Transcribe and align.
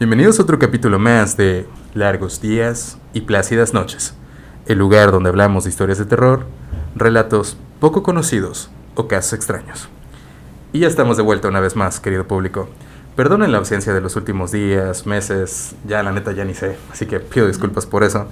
Bienvenidos 0.00 0.38
a 0.38 0.44
otro 0.44 0.58
capítulo 0.58 0.98
más 0.98 1.36
de 1.36 1.66
Largos 1.92 2.40
Días 2.40 2.96
y 3.12 3.20
Plácidas 3.20 3.74
Noches, 3.74 4.14
el 4.64 4.78
lugar 4.78 5.12
donde 5.12 5.28
hablamos 5.28 5.64
de 5.64 5.68
historias 5.68 5.98
de 5.98 6.06
terror, 6.06 6.46
relatos 6.96 7.58
poco 7.80 8.02
conocidos 8.02 8.70
o 8.94 9.08
casos 9.08 9.34
extraños. 9.34 9.90
Y 10.72 10.78
ya 10.78 10.88
estamos 10.88 11.18
de 11.18 11.22
vuelta 11.22 11.48
una 11.48 11.60
vez 11.60 11.76
más, 11.76 12.00
querido 12.00 12.26
público. 12.26 12.70
Perdonen 13.14 13.52
la 13.52 13.58
ausencia 13.58 13.92
de 13.92 14.00
los 14.00 14.16
últimos 14.16 14.52
días, 14.52 15.04
meses, 15.04 15.74
ya 15.86 16.02
la 16.02 16.12
neta 16.12 16.32
ya 16.32 16.46
ni 16.46 16.54
sé, 16.54 16.78
así 16.90 17.04
que 17.04 17.20
pido 17.20 17.46
disculpas 17.46 17.84
por 17.84 18.02
eso. 18.02 18.26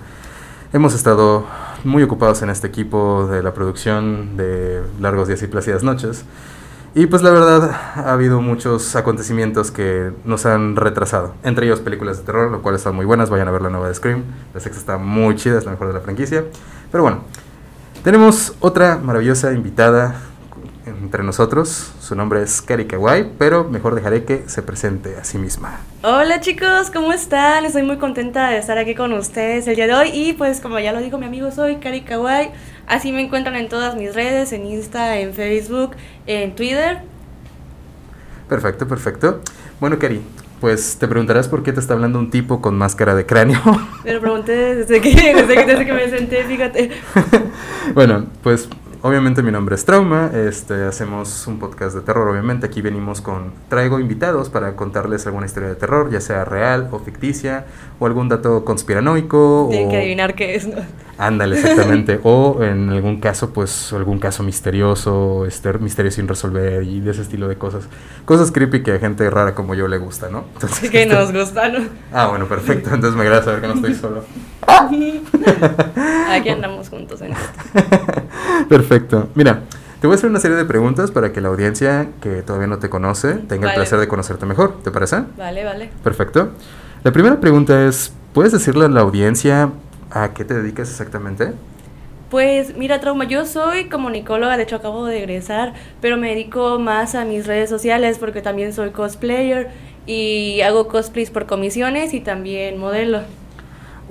Hemos 0.72 0.94
estado 0.94 1.44
muy 1.84 2.02
ocupados 2.02 2.40
en 2.40 2.48
este 2.48 2.66
equipo 2.66 3.28
de 3.30 3.42
la 3.42 3.52
producción 3.52 4.38
de 4.38 4.80
Largos 5.02 5.28
Días 5.28 5.42
y 5.42 5.48
Plácidas 5.48 5.82
Noches. 5.82 6.24
Y 6.98 7.06
pues 7.06 7.22
la 7.22 7.30
verdad 7.30 7.70
ha 7.94 8.12
habido 8.12 8.40
muchos 8.40 8.96
acontecimientos 8.96 9.70
que 9.70 10.10
nos 10.24 10.46
han 10.46 10.74
retrasado. 10.74 11.32
Entre 11.44 11.64
ellos 11.64 11.78
películas 11.78 12.18
de 12.18 12.24
terror, 12.24 12.50
lo 12.50 12.60
cual 12.60 12.74
están 12.74 12.96
muy 12.96 13.06
buenas. 13.06 13.30
Vayan 13.30 13.46
a 13.46 13.52
ver 13.52 13.62
la 13.62 13.70
nueva 13.70 13.86
de 13.86 13.94
Scream. 13.94 14.24
La 14.52 14.58
sexta 14.58 14.80
está 14.80 14.98
muy 14.98 15.36
chida, 15.36 15.58
es 15.58 15.64
la 15.64 15.70
mejor 15.70 15.86
de 15.86 15.94
la 15.94 16.00
franquicia. 16.00 16.42
Pero 16.90 17.04
bueno, 17.04 17.20
tenemos 18.02 18.56
otra 18.58 18.96
maravillosa 18.96 19.52
invitada 19.52 20.16
entre 20.86 21.22
nosotros. 21.22 21.92
Su 22.00 22.16
nombre 22.16 22.42
es 22.42 22.60
Kari 22.62 22.86
Kawai, 22.86 23.30
pero 23.38 23.62
mejor 23.62 23.94
dejaré 23.94 24.24
que 24.24 24.48
se 24.48 24.62
presente 24.62 25.14
a 25.18 25.22
sí 25.22 25.38
misma. 25.38 25.78
Hola 26.02 26.40
chicos, 26.40 26.90
¿cómo 26.92 27.12
están? 27.12 27.64
Estoy 27.64 27.84
muy 27.84 27.98
contenta 27.98 28.48
de 28.48 28.58
estar 28.58 28.76
aquí 28.76 28.96
con 28.96 29.12
ustedes 29.12 29.68
el 29.68 29.76
día 29.76 29.86
de 29.86 29.94
hoy 29.94 30.10
y 30.12 30.32
pues 30.32 30.60
como 30.60 30.80
ya 30.80 30.92
lo 30.92 31.00
dijo 31.00 31.16
mi 31.16 31.26
amigo, 31.26 31.52
soy 31.52 31.76
Kari 31.76 32.00
Kawai. 32.00 32.50
Así 32.88 33.12
me 33.12 33.20
encuentran 33.20 33.54
en 33.56 33.68
todas 33.68 33.96
mis 33.96 34.14
redes, 34.14 34.52
en 34.52 34.64
Insta, 34.64 35.18
en 35.18 35.34
Facebook, 35.34 35.90
en 36.26 36.54
Twitter. 36.54 37.02
Perfecto, 38.48 38.88
perfecto. 38.88 39.42
Bueno, 39.78 39.98
Kari, 39.98 40.22
pues 40.58 40.96
te 40.98 41.06
preguntarás 41.06 41.48
por 41.48 41.62
qué 41.62 41.74
te 41.74 41.80
está 41.80 41.92
hablando 41.92 42.18
un 42.18 42.30
tipo 42.30 42.62
con 42.62 42.78
máscara 42.78 43.14
de 43.14 43.26
cráneo. 43.26 43.60
Me 44.04 44.14
lo 44.14 44.20
pregunté 44.22 44.74
desde 44.74 45.02
que, 45.02 45.10
desde 45.10 45.54
que, 45.54 45.66
desde 45.66 45.84
que 45.84 45.92
me 45.92 46.08
senté, 46.08 46.44
fíjate. 46.44 46.90
bueno, 47.94 48.24
pues 48.42 48.70
obviamente 49.02 49.42
mi 49.42 49.52
nombre 49.52 49.74
es 49.74 49.84
Trauma, 49.84 50.30
este, 50.34 50.84
hacemos 50.84 51.46
un 51.46 51.58
podcast 51.58 51.94
de 51.94 52.00
terror, 52.00 52.26
obviamente 52.26 52.66
aquí 52.66 52.80
venimos 52.80 53.20
con, 53.20 53.52
traigo 53.68 54.00
invitados 54.00 54.48
para 54.48 54.74
contarles 54.76 55.26
alguna 55.26 55.44
historia 55.44 55.68
de 55.68 55.74
terror, 55.74 56.10
ya 56.10 56.22
sea 56.22 56.46
real 56.46 56.88
o 56.90 56.98
ficticia, 57.00 57.66
o 57.98 58.06
algún 58.06 58.30
dato 58.30 58.64
conspiranoico. 58.64 59.68
Tienen 59.70 59.88
o... 59.88 59.90
que 59.90 59.96
adivinar 59.98 60.34
qué 60.34 60.54
es, 60.54 60.66
¿no? 60.66 60.76
Ándale, 61.18 61.56
exactamente, 61.56 62.20
o 62.24 62.62
en 62.62 62.90
algún 62.90 63.20
caso, 63.20 63.52
pues 63.52 63.92
algún 63.92 64.20
caso 64.20 64.44
misterioso, 64.44 65.44
este, 65.46 65.72
misterio 65.78 66.12
sin 66.12 66.28
resolver 66.28 66.84
y 66.84 67.00
de 67.00 67.10
ese 67.10 67.22
estilo 67.22 67.48
de 67.48 67.56
cosas. 67.56 67.88
Cosas 68.24 68.52
creepy 68.52 68.84
que 68.84 68.92
a 68.92 68.98
gente 69.00 69.28
rara 69.28 69.54
como 69.54 69.74
yo 69.74 69.88
le 69.88 69.98
gusta, 69.98 70.28
¿no? 70.30 70.44
Entonces, 70.54 70.90
que 70.90 71.06
nos 71.06 71.32
gusta, 71.32 71.68
¿no? 71.68 71.80
Ah, 72.12 72.28
bueno, 72.28 72.46
perfecto, 72.46 72.94
entonces 72.94 73.16
me 73.16 73.22
agrada 73.22 73.42
saber 73.42 73.60
que 73.60 73.66
no 73.66 73.74
estoy 73.74 73.94
solo. 73.94 74.24
Aquí 76.30 76.48
andamos 76.50 76.88
juntos 76.88 77.20
en 77.20 77.32
esto. 77.32 77.48
Perfecto. 78.68 79.28
Mira, 79.34 79.62
te 80.00 80.06
voy 80.06 80.14
a 80.14 80.18
hacer 80.18 80.30
una 80.30 80.40
serie 80.40 80.56
de 80.56 80.64
preguntas 80.64 81.10
para 81.10 81.32
que 81.32 81.40
la 81.40 81.48
audiencia 81.48 82.10
que 82.20 82.42
todavía 82.42 82.68
no 82.68 82.78
te 82.78 82.88
conoce 82.88 83.34
tenga 83.34 83.66
Vale. 83.66 83.70
el 83.70 83.74
placer 83.74 83.98
de 83.98 84.08
conocerte 84.08 84.46
mejor. 84.46 84.80
¿Te 84.82 84.90
parece? 84.90 85.24
Vale, 85.36 85.64
vale. 85.64 85.90
Perfecto. 86.04 86.50
La 87.02 87.12
primera 87.12 87.40
pregunta 87.40 87.86
es, 87.86 88.12
¿puedes 88.32 88.52
decirle 88.52 88.84
a 88.84 88.88
la 88.88 89.00
audiencia 89.00 89.70
a 90.10 90.32
qué 90.34 90.44
te 90.44 90.54
dedicas 90.54 90.90
exactamente? 90.90 91.52
Pues 92.30 92.76
mira, 92.76 93.00
Trauma, 93.00 93.24
yo 93.24 93.46
soy 93.46 93.88
comunicóloga, 93.88 94.56
de 94.56 94.64
hecho 94.64 94.76
acabo 94.76 95.06
de 95.06 95.18
egresar, 95.18 95.72
pero 96.02 96.18
me 96.18 96.28
dedico 96.28 96.78
más 96.78 97.14
a 97.14 97.24
mis 97.24 97.46
redes 97.46 97.70
sociales 97.70 98.18
porque 98.18 98.42
también 98.42 98.74
soy 98.74 98.90
cosplayer 98.90 99.70
y 100.06 100.60
hago 100.60 100.88
cosplays 100.88 101.30
por 101.30 101.46
comisiones 101.46 102.12
y 102.12 102.20
también 102.20 102.76
modelo. 102.78 103.22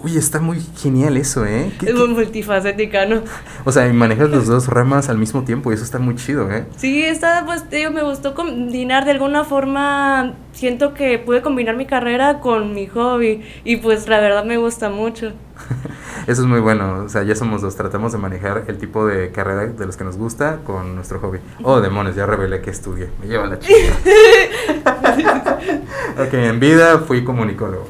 Uy, 0.04 0.16
está 0.16 0.40
muy 0.40 0.60
genial 0.78 1.18
eso, 1.18 1.46
¿eh? 1.46 1.72
¿Qué- 1.80 1.88
Es 1.88 1.96
muy 1.96 2.10
multifacética, 2.10 3.06
¿no? 3.08 3.22
O 3.66 3.72
sea, 3.72 3.92
manejas 3.94 4.30
los 4.30 4.46
dos 4.46 4.68
ramas 4.68 5.10
al 5.10 5.18
mismo 5.18 5.44
tiempo 5.44 5.72
y 5.72 5.76
eso 5.76 5.84
está 5.84 5.98
muy 5.98 6.16
chido, 6.16 6.52
¿eh? 6.52 6.66
Sí, 6.78 7.04
esta, 7.04 7.44
pues, 7.46 7.68
digo, 7.72 7.90
me 7.92 8.04
gustó 8.04 8.36
combinar 8.36 9.06
de 9.06 9.12
alguna 9.12 9.44
forma, 9.44 10.36
siento 10.52 10.94
que 10.94 11.18
pude 11.18 11.42
combinar 11.42 11.76
mi 11.76 11.88
carrera 11.88 12.40
con 12.42 12.74
mi 12.76 12.86
hobby 12.88 13.42
y 13.64 13.78
pues 13.78 14.08
la 14.08 14.20
verdad 14.20 14.46
me 14.46 14.58
gusta 14.58 14.90
mucho. 14.90 15.34
Eso 16.28 16.42
es 16.42 16.48
muy 16.48 16.60
bueno, 16.60 17.04
o 17.06 17.10
sea, 17.10 17.24
ya 17.24 17.36
somos 17.36 17.62
dos, 17.64 17.76
tratamos 17.76 18.12
de 18.12 18.18
manejar 18.20 18.66
el 18.68 18.78
tipo 18.78 19.08
de 19.08 19.32
carrera 19.32 19.66
de 19.66 19.86
los 19.86 19.98
que 19.98 20.04
nos 20.04 20.18
gusta 20.18 20.60
con 20.64 20.94
nuestro 20.96 21.20
hobby. 21.20 21.40
Oh, 21.64 21.82
demonios, 21.82 22.16
ya 22.16 22.26
revelé 22.26 22.62
que 22.62 22.70
estudié, 22.70 23.10
me 23.22 23.28
lleva 23.28 23.48
la 23.48 23.58
chica. 23.58 23.94
ok, 26.18 26.34
en 26.34 26.60
vida 26.60 27.00
fui 27.00 27.24
comunicólogo. 27.24 27.88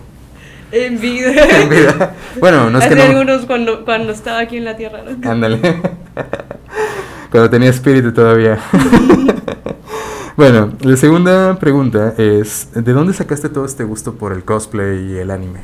En 0.72 1.00
vida. 1.00 1.32
En 1.62 1.70
vida. 1.70 2.14
Bueno, 2.40 2.70
no 2.70 2.80
es 2.80 2.86
que 2.88 2.94
Hace 2.94 3.04
no. 3.14 3.20
algunos 3.20 3.46
cuando, 3.46 3.86
cuando 3.86 4.12
estaba 4.12 4.40
aquí 4.40 4.58
en 4.58 4.66
la 4.66 4.76
tierra, 4.76 5.02
¿no? 5.04 5.30
Ándale. 5.30 5.60
Cuando 7.32 7.50
tenía 7.50 7.70
espíritu 7.70 8.14
todavía. 8.14 8.58
bueno, 10.38 10.74
la 10.82 10.98
segunda 10.98 11.58
pregunta 11.60 12.14
es, 12.18 12.70
¿de 12.74 12.94
dónde 12.94 13.14
sacaste 13.14 13.50
todo 13.50 13.66
este 13.66 13.84
gusto 13.84 14.16
por 14.16 14.34
el 14.34 14.44
cosplay 14.44 15.12
y 15.12 15.18
el 15.18 15.32
anime? 15.32 15.60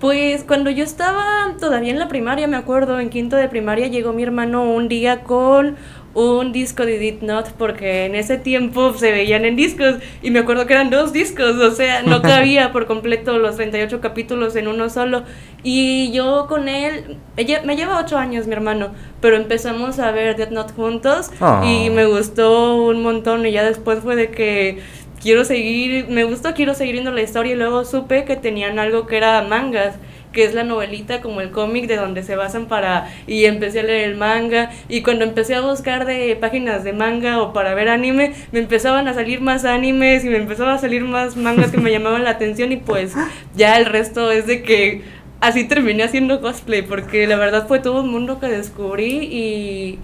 Pues 0.00 0.44
cuando 0.44 0.70
yo 0.70 0.82
estaba 0.82 1.54
todavía 1.60 1.92
en 1.92 1.98
la 1.98 2.08
primaria, 2.08 2.46
me 2.48 2.56
acuerdo, 2.56 2.98
en 3.00 3.10
quinto 3.10 3.36
de 3.36 3.48
primaria, 3.48 3.86
llegó 3.88 4.14
mi 4.14 4.22
hermano 4.22 4.64
un 4.64 4.88
día 4.88 5.22
con 5.24 5.76
un 6.14 6.52
disco 6.52 6.84
de 6.84 6.98
Did 6.98 7.22
Not, 7.22 7.52
porque 7.52 8.06
en 8.06 8.14
ese 8.14 8.36
tiempo 8.36 8.92
se 8.94 9.12
veían 9.12 9.44
en 9.44 9.54
discos, 9.56 9.96
y 10.22 10.30
me 10.30 10.40
acuerdo 10.40 10.66
que 10.66 10.72
eran 10.72 10.90
dos 10.90 11.12
discos, 11.12 11.56
o 11.56 11.70
sea, 11.70 12.02
no 12.02 12.20
cabía 12.22 12.72
por 12.72 12.86
completo 12.86 13.38
los 13.38 13.56
38 13.56 14.00
capítulos 14.00 14.56
en 14.56 14.66
uno 14.68 14.90
solo. 14.90 15.22
Y 15.62 16.10
yo 16.12 16.46
con 16.48 16.68
él, 16.68 17.18
me 17.64 17.76
lleva 17.76 18.00
8 18.00 18.18
años 18.18 18.46
mi 18.46 18.54
hermano, 18.54 18.90
pero 19.20 19.36
empezamos 19.36 19.98
a 19.98 20.10
ver 20.10 20.36
Death 20.36 20.50
Note 20.50 20.72
juntos, 20.72 21.30
Oh. 21.40 21.62
y 21.64 21.90
me 21.90 22.06
gustó 22.06 22.76
un 22.76 23.02
montón, 23.02 23.46
y 23.46 23.52
ya 23.52 23.62
después 23.64 24.00
fue 24.00 24.16
de 24.16 24.30
que 24.30 24.78
quiero 25.22 25.44
seguir, 25.44 26.08
me 26.08 26.24
gustó, 26.24 26.54
quiero 26.54 26.74
seguir 26.74 26.94
viendo 26.94 27.12
la 27.12 27.22
historia 27.22 27.52
y 27.52 27.56
luego 27.56 27.84
supe 27.84 28.24
que 28.24 28.36
tenían 28.36 28.78
algo 28.78 29.06
que 29.06 29.16
era 29.18 29.42
mangas, 29.42 29.94
que 30.32 30.44
es 30.44 30.54
la 30.54 30.64
novelita 30.64 31.20
como 31.20 31.40
el 31.40 31.50
cómic 31.50 31.86
de 31.86 31.96
donde 31.96 32.22
se 32.22 32.36
basan 32.36 32.66
para 32.66 33.08
y 33.26 33.44
empecé 33.44 33.80
a 33.80 33.82
leer 33.82 34.10
el 34.10 34.16
manga 34.16 34.70
y 34.88 35.02
cuando 35.02 35.24
empecé 35.24 35.54
a 35.54 35.60
buscar 35.60 36.06
de 36.06 36.36
páginas 36.36 36.84
de 36.84 36.92
manga 36.92 37.40
o 37.40 37.52
para 37.52 37.74
ver 37.74 37.88
anime, 37.88 38.34
me 38.52 38.60
empezaban 38.60 39.08
a 39.08 39.14
salir 39.14 39.40
más 39.40 39.64
animes 39.64 40.24
y 40.24 40.28
me 40.28 40.36
empezaban 40.36 40.74
a 40.74 40.78
salir 40.78 41.04
más 41.04 41.36
mangas 41.36 41.70
que 41.70 41.78
me 41.78 41.90
llamaban 41.90 42.24
la 42.24 42.30
atención 42.30 42.72
y 42.72 42.76
pues 42.76 43.14
ya 43.56 43.76
el 43.78 43.86
resto 43.86 44.30
es 44.30 44.46
de 44.46 44.62
que 44.62 45.02
así 45.40 45.64
terminé 45.64 46.02
haciendo 46.02 46.40
cosplay 46.40 46.82
porque 46.82 47.26
la 47.26 47.36
verdad 47.36 47.66
fue 47.66 47.80
todo 47.80 48.02
un 48.02 48.10
mundo 48.10 48.38
que 48.38 48.46
descubrí 48.46 49.24
y 49.24 49.98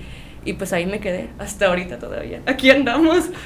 y 0.47 0.55
pues 0.55 0.73
ahí 0.73 0.87
me 0.87 1.01
quedé 1.01 1.29
hasta 1.39 1.67
ahorita 1.67 1.99
todavía. 1.99 2.41
Aquí 2.47 2.71
andamos. 2.71 3.25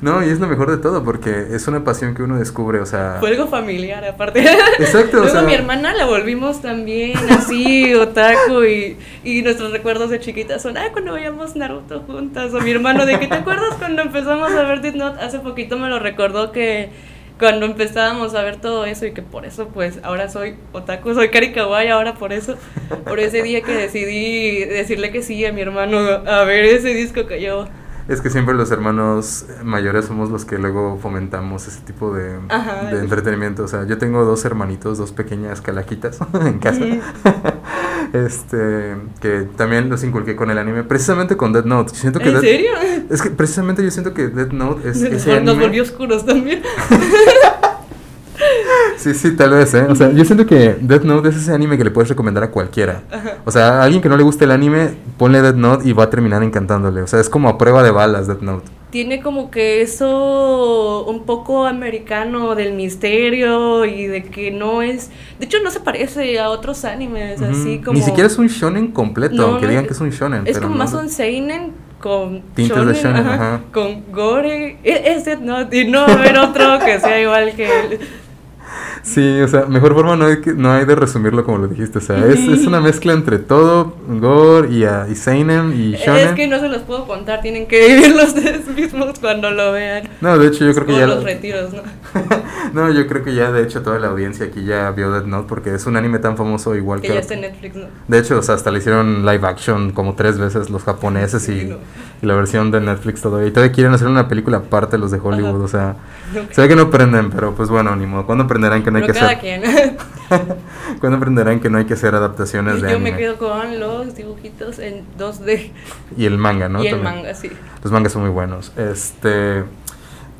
No, 0.00 0.24
y 0.24 0.28
es 0.30 0.38
lo 0.40 0.46
mejor 0.46 0.70
de 0.70 0.78
todo 0.78 1.02
porque 1.04 1.48
es 1.52 1.66
una 1.68 1.82
pasión 1.84 2.14
que 2.14 2.22
uno 2.22 2.38
descubre, 2.38 2.80
o 2.80 2.86
sea... 2.86 3.16
Fue 3.20 3.30
algo 3.30 3.48
familiar, 3.48 4.04
aparte. 4.04 4.40
Exacto, 4.78 5.18
o 5.18 5.20
Luego 5.22 5.32
sea- 5.32 5.42
mi 5.42 5.54
hermana 5.54 5.92
la 5.94 6.06
volvimos 6.06 6.62
también 6.62 7.18
así, 7.30 7.94
otaku, 7.96 8.62
y, 8.64 8.96
y 9.24 9.42
nuestros 9.42 9.72
recuerdos 9.72 10.10
de 10.10 10.20
chiquitas 10.20 10.62
son, 10.62 10.76
ah, 10.78 10.88
cuando 10.92 11.12
veíamos 11.14 11.56
Naruto 11.56 12.00
juntas, 12.06 12.54
o 12.54 12.60
mi 12.60 12.70
hermano, 12.70 13.06
de 13.06 13.18
que 13.18 13.26
te 13.26 13.34
acuerdas 13.34 13.74
cuando 13.78 14.02
empezamos 14.02 14.52
a 14.52 14.62
ver 14.62 14.80
Death 14.80 14.94
Note, 14.94 15.20
hace 15.20 15.40
poquito 15.40 15.78
me 15.78 15.88
lo 15.88 15.98
recordó 15.98 16.52
que 16.52 16.88
cuando 17.38 17.66
empezábamos 17.66 18.34
a 18.34 18.42
ver 18.42 18.56
todo 18.56 18.84
eso 18.84 19.06
y 19.06 19.12
que 19.12 19.22
por 19.22 19.46
eso 19.46 19.68
pues 19.68 20.00
ahora 20.02 20.28
soy 20.28 20.56
otaku, 20.72 21.14
soy 21.14 21.28
Kari 21.28 21.52
Kawaii 21.52 21.88
ahora 21.88 22.14
por 22.14 22.32
eso, 22.32 22.56
por 23.04 23.20
ese 23.20 23.42
día 23.42 23.62
que 23.62 23.72
decidí 23.72 24.64
decirle 24.64 25.10
que 25.10 25.22
sí 25.22 25.44
a 25.46 25.52
mi 25.52 25.60
hermano 25.60 25.98
a 25.98 26.44
ver 26.44 26.64
ese 26.64 26.94
disco 26.94 27.26
que 27.26 27.40
yo... 27.40 27.68
Es 28.08 28.22
que 28.22 28.30
siempre 28.30 28.54
los 28.54 28.70
hermanos 28.70 29.44
mayores 29.62 30.06
somos 30.06 30.30
los 30.30 30.46
que 30.46 30.56
luego 30.58 30.98
fomentamos 31.00 31.68
ese 31.68 31.80
tipo 31.82 32.14
de, 32.14 32.38
Ajá. 32.48 32.84
de 32.90 33.00
entretenimiento. 33.00 33.64
O 33.64 33.68
sea, 33.68 33.84
yo 33.86 33.98
tengo 33.98 34.24
dos 34.24 34.44
hermanitos, 34.46 34.96
dos 34.96 35.12
pequeñas 35.12 35.60
calaquitas 35.60 36.18
en 36.40 36.58
casa. 36.58 36.80
Este, 38.12 38.96
que 39.20 39.40
también 39.56 39.90
los 39.90 40.02
inculqué 40.02 40.34
con 40.34 40.50
el 40.50 40.56
anime, 40.56 40.82
precisamente 40.82 41.36
con 41.36 41.52
Death 41.52 41.66
Note. 41.66 41.92
Yo 41.92 41.98
siento 42.00 42.20
que 42.20 42.30
¿En 42.30 42.34
Death- 42.36 42.40
serio? 42.40 42.70
Es 43.10 43.20
que 43.20 43.28
precisamente 43.30 43.82
yo 43.84 43.90
siento 43.90 44.14
que 44.14 44.28
Death 44.28 44.52
Note 44.52 44.88
es 44.88 45.02
ese 45.02 45.40
Nos 45.42 45.50
anime. 45.50 45.64
volvió 45.66 45.82
oscuros 45.82 46.24
también. 46.24 46.62
Sí, 48.96 49.14
sí, 49.14 49.36
tal 49.36 49.50
vez, 49.50 49.72
¿eh? 49.74 49.86
O 49.88 49.94
sea, 49.94 50.10
yo 50.10 50.24
siento 50.24 50.44
que 50.46 50.76
Death 50.80 51.02
Note 51.04 51.28
es 51.28 51.36
ese 51.36 51.52
anime 51.52 51.78
que 51.78 51.84
le 51.84 51.90
puedes 51.90 52.08
recomendar 52.08 52.42
a 52.42 52.50
cualquiera. 52.50 53.02
O 53.44 53.50
sea, 53.50 53.80
a 53.80 53.82
alguien 53.84 54.02
que 54.02 54.08
no 54.08 54.16
le 54.16 54.22
guste 54.24 54.44
el 54.44 54.50
anime, 54.50 54.90
ponle 55.16 55.40
Death 55.40 55.54
Note 55.56 55.88
y 55.88 55.92
va 55.92 56.04
a 56.04 56.10
terminar 56.10 56.42
encantándole. 56.42 57.02
O 57.02 57.06
sea, 57.06 57.20
es 57.20 57.28
como 57.30 57.48
a 57.48 57.58
prueba 57.58 57.82
de 57.82 57.90
balas 57.92 58.26
Death 58.26 58.40
Note. 58.42 58.68
tiene 58.90 59.20
como 59.22 59.50
que 59.50 59.82
eso 59.82 61.04
un 61.06 61.24
poco 61.26 61.66
americano 61.66 62.54
del 62.54 62.72
misterio 62.72 63.84
y 63.84 64.06
de 64.06 64.24
que 64.24 64.50
no 64.50 64.82
es, 64.82 65.10
de 65.38 65.44
hecho 65.46 65.58
no 65.62 65.70
se 65.70 65.80
parece 65.80 66.40
a 66.40 66.48
otros 66.50 66.84
animes 66.86 67.40
así 67.42 67.80
como 67.84 67.98
Ni 67.98 68.02
siquiera 68.04 68.26
es 68.26 68.38
un 68.38 68.46
shonen 68.48 68.88
completo, 68.88 69.34
No, 69.36 69.42
aunque 69.48 69.64
no, 69.66 69.68
digan 69.70 69.86
que 69.86 69.92
es 69.92 70.00
un 70.00 70.10
shonen. 70.10 70.46
es 70.46 70.54
pero 70.54 70.68
como 70.68 70.74
no 70.78 70.84
más 70.84 70.94
un 70.94 71.08
seinen 71.10 71.72
con 72.00 72.42
Tintes 72.54 72.86
de 72.86 72.94
shonen, 72.94 73.26
ajá. 73.26 73.60
con 73.72 74.04
gore, 74.12 74.78
E- 74.82 75.12
es 75.14 75.24
Death 75.24 75.40
Note 75.40 75.76
y 75.82 75.86
no 75.88 76.00
va 76.00 76.06
a 76.06 76.12
haber 76.14 76.38
otro 76.38 76.78
que 76.84 76.98
sea 77.00 77.20
igual 77.20 77.52
que 77.54 77.64
él. 77.66 78.00
Sí, 79.08 79.40
o 79.40 79.48
sea, 79.48 79.64
mejor 79.64 79.94
forma 79.94 80.16
no 80.16 80.26
hay, 80.26 80.40
que, 80.42 80.52
no 80.52 80.70
hay 80.70 80.84
de 80.84 80.94
resumirlo 80.94 81.42
como 81.44 81.58
lo 81.58 81.66
dijiste. 81.66 81.98
O 81.98 82.00
sea, 82.02 82.18
es, 82.26 82.46
es 82.46 82.66
una 82.66 82.80
mezcla 82.80 83.14
entre 83.14 83.38
todo, 83.38 83.94
gore 84.06 84.68
y, 84.70 84.84
uh, 84.84 85.10
y 85.10 85.14
Seinen 85.14 85.72
y 85.72 85.92
Shonen. 85.96 86.28
Es 86.28 86.34
que 86.34 86.46
no 86.46 86.60
se 86.60 86.68
los 86.68 86.82
puedo 86.82 87.06
contar, 87.06 87.40
tienen 87.40 87.66
que 87.66 87.88
vivirlos 87.88 88.28
ustedes 88.28 88.66
mismos 88.68 89.18
cuando 89.18 89.50
lo 89.50 89.72
vean. 89.72 90.08
No, 90.20 90.38
de 90.38 90.48
hecho 90.48 90.66
yo 90.66 90.74
creo 90.74 90.86
que 90.86 90.92
Como 90.92 90.98
ya... 90.98 91.06
los 91.06 91.24
retiros, 91.24 91.72
¿no? 91.72 91.82
no, 92.74 92.92
yo 92.92 93.06
creo 93.06 93.24
que 93.24 93.34
ya 93.34 93.50
de 93.50 93.62
hecho 93.62 93.82
toda 93.82 93.98
la 93.98 94.08
audiencia 94.08 94.46
aquí 94.46 94.64
ya 94.64 94.90
vio 94.90 95.10
Death 95.10 95.24
Note 95.26 95.46
porque 95.48 95.74
es 95.74 95.86
un 95.86 95.96
anime 95.96 96.18
tan 96.18 96.36
famoso 96.36 96.74
igual 96.76 97.00
Que 97.00 97.08
que... 97.08 97.14
ya 97.14 97.20
está 97.20 97.34
en 97.34 97.40
Netflix, 97.42 97.76
¿no? 97.76 97.86
De 98.08 98.18
hecho, 98.18 98.38
o 98.38 98.42
sea, 98.42 98.56
hasta 98.56 98.70
le 98.70 98.78
hicieron 98.78 99.24
live 99.24 99.46
action 99.46 99.92
como 99.92 100.14
tres 100.14 100.38
veces 100.38 100.68
los 100.68 100.84
japoneses 100.84 101.42
Sí, 101.42 101.62
y, 101.62 101.64
no. 101.70 101.76
y 102.20 102.26
la 102.26 102.34
versión 102.34 102.70
de 102.70 102.80
Netflix 102.80 103.22
todavía. 103.22 103.48
Y 103.48 103.52
todavía 103.52 103.72
quieren 103.72 103.94
hacer 103.94 104.08
una 104.08 104.28
película 104.28 104.58
aparte 104.58 104.98
los 104.98 105.10
de 105.10 105.18
Hollywood, 105.22 105.56
Ajá. 105.56 105.64
o 105.64 105.68
sea... 105.68 105.96
Ok. 106.28 106.52
Se 106.52 106.60
ve 106.60 106.68
que 106.68 106.76
no 106.76 106.82
aprenden, 106.82 107.30
pero 107.30 107.54
pues 107.54 107.70
bueno, 107.70 107.96
ni 107.96 108.04
modo. 108.04 108.26
¿Cuándo 108.26 108.44
aprenderán 108.44 108.82
que 108.82 108.90
no 108.90 108.97
hay 108.98 109.06
Pero 109.06 109.14
que 109.14 109.20
cada 109.20 109.38
quien. 109.38 109.62
¿Cuándo 111.00 111.16
aprenderán 111.18 111.60
que 111.60 111.70
no 111.70 111.78
hay 111.78 111.84
que 111.86 111.94
hacer 111.94 112.14
adaptaciones 112.14 112.82
de 112.82 112.90
Yo 112.92 112.98
me 112.98 113.10
anime? 113.10 113.16
quedo 113.16 113.38
con 113.38 113.80
los 113.80 114.14
dibujitos 114.14 114.78
en 114.78 115.04
2D 115.18 115.70
Y 116.16 116.26
el 116.26 116.36
manga, 116.38 116.68
¿no? 116.68 116.82
y 116.82 116.88
el 116.88 116.94
También. 117.00 117.14
manga, 117.16 117.34
sí. 117.34 117.50
Los 117.82 117.92
mangas 117.92 118.12
son 118.12 118.22
muy 118.22 118.30
buenos. 118.30 118.72
Este. 118.76 119.64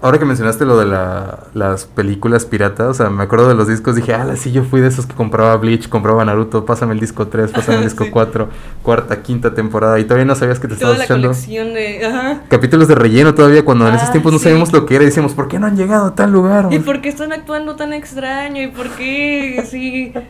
Ahora 0.00 0.18
que 0.20 0.24
mencionaste 0.24 0.64
lo 0.64 0.78
de 0.78 0.86
la- 0.86 1.40
las 1.54 1.84
películas 1.86 2.44
piratas, 2.44 2.86
o 2.86 2.94
sea, 2.94 3.10
me 3.10 3.24
acuerdo 3.24 3.48
de 3.48 3.56
los 3.56 3.66
discos, 3.66 3.96
dije, 3.96 4.14
ah, 4.14 4.36
sí, 4.36 4.52
yo 4.52 4.62
fui 4.62 4.80
de 4.80 4.86
esos 4.86 5.06
que 5.06 5.14
compraba 5.16 5.56
Bleach, 5.56 5.88
compraba 5.88 6.24
Naruto, 6.24 6.64
pásame 6.64 6.94
el 6.94 7.00
disco 7.00 7.26
3, 7.26 7.50
pásame 7.50 7.78
el 7.78 7.84
disco 7.90 8.04
Sí. 8.04 8.10
4, 8.12 8.48
cuarta, 8.84 9.22
quinta 9.22 9.54
temporada, 9.54 9.98
y 9.98 10.04
todavía 10.04 10.24
no 10.24 10.36
sabías 10.36 10.60
que 10.60 10.68
te 10.68 10.76
Toda 10.76 10.92
estabas 10.92 10.98
la 10.98 11.04
echando 11.04 11.32
de... 11.74 12.06
Ajá. 12.06 12.42
capítulos 12.48 12.86
de 12.86 12.94
relleno 12.94 13.34
todavía, 13.34 13.64
cuando 13.64 13.88
en 13.88 13.96
esos 13.96 14.08
Ah, 14.08 14.12
tiempos 14.12 14.32
no 14.32 14.38
sí. 14.38 14.44
sabíamos 14.44 14.72
lo 14.72 14.86
que 14.86 14.94
era, 14.94 15.02
y 15.02 15.06
decíamos, 15.08 15.32
¿por 15.34 15.48
qué 15.48 15.58
no 15.58 15.66
han 15.66 15.76
llegado 15.76 16.06
a 16.06 16.14
tal 16.14 16.30
lugar? 16.30 16.68
¿Y 16.70 16.78
por 16.78 17.00
qué 17.00 17.08
están 17.08 17.32
actuando 17.32 17.74
tan 17.74 17.92
extraño? 17.92 18.62
¿Y 18.62 18.68
por 18.68 18.88
qué? 18.90 19.64
Sí. 19.68 20.12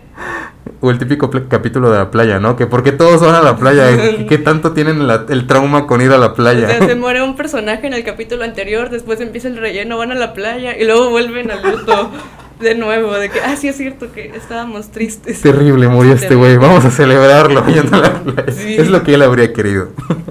O 0.81 0.91
el 0.93 0.99
típico 0.99 1.29
capítulo 1.49 1.91
de 1.91 1.99
la 1.99 2.11
playa, 2.11 2.38
¿no? 2.38 2.55
Que 2.55 2.67
por 2.67 2.85
qué 2.85 2.93
todos 2.93 3.21
van 3.21 3.35
a 3.35 3.43
la 3.43 3.56
playa, 3.56 3.88
¿Qué- 3.97 4.26
¿qué 4.29 4.38
tanto 4.38 4.73
tienen 4.75 5.09
la- 5.09 5.25
el 5.29 5.47
trauma 5.49 5.87
con 5.88 6.00
ir 6.00 6.12
a 6.12 6.19
la 6.19 6.26
O 6.26 6.35
playa? 6.35 6.69
sea, 6.69 6.87
se 6.87 6.94
muere 6.94 7.21
un 7.23 7.35
personaje 7.35 7.87
en 7.88 7.94
el 7.94 8.05
capítulo 8.05 8.44
anterior, 8.44 8.88
después 8.88 9.21
empieza 9.21 9.49
el 9.49 9.56
relleno, 9.59 9.99
van 9.99 10.13
a 10.13 10.15
la 10.15 10.35
playa 10.35 10.77
y 10.77 10.85
luego 10.85 11.11
vuelven 11.11 11.51
al 11.51 11.63
luto 11.63 12.11
de 12.61 12.75
nuevo. 12.75 13.13
De 13.15 13.31
que, 13.31 13.41
ah, 13.41 13.57
sí 13.57 13.69
es 13.69 13.77
cierto 13.77 14.13
que 14.13 14.33
estábamos 14.35 14.91
tristes. 14.91 15.41
Terrible, 15.41 15.89
murió 15.89 16.17
Sí, 16.17 16.25
este 16.25 16.35
güey. 16.35 16.57
Vamos 16.57 16.85
a 16.85 16.91
celebrarlo 16.91 17.67
yendo 17.67 17.97
a 17.97 18.01
la 18.01 18.23
playa. 18.23 18.53
Sí. 18.53 18.77
Es 18.77 18.89
lo 18.91 19.03
que 19.03 19.15
él 19.15 19.23
habría 19.23 19.53
querido. 19.53 19.89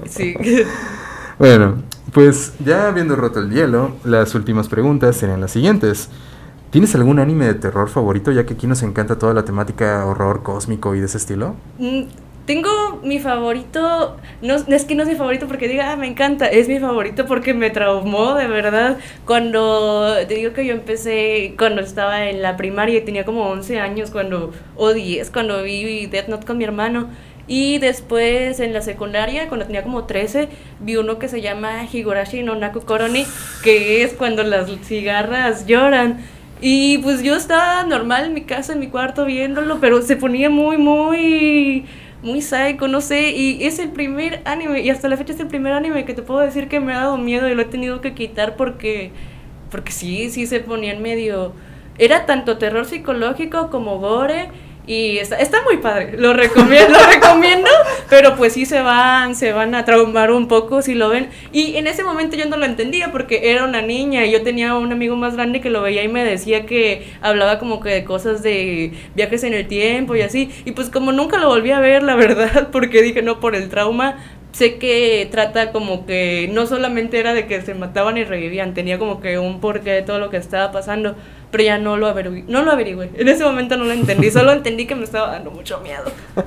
Sí. 0.08 0.34
bueno, 1.38 1.82
pues 2.12 2.52
ya 2.64 2.88
habiendo 2.88 3.16
roto 3.16 3.40
el 3.40 3.50
hielo, 3.50 3.92
las 4.04 4.34
últimas 4.34 4.68
preguntas 4.68 5.16
serían 5.16 5.40
las 5.40 5.52
siguientes. 5.52 6.08
¿Tienes 6.70 6.94
algún 6.94 7.18
anime 7.18 7.46
de 7.46 7.54
terror 7.54 7.88
favorito? 7.88 8.30
Ya 8.30 8.44
que 8.44 8.54
aquí 8.54 8.66
nos 8.66 8.82
encanta 8.82 9.16
toda 9.18 9.32
la 9.32 9.44
temática 9.44 10.04
horror 10.04 10.42
cósmico 10.42 10.94
y 10.94 11.00
de 11.00 11.06
ese 11.06 11.16
estilo. 11.16 11.54
Mm, 11.78 12.02
Tengo 12.48 12.98
mi 13.04 13.18
favorito, 13.18 14.16
no 14.40 14.54
es 14.54 14.84
que 14.86 14.94
no 14.94 15.02
es 15.02 15.08
mi 15.10 15.16
favorito 15.16 15.46
porque 15.46 15.68
diga, 15.68 15.92
ah, 15.92 15.96
me 15.96 16.06
encanta, 16.06 16.46
es 16.46 16.66
mi 16.66 16.78
favorito 16.78 17.26
porque 17.26 17.52
me 17.52 17.68
traumó 17.68 18.36
de 18.36 18.46
verdad. 18.46 18.96
Cuando 19.26 20.14
te 20.26 20.34
digo 20.34 20.54
que 20.54 20.64
yo 20.64 20.72
empecé, 20.72 21.54
cuando 21.58 21.82
estaba 21.82 22.30
en 22.30 22.40
la 22.40 22.56
primaria 22.56 22.96
y 22.96 23.00
tenía 23.02 23.26
como 23.26 23.50
11 23.50 23.80
años, 23.80 24.10
cuando, 24.10 24.54
o 24.76 24.94
10, 24.94 25.30
cuando 25.30 25.62
vi 25.62 26.06
Death 26.06 26.28
Note 26.28 26.46
con 26.46 26.56
mi 26.56 26.64
hermano. 26.64 27.10
Y 27.46 27.76
después 27.80 28.60
en 28.60 28.72
la 28.72 28.80
secundaria, 28.80 29.48
cuando 29.48 29.66
tenía 29.66 29.82
como 29.82 30.04
13, 30.04 30.48
vi 30.80 30.96
uno 30.96 31.18
que 31.18 31.28
se 31.28 31.42
llama 31.42 31.84
Higurashi 31.92 32.42
no 32.42 32.54
Naku 32.54 32.80
Koroni, 32.80 33.26
que 33.62 34.02
es 34.02 34.14
cuando 34.14 34.42
las 34.42 34.70
cigarras 34.84 35.66
lloran. 35.66 36.24
Y 36.62 36.96
pues 36.98 37.22
yo 37.22 37.36
estaba 37.36 37.84
normal 37.84 38.24
en 38.24 38.32
mi 38.32 38.44
casa, 38.44 38.72
en 38.72 38.80
mi 38.80 38.88
cuarto 38.88 39.26
viéndolo, 39.26 39.80
pero 39.80 40.00
se 40.00 40.16
ponía 40.16 40.48
muy, 40.48 40.78
muy, 40.78 41.84
muy 42.22 42.42
psycho, 42.42 42.88
no 42.88 43.00
sé. 43.00 43.30
Y 43.30 43.64
es 43.64 43.78
el 43.78 43.90
primer 43.90 44.42
anime, 44.44 44.80
y 44.80 44.90
hasta 44.90 45.08
la 45.08 45.16
fecha 45.16 45.32
es 45.32 45.40
el 45.40 45.48
primer 45.48 45.72
anime 45.72 46.04
que 46.04 46.14
te 46.14 46.22
puedo 46.22 46.40
decir 46.40 46.68
que 46.68 46.80
me 46.80 46.92
ha 46.92 46.98
dado 46.98 47.18
miedo 47.18 47.48
y 47.48 47.54
lo 47.54 47.62
he 47.62 47.66
tenido 47.66 48.00
que 48.00 48.14
quitar 48.14 48.56
porque, 48.56 49.12
porque 49.70 49.92
sí, 49.92 50.30
sí 50.30 50.46
se 50.46 50.60
ponían 50.60 51.02
medio... 51.02 51.52
Era 51.98 52.26
tanto 52.26 52.58
terror 52.58 52.84
psicológico 52.86 53.70
como 53.70 53.98
gore. 53.98 54.50
Y 54.88 55.18
está, 55.18 55.36
está 55.36 55.62
muy 55.64 55.76
padre, 55.76 56.16
lo 56.16 56.32
recomiendo, 56.32 56.98
lo 56.98 57.06
recomiendo, 57.06 57.68
pero 58.08 58.36
pues 58.36 58.54
sí 58.54 58.64
se 58.64 58.80
van, 58.80 59.36
se 59.36 59.52
van 59.52 59.74
a 59.74 59.84
traumar 59.84 60.30
un 60.30 60.48
poco 60.48 60.80
si 60.80 60.94
lo 60.94 61.10
ven. 61.10 61.28
Y 61.52 61.76
en 61.76 61.86
ese 61.86 62.04
momento 62.04 62.36
yo 62.36 62.46
no 62.46 62.56
lo 62.56 62.64
entendía 62.64 63.12
porque 63.12 63.50
era 63.52 63.64
una 63.64 63.82
niña 63.82 64.24
y 64.24 64.30
yo 64.30 64.42
tenía 64.42 64.74
un 64.74 64.90
amigo 64.90 65.14
más 65.14 65.34
grande 65.34 65.60
que 65.60 65.68
lo 65.68 65.82
veía 65.82 66.02
y 66.04 66.08
me 66.08 66.24
decía 66.24 66.64
que 66.64 67.06
hablaba 67.20 67.58
como 67.58 67.80
que 67.80 67.90
de 67.90 68.04
cosas 68.04 68.42
de 68.42 68.92
viajes 69.14 69.44
en 69.44 69.52
el 69.52 69.68
tiempo 69.68 70.16
y 70.16 70.22
así. 70.22 70.50
Y 70.64 70.72
pues 70.72 70.88
como 70.88 71.12
nunca 71.12 71.36
lo 71.36 71.48
volví 71.48 71.70
a 71.70 71.80
ver, 71.80 72.02
la 72.02 72.14
verdad, 72.16 72.70
porque 72.72 73.02
dije 73.02 73.20
no 73.20 73.40
por 73.40 73.54
el 73.54 73.68
trauma, 73.68 74.16
sé 74.52 74.76
que 74.76 75.28
trata 75.30 75.72
como 75.72 76.06
que 76.06 76.50
no 76.52 76.66
solamente 76.66 77.18
era 77.18 77.34
de 77.34 77.46
que 77.46 77.60
se 77.62 77.74
mataban 77.74 78.16
y 78.16 78.24
revivían, 78.24 78.74
tenía 78.74 78.98
como 78.98 79.20
que 79.20 79.38
un 79.38 79.60
porqué 79.60 79.90
de 79.90 80.02
todo 80.02 80.18
lo 80.18 80.30
que 80.30 80.36
estaba 80.36 80.72
pasando, 80.72 81.14
pero 81.50 81.64
ya 81.64 81.78
no 81.78 81.96
lo 81.96 82.06
averigüé, 82.06 82.44
no 82.48 82.62
lo 82.62 82.72
averigüé. 82.72 83.10
En 83.16 83.28
ese 83.28 83.44
momento 83.44 83.76
no 83.76 83.84
lo 83.84 83.92
entendí, 83.92 84.30
solo 84.32 84.52
entendí 84.52 84.86
que 84.86 84.94
me 84.94 85.04
estaba 85.04 85.30
dando 85.32 85.50
mucho 85.50 85.80
miedo. 85.80 86.04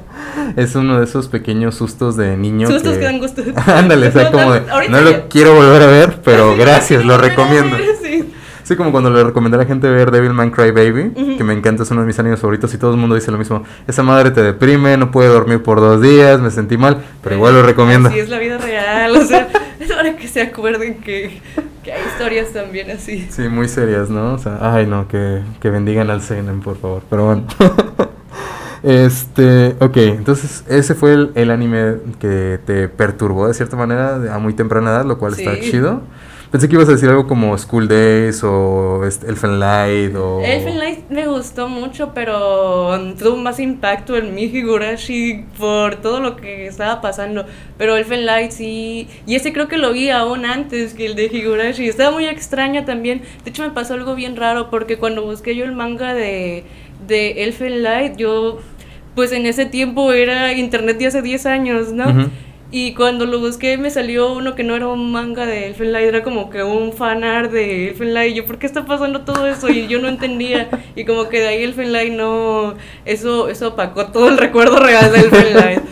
Es 0.56 0.76
uno 0.76 1.00
de 1.00 1.06
esos 1.06 1.28
pequeños 1.28 1.76
sustos 1.76 2.16
de 2.16 2.38
niño. 2.38 2.68
Sustos 2.68 2.98
que 2.98 3.04
dan 3.04 3.20
gusto. 3.20 3.44
Ándale, 3.66 4.08
o 4.08 4.12
sea, 4.12 4.26
No, 4.26 4.32
como 4.32 4.54
de, 4.54 4.62
no 4.90 5.02
lo 5.02 5.30
quiero 5.30 5.56
volver 5.56 5.82
a 5.82 5.88
ver, 5.88 6.22
pero 6.24 6.56
gracias, 6.56 7.04
lo 7.04 7.18
recomiendo. 7.18 7.78
Sí. 8.02 8.32
Sí, 8.72 8.78
como 8.78 8.94
cuando 8.94 9.10
le 9.10 9.22
recomendé 9.22 9.58
a 9.58 9.60
la 9.60 9.66
gente 9.66 9.90
ver 9.90 10.12
Devilman 10.12 10.50
Cry 10.50 10.72
Baby, 10.72 11.12
que 11.38 11.44
me 11.44 11.52
encanta, 11.52 11.84
es 11.84 11.92
uno 11.92 12.00
de 12.00 12.08
mis 12.08 12.18
animes 12.20 12.40
favoritos 12.40 12.74
y 12.74 12.78
todo 12.78 12.92
el 12.92 12.98
mundo 12.98 13.16
dice 13.16 13.30
lo 13.30 13.38
mismo. 13.38 13.64
Esa 13.86 14.02
madre 14.02 14.32
te 14.32 14.42
deprime, 14.42 14.96
no 14.96 15.12
puede 15.12 15.28
dormir 15.28 15.62
por 15.62 15.82
dos 15.82 16.02
días, 16.02 16.40
me 16.40 16.50
sentí 16.52 16.78
mal, 16.78 17.04
pero 17.22 17.36
igual 17.36 17.54
lo 17.56 17.64
recomiendo. 17.64 18.08
Así 18.08 18.20
es 18.20 18.30
la 18.30 18.40
vida 18.40 18.58
real, 18.60 19.14
o 19.18 19.26
sea, 19.26 19.50
es 19.82 19.92
para 19.92 20.16
que 20.16 20.26
se 20.30 20.42
acuerden 20.42 21.02
que, 21.02 21.42
que 21.84 21.92
hay 21.92 22.02
historias 22.14 22.54
también 22.54 22.92
así. 22.92 23.28
Sí, 23.30 23.50
muy 23.50 23.68
serias, 23.68 24.10
¿no? 24.10 24.36
O 24.36 24.38
sea, 24.38 24.58
ay 24.62 24.88
no, 24.88 25.06
que, 25.10 25.42
que 25.60 25.70
bendigan 25.70 26.10
al 26.10 26.22
Seinen, 26.22 26.62
por 26.62 26.78
favor. 26.78 27.02
Pero 27.10 27.26
bueno. 27.26 27.44
este, 28.84 29.76
ok, 29.82 29.98
entonces 29.98 30.64
ese 30.70 30.96
fue 30.96 31.12
el, 31.12 31.32
el 31.36 31.52
anime 31.52 31.96
que 32.20 32.58
te 32.66 32.88
perturbó 32.88 33.50
de 33.50 33.54
cierta 33.54 33.76
manera 33.76 34.34
a 34.34 34.40
muy 34.40 34.54
temprana 34.54 34.92
edad, 34.92 35.06
lo 35.06 35.18
cual 35.18 35.34
está 35.34 35.56
Sí. 35.56 35.72
chido. 35.72 36.04
Pensé 36.52 36.68
que 36.68 36.76
ibas 36.76 36.90
a 36.90 36.92
decir 36.92 37.08
algo 37.08 37.28
como 37.28 37.58
School 37.58 37.88
Days 37.88 38.44
o 38.44 39.06
este, 39.06 39.30
Elfen 39.30 39.58
Light 39.58 40.14
o... 40.16 40.42
Elfen 40.42 40.80
Light 40.80 41.10
me 41.10 41.26
gustó 41.26 41.70
mucho, 41.70 42.12
pero 42.14 42.90
tuvo 43.18 43.38
más 43.38 43.58
impacto 43.62 44.18
en 44.18 44.36
mi 44.36 44.44
Higurashi 44.44 45.46
por 45.58 45.96
todo 46.02 46.20
lo 46.20 46.36
que 46.36 46.68
estaba 46.68 47.00
pasando. 47.00 47.46
Pero 47.78 47.96
Elfen 47.96 48.26
Light 48.26 48.52
sí. 48.52 49.08
Y 49.26 49.36
ese 49.36 49.54
creo 49.54 49.70
que 49.70 49.78
lo 49.78 49.94
vi 49.94 50.10
aún 50.10 50.44
antes 50.44 50.94
que 50.94 51.06
el 51.06 51.16
de 51.16 51.28
Higurashi. 51.32 51.88
Estaba 51.88 52.12
muy 52.12 52.26
extraño 52.26 52.84
también. 52.84 53.22
De 53.46 53.52
hecho, 53.52 53.64
me 53.64 53.70
pasó 53.70 53.94
algo 53.94 54.14
bien 54.16 54.36
raro 54.36 54.70
porque 54.70 54.98
cuando 54.98 55.24
busqué 55.24 55.56
yo 55.56 55.64
el 55.64 55.72
manga 55.72 56.14
de, 56.14 56.66
de 57.08 57.44
Elfen 57.44 57.82
Light, 57.82 58.18
yo. 58.18 58.60
Pues 59.16 59.32
en 59.34 59.46
ese 59.46 59.66
tiempo 59.66 60.12
era 60.14 60.54
internet 60.54 60.98
de 60.98 61.08
hace 61.08 61.22
10 61.22 61.46
años, 61.46 61.92
¿no? 61.92 62.10
Ujú. 62.10 62.30
Y 62.74 62.94
cuando 62.94 63.26
lo 63.26 63.40
busqué 63.40 63.78
me 63.78 63.90
salió 63.90 64.32
uno 64.32 64.56
que 64.56 64.64
no 64.64 64.76
era 64.78 64.88
un 64.88 65.12
manga 65.12 65.46
de 65.46 65.68
Elfen 65.68 65.92
Light, 65.92 66.08
era 66.08 66.24
como 66.24 66.50
que 66.50 66.64
un 66.64 66.94
fanart 66.94 67.52
de 67.52 67.90
Elfen 67.90 68.14
Light. 68.14 68.32
Y 68.32 68.36
yo, 68.38 68.46
¿por 68.46 68.60
qué 68.60 68.66
está 68.66 68.86
pasando 68.86 69.22
todo 69.22 69.46
eso? 69.46 69.68
Y 69.70 69.88
yo 69.88 70.00
no 70.00 70.08
entendía. 70.08 70.70
Y 70.96 71.04
como 71.04 71.28
que 71.28 71.42
de 71.42 71.50
ahí 71.50 71.64
Elfen 71.64 71.92
Light 71.92 72.14
no... 72.14 72.76
Eso, 73.04 73.50
eso 73.50 73.68
opacó 73.70 74.08
todo 74.08 74.30
el 74.30 74.38
recuerdo 74.38 74.80
real 74.80 75.12
de 75.12 75.20
Elfen 75.20 75.54
Light. 75.56 75.80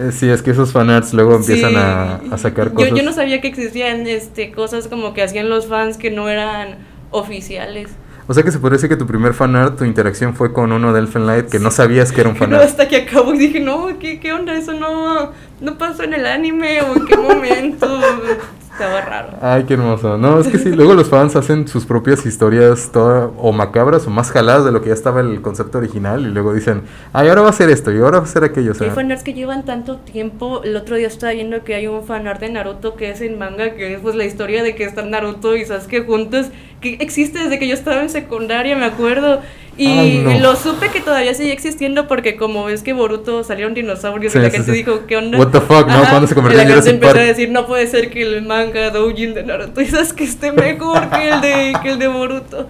Eh, 0.00 0.12
Sí, 0.12 0.28
es 0.28 0.42
que 0.42 0.52
esos 0.52 0.70
fanarts 0.70 1.12
luego 1.12 1.34
empiezan 1.34 1.70
Sí. 1.70 1.76
a, 1.76 2.20
a 2.30 2.38
sacar 2.38 2.68
Yo- 2.68 2.74
cosas. 2.74 2.90
Yo, 2.94 3.02
no 3.02 3.12
sabía 3.12 3.40
que 3.40 3.48
existían 3.48 4.06
este, 4.06 4.52
cosas 4.52 4.86
como 4.86 5.12
que 5.12 5.22
hacían 5.24 5.48
los 5.48 5.66
fans 5.66 5.96
que 5.96 6.12
no 6.12 6.28
eran 6.28 6.76
oficiales. 7.10 7.90
O 8.30 8.34
sea 8.34 8.42
que 8.42 8.52
se 8.52 8.58
podría 8.58 8.76
decir 8.76 8.90
que 8.90 8.96
tu 8.96 9.06
primer 9.06 9.32
fanart, 9.32 9.78
tu 9.78 9.84
interacción 9.84 10.34
fue 10.34 10.52
con 10.52 10.70
uno 10.70 10.92
de 10.92 11.00
Elfen 11.00 11.26
Light 11.26 11.46
que 11.48 11.58
no 11.58 11.70
sabías 11.70 12.12
que 12.12 12.20
era 12.20 12.28
un 12.28 12.34
Que 12.36 12.40
no, 12.42 12.46
fanart. 12.56 12.64
hasta 12.64 12.86
que 12.86 12.96
acabó 12.98 13.32
y 13.34 13.38
dije, 13.38 13.58
no, 13.58 13.98
¿qué, 13.98 14.20
qué 14.20 14.32
onda? 14.34 14.54
Eso 14.54 14.74
no, 14.74 15.32
no 15.62 15.78
pasó 15.78 16.02
en 16.02 16.12
el 16.12 16.26
anime 16.26 16.82
o 16.82 16.94
en 16.96 17.06
qué 17.06 17.16
momento. 17.16 17.86
Estaba 18.78 19.00
raro. 19.00 19.30
Ay, 19.42 19.64
qué 19.64 19.74
hermoso. 19.74 20.16
No, 20.18 20.38
es 20.38 20.46
que 20.46 20.56
sí, 20.56 20.70
luego 20.70 20.94
los 20.94 21.08
fans 21.08 21.34
hacen 21.34 21.66
sus 21.66 21.84
propias 21.84 22.24
historias 22.24 22.90
toda, 22.92 23.28
o 23.36 23.50
macabras 23.50 24.06
o 24.06 24.10
más 24.10 24.30
jaladas 24.30 24.64
de 24.64 24.70
lo 24.70 24.82
que 24.82 24.88
ya 24.88 24.94
estaba 24.94 25.20
el 25.20 25.42
concepto 25.42 25.78
original 25.78 26.24
y 26.24 26.30
luego 26.30 26.54
dicen, 26.54 26.82
ay, 27.12 27.26
ahora 27.28 27.42
va 27.42 27.48
a 27.48 27.52
ser 27.52 27.70
esto 27.70 27.90
y 27.90 27.98
ahora 27.98 28.18
va 28.18 28.24
a 28.24 28.28
ser 28.28 28.44
aquello. 28.44 28.74
O 28.78 28.84
Hay 28.84 28.90
fanarts 28.90 29.24
que 29.24 29.34
llevan 29.34 29.64
tanto 29.64 29.96
tiempo. 29.96 30.62
El 30.62 30.76
otro 30.76 30.94
día 30.94 31.08
estaba 31.08 31.32
viendo 31.32 31.64
que 31.64 31.74
hay 31.74 31.88
un 31.88 32.04
fanart 32.04 32.40
de 32.40 32.50
Naruto 32.50 32.94
que 32.94 33.10
es 33.10 33.20
en 33.20 33.36
manga, 33.36 33.74
que 33.74 33.94
es 33.94 34.00
pues 34.00 34.14
la 34.14 34.24
historia 34.24 34.62
de 34.62 34.76
que 34.76 34.84
están 34.84 35.10
Naruto 35.10 35.56
y 35.56 35.64
Sasuke 35.64 36.06
juntos, 36.06 36.46
que 36.80 36.98
existe 37.00 37.40
desde 37.40 37.58
que 37.58 37.66
yo 37.66 37.74
estaba 37.74 38.00
en 38.00 38.10
secundaria, 38.10 38.76
me 38.76 38.84
acuerdo. 38.84 39.40
Y 39.78 40.18
no. 40.18 40.38
lo 40.40 40.56
supe 40.56 40.90
que 40.90 41.00
todavía 41.00 41.32
sigue 41.34 41.52
existiendo 41.52 42.08
porque 42.08 42.36
como 42.36 42.64
ves 42.64 42.82
que 42.82 42.92
Boruto 42.92 43.44
salieron 43.44 43.74
dinosaurios 43.74 44.32
Sí, 44.32 44.38
y 44.38 44.42
la 44.42 44.50
sí, 44.50 44.56
gente 44.56 44.72
sí. 44.72 44.78
dijo, 44.78 45.06
¿qué 45.06 45.16
onda? 45.16 45.38
What 45.38 45.48
the 45.48 45.60
fuck, 45.60 45.86
¿no? 45.86 46.00
¿Cuándo 46.10 46.26
se 46.26 46.34
convirtió 46.34 46.58
y 46.60 46.62
en 46.62 46.68
la 46.68 46.74
gente 46.74 46.90
Jurassic 46.90 46.94
empezó 46.94 47.12
Park? 47.12 47.22
a 47.22 47.26
decir, 47.26 47.50
no 47.50 47.66
puede 47.66 47.86
ser 47.86 48.10
que 48.10 48.22
el 48.22 48.42
manga 48.42 48.90
Doujin 48.90 49.34
de 49.34 49.44
Naruto 49.44 49.80
y 49.80 49.86
Sasuke 49.86 50.24
esté 50.24 50.50
mejor 50.52 51.08
que 51.10 51.28
el 51.28 51.40
de, 51.40 51.72
que 51.82 51.90
el 51.90 51.98
de 51.98 52.08
Boruto. 52.08 52.68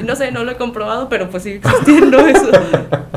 Y 0.00 0.02
no 0.02 0.16
sé, 0.16 0.32
no 0.32 0.42
lo 0.44 0.50
he 0.52 0.56
comprobado, 0.56 1.08
pero 1.08 1.30
pues 1.30 1.44
sigue 1.44 1.60
existiendo 1.62 2.18
eso. 2.26 2.50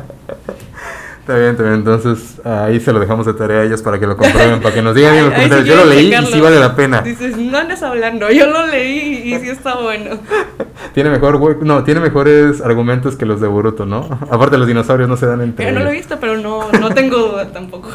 Está 1.25 1.39
bien, 1.39 1.49
está 1.49 1.63
bien. 1.63 1.75
Entonces 1.77 2.39
ahí 2.45 2.79
se 2.79 2.93
lo 2.93 2.99
dejamos 2.99 3.25
de 3.25 3.33
tarea 3.33 3.61
a 3.61 3.63
ellos 3.63 3.81
para 3.81 3.97
que 3.97 4.05
lo 4.05 4.15
comprueben, 4.15 4.61
para 4.61 4.75
que 4.75 4.83
nos 4.83 4.93
digan 4.93 5.15
en 5.15 5.25
los 5.25 5.29
sí 5.29 5.35
comentarios. 5.35 5.67
Yo 5.67 5.75
lo 5.75 5.85
leí 5.85 6.05
y 6.05 6.09
checarlo. 6.11 6.29
sí 6.29 6.39
vale 6.39 6.59
la 6.59 6.75
pena. 6.75 7.01
Dices, 7.01 7.35
no 7.35 7.57
andes 7.57 7.81
hablando, 7.81 8.29
yo 8.29 8.45
lo 8.45 8.67
leí 8.67 9.33
y 9.33 9.39
sí 9.39 9.49
está 9.49 9.73
bueno. 9.73 10.19
Tiene 10.93 11.09
mejor 11.09 11.63
no, 11.63 11.83
tiene 11.83 11.99
mejores 11.99 12.61
argumentos 12.61 13.15
que 13.15 13.25
los 13.25 13.41
de 13.41 13.47
Boruto, 13.47 13.87
¿no? 13.87 14.01
Aparte 14.29 14.59
los 14.59 14.67
dinosaurios 14.67 15.09
no 15.09 15.17
se 15.17 15.25
dan 15.25 15.41
entre 15.41 15.65
Pero 15.65 15.79
no 15.79 15.83
lo 15.83 15.89
he 15.89 15.93
visto, 15.93 16.19
pero 16.19 16.37
no, 16.37 16.71
no 16.71 16.93
tengo 16.93 17.17
duda 17.17 17.51
tampoco. 17.51 17.89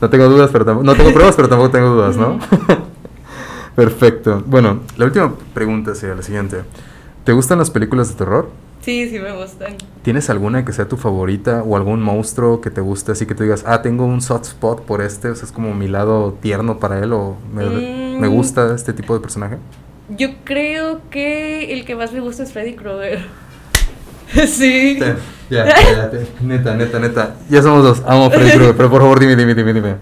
No 0.00 0.08
tengo 0.08 0.24
dudas, 0.30 0.48
pero 0.50 0.64
tampoco, 0.64 0.86
no 0.86 0.94
tengo 0.94 1.12
pruebas, 1.12 1.36
pero 1.36 1.50
tampoco 1.50 1.70
tengo 1.70 1.90
dudas, 1.90 2.16
¿no? 2.16 2.38
Perfecto. 3.74 4.42
Bueno, 4.46 4.80
la 4.96 5.04
última 5.04 5.34
pregunta 5.52 5.94
sería 5.94 6.14
la 6.14 6.22
siguiente. 6.22 6.62
¿Te 7.24 7.32
gustan 7.32 7.58
las 7.58 7.70
películas 7.70 8.08
de 8.08 8.14
terror? 8.14 8.48
Sí, 8.86 9.08
sí 9.10 9.18
me 9.18 9.32
gustan. 9.32 9.74
¿Tienes 10.02 10.30
alguna 10.30 10.64
que 10.64 10.72
sea 10.72 10.86
tu 10.86 10.96
favorita 10.96 11.64
o 11.64 11.76
algún 11.76 12.00
monstruo 12.00 12.60
que 12.60 12.70
te 12.70 12.80
guste 12.80 13.10
así 13.10 13.26
que 13.26 13.34
tú 13.34 13.42
digas, 13.42 13.64
ah, 13.66 13.82
tengo 13.82 14.04
un 14.06 14.20
soft 14.22 14.44
spot 14.46 14.82
por 14.82 15.02
este, 15.02 15.28
o 15.28 15.34
sea, 15.34 15.44
es 15.46 15.50
como 15.50 15.74
mi 15.74 15.88
lado 15.88 16.38
tierno 16.40 16.78
para 16.78 17.00
él 17.00 17.12
o 17.12 17.36
me, 17.52 17.64
Mm. 17.64 18.20
me 18.20 18.28
gusta 18.28 18.72
este 18.76 18.92
tipo 18.92 19.12
de 19.12 19.18
personaje? 19.18 19.58
Yo 20.08 20.28
creo 20.44 21.00
que 21.10 21.72
el 21.74 21.84
que 21.84 21.96
más 21.96 22.12
me 22.12 22.20
gusta 22.20 22.44
es 22.44 22.52
Freddy 22.52 22.74
Krueger. 22.76 23.26
Sí. 24.46 25.00
Ya, 25.50 25.66
ya, 25.66 26.10
neta, 26.42 26.74
neta, 26.76 26.98
neta. 27.00 27.34
Ya 27.50 27.62
somos 27.62 27.82
dos, 27.82 28.02
amo 28.06 28.26
a 28.26 28.30
Freddy 28.30 28.52
Krueger, 28.52 28.76
pero 28.76 28.88
por 28.88 29.00
favor 29.00 29.18
dime, 29.18 29.34
dime, 29.34 29.52
dime, 29.54 29.72
dime. 29.72 29.94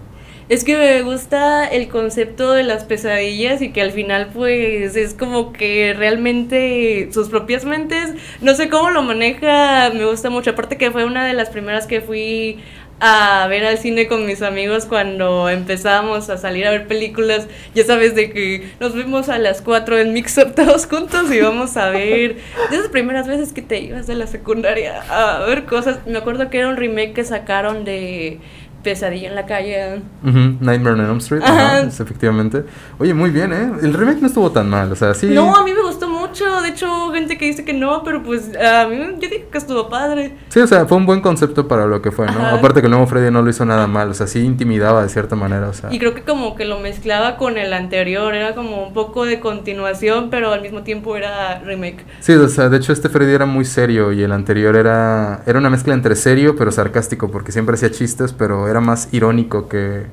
Es 0.51 0.63
que 0.63 0.77
me 0.77 1.01
gusta 1.01 1.67
el 1.67 1.89
concepto 1.89 2.53
de 2.53 2.65
las 2.65 2.85
pesadillas 2.85 3.63
y 3.63 3.73
que 3.73 3.81
al 3.81 3.93
final 3.93 4.29
pues 4.35 4.95
es 4.95 5.15
como 5.15 5.55
que 5.55 5.95
realmente 5.97 7.09
sus 7.13 7.31
propias 7.31 7.65
mentes, 7.65 8.11
no 8.43 8.55
sé 8.55 8.69
cómo 8.69 8.91
lo 8.91 9.03
maneja, 9.03 9.91
me 9.95 10.05
gusta 10.05 10.29
mucho. 10.29 10.51
Aparte 10.51 10.77
que 10.77 10.91
fue 10.91 11.07
una 11.07 11.25
de 11.27 11.33
las 11.33 11.49
primeras 11.49 11.87
que 11.87 12.03
fui 12.03 12.59
a 13.01 13.47
ver 13.49 13.65
al 13.65 13.79
cine 13.79 14.07
con 14.07 14.27
mis 14.27 14.43
amigos 14.43 14.87
cuando 14.87 15.49
empezábamos 15.49 16.31
a 16.31 16.37
salir 16.37 16.67
a 16.67 16.71
ver 16.71 16.87
películas, 16.87 17.49
ya 17.75 17.85
sabes 17.85 18.15
de 18.15 18.31
que 18.31 18.69
nos 18.81 18.95
vimos 18.95 19.29
a 19.29 19.39
las 19.39 19.63
4 19.63 19.99
en 19.99 20.13
Mix 20.13 20.39
Up 20.39 20.55
todos 20.55 20.87
juntos 20.87 21.33
y 21.33 21.41
vamos 21.41 21.77
a 21.77 21.91
ver 21.91 22.37
esas 22.71 22.89
primeras 22.89 23.27
veces 23.27 23.53
que 23.53 23.63
te 23.63 23.81
ibas 23.81 24.07
de 24.07 24.15
la 24.15 24.27
secundaria 24.27 25.03
a 25.09 25.45
ver 25.47 25.65
cosas. 25.65 26.07
Me 26.07 26.19
acuerdo 26.19 26.51
que 26.51 26.59
era 26.59 26.69
un 26.69 26.77
remake 26.77 27.15
que 27.15 27.25
sacaron 27.25 27.85
de 27.85 28.39
Pesadilla 28.85 29.29
en 29.31 29.35
la 29.35 29.47
calle. 29.47 30.03
Ujú, 30.23 30.39
Nightmare 30.61 30.93
on 30.93 31.01
Elm 31.01 31.19
Street, 31.19 31.43
Ajá. 31.43 31.79
ajá, 31.79 31.81
es 31.89 31.99
efectivamente. 31.99 32.65
Oye, 32.99 33.13
muy 33.15 33.31
bien, 33.31 33.53
¿eh? 33.53 33.73
El 33.83 33.93
remake 33.95 34.21
no 34.21 34.29
estuvo 34.29 34.53
tan 34.53 34.69
mal, 34.71 34.93
o 34.93 34.95
sea, 34.95 35.15
sí. 35.15 35.27
No, 35.29 35.57
a 35.57 35.65
mí 35.65 35.73
me 35.73 35.83
gustó 35.83 36.09
mucho. 36.35 36.63
De 36.63 36.69
hecho, 36.71 37.11
gente 37.13 37.39
que 37.39 37.47
dice 37.47 37.65
que 37.65 37.73
no, 37.73 38.03
pero 38.03 38.23
pues 38.23 38.51
a 38.57 38.87
mí 38.87 38.97
yo 38.99 39.29
dije 39.29 39.47
que 39.51 39.59
estuvo 39.59 39.89
padre. 39.89 40.37
Sí, 40.49 40.61
o 40.61 40.67
sea, 40.67 40.87
fue 40.87 40.99
un 40.99 41.07
buen 41.07 41.21
concepto 41.21 41.69
para 41.69 41.87
lo 41.87 42.03
que 42.03 42.11
fue, 42.11 42.27
¿no? 42.27 42.33
Ajá. 42.33 42.55
Aparte 42.55 42.81
que 42.81 42.87
el 42.87 42.91
nuevo 42.91 43.07
Freddy 43.07 43.31
no 43.31 43.43
lo 43.43 43.51
hizo 43.51 43.65
nada 43.65 43.87
mal, 43.87 44.11
o 44.11 44.15
sea, 44.15 44.27
sí 44.27 44.41
intimidaba 44.41 45.03
de 45.03 45.09
cierta 45.09 45.37
manera, 45.37 45.69
o 45.69 45.73
sea. 45.73 45.93
Y 45.93 45.99
creo 45.99 46.15
que 46.15 46.23
como 46.23 46.57
que 46.57 46.65
lo 46.65 46.81
mezclaba 46.81 47.37
con 47.37 47.57
el 47.57 47.73
anterior. 47.73 48.35
Era 48.35 48.55
como 48.55 48.87
un 48.87 48.93
poco 48.93 49.25
de 49.25 49.41
continuación, 49.41 50.29
pero 50.31 50.53
al 50.53 50.61
mismo 50.61 50.83
tiempo 50.83 51.17
era 51.17 51.61
remake. 51.61 52.05
Sí, 52.21 52.33
o 52.33 52.49
sea, 52.49 52.69
de 52.69 52.79
hecho 52.79 52.93
este 52.93 53.09
Freddy 53.09 53.33
era 53.33 53.47
muy 53.47 53.65
serio 53.65 54.13
y 54.13 54.23
el 54.23 54.33
anterior 54.33 54.77
era 54.77 55.43
era 55.47 55.59
una 55.59 55.71
mezcla 55.71 55.95
entre 55.95 56.17
serio 56.17 56.57
pero 56.57 56.71
sarcástico 56.71 57.31
porque 57.31 57.53
siempre 57.53 57.75
hacía 57.75 57.91
chistes, 57.91 58.33
pero 58.33 58.69
era 58.69 58.81
más 58.81 59.09
irónico 59.13 59.69
que, 59.69 60.07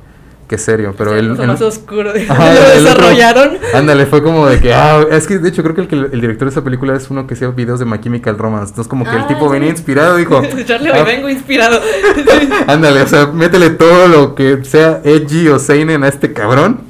que 0.52 0.58
serio, 0.58 0.94
pero 0.98 1.16
él 1.16 1.38
él- 1.40 1.48
más 1.48 1.62
oscuro. 1.62 2.12
de- 2.12 2.26
Ajá, 2.30 2.54
lo 2.54 2.60
el 2.60 2.66
otro- 2.66 2.82
desarrollaron. 2.82 3.58
ándale, 3.74 4.06
fue 4.06 4.22
como 4.22 4.48
de 4.48 4.60
que, 4.60 4.74
ah, 4.74 5.02
es 5.10 5.26
que 5.26 5.40
de 5.40 5.48
hecho 5.48 5.64
creo 5.64 5.74
que 5.88 5.96
el, 5.96 6.10
el 6.12 6.20
director 6.22 6.46
de 6.48 6.52
esa 6.52 6.62
película 6.64 6.94
es 6.96 7.10
uno 7.10 7.26
que 7.26 7.36
hacía 7.36 7.48
videos 7.48 7.80
de 7.80 7.86
My 7.86 8.00
Chemical 8.02 8.38
Romance, 8.38 8.72
entonces 8.72 8.90
como 8.90 9.06
que 9.06 9.12
el 9.12 9.22
Ah, 9.22 9.28
tipo 9.28 9.46
¿en 9.46 9.52
venía 9.54 9.70
inspirado 9.70 10.18
dijo, 10.18 10.42
Charlie, 10.66 10.90
"Ah, 10.94 10.98
hoy 11.00 11.06
vengo 11.06 11.30
inspirado. 11.30 11.80
ándale, 12.68 13.02
o 13.02 13.08
sea, 13.08 13.28
métele 13.28 13.70
todo 13.72 14.08
lo 14.10 14.36
que 14.36 14.60
sea 14.66 15.00
edgy 15.06 15.48
o 15.48 15.58
seinen 15.58 16.04
a 16.04 16.10
este 16.10 16.34
cabrón 16.34 16.82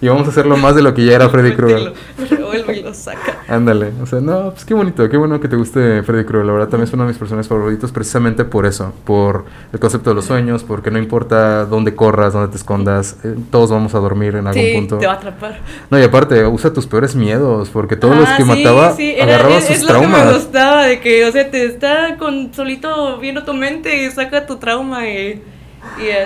y 0.00 0.08
vamos 0.08 0.26
a 0.26 0.30
hacerlo 0.30 0.56
más 0.56 0.74
de 0.74 0.82
lo 0.82 0.94
que 0.94 1.04
ya 1.04 1.14
era 1.16 1.28
Freddy 1.28 1.52
Krueger. 1.54 1.92
Lo 2.18 2.26
revuelve 2.26 2.78
y 2.78 2.82
lo 2.82 2.92
saca. 2.94 3.38
Ándale, 3.48 3.92
o 4.02 4.06
sea, 4.06 4.20
no, 4.20 4.50
pues 4.50 4.64
qué 4.64 4.74
bonito, 4.74 5.08
qué 5.08 5.16
bueno 5.16 5.40
que 5.40 5.48
te 5.48 5.56
guste 5.56 6.02
Freddy 6.02 6.24
Krueger. 6.24 6.46
La 6.46 6.52
verdad 6.52 6.68
también 6.68 6.88
es 6.88 6.94
uno 6.94 7.04
de 7.04 7.08
mis 7.08 7.18
personajes 7.18 7.48
favoritos 7.48 7.92
precisamente 7.92 8.44
por 8.44 8.66
eso, 8.66 8.92
por 9.04 9.44
el 9.72 9.80
concepto 9.80 10.10
de 10.10 10.16
los 10.16 10.24
sueños, 10.26 10.64
porque 10.64 10.90
no 10.90 10.98
importa 10.98 11.64
dónde 11.66 11.94
corras, 11.94 12.32
dónde 12.32 12.48
te 12.48 12.56
escondas, 12.56 13.16
eh, 13.24 13.34
todos 13.50 13.70
vamos 13.70 13.94
a 13.94 13.98
dormir 13.98 14.36
en 14.36 14.46
algún 14.46 14.62
Sí, 14.62 14.72
punto. 14.74 14.98
te 14.98 15.06
va 15.06 15.12
a 15.14 15.16
atrapar. 15.16 15.58
No, 15.90 15.98
y 15.98 16.02
aparte, 16.02 16.44
usa 16.46 16.72
tus 16.72 16.86
peores 16.86 17.14
miedos, 17.14 17.68
porque 17.70 17.96
todos 17.96 18.16
los 18.16 18.28
Ah, 18.28 18.36
que 18.36 18.42
sí, 18.42 18.48
mataba 18.48 18.92
sí, 18.92 19.14
era- 19.16 19.34
agarraba 19.36 19.56
es, 19.58 19.66
sus 19.66 19.76
es 19.76 19.82
lo 19.82 19.88
que 20.00 20.06
me 20.06 20.12
traumas. 20.14 20.34
gustaba, 20.34 20.84
de 20.86 21.00
que, 21.00 21.24
o 21.24 21.32
sea, 21.32 21.50
te 21.50 21.64
está 21.64 22.16
con 22.18 22.52
solito 22.54 23.18
viendo 23.18 23.44
tu 23.44 23.54
mente 23.54 24.04
y 24.04 24.10
saca 24.10 24.46
tu 24.46 24.56
trauma 24.56 25.08
y, 25.08 25.42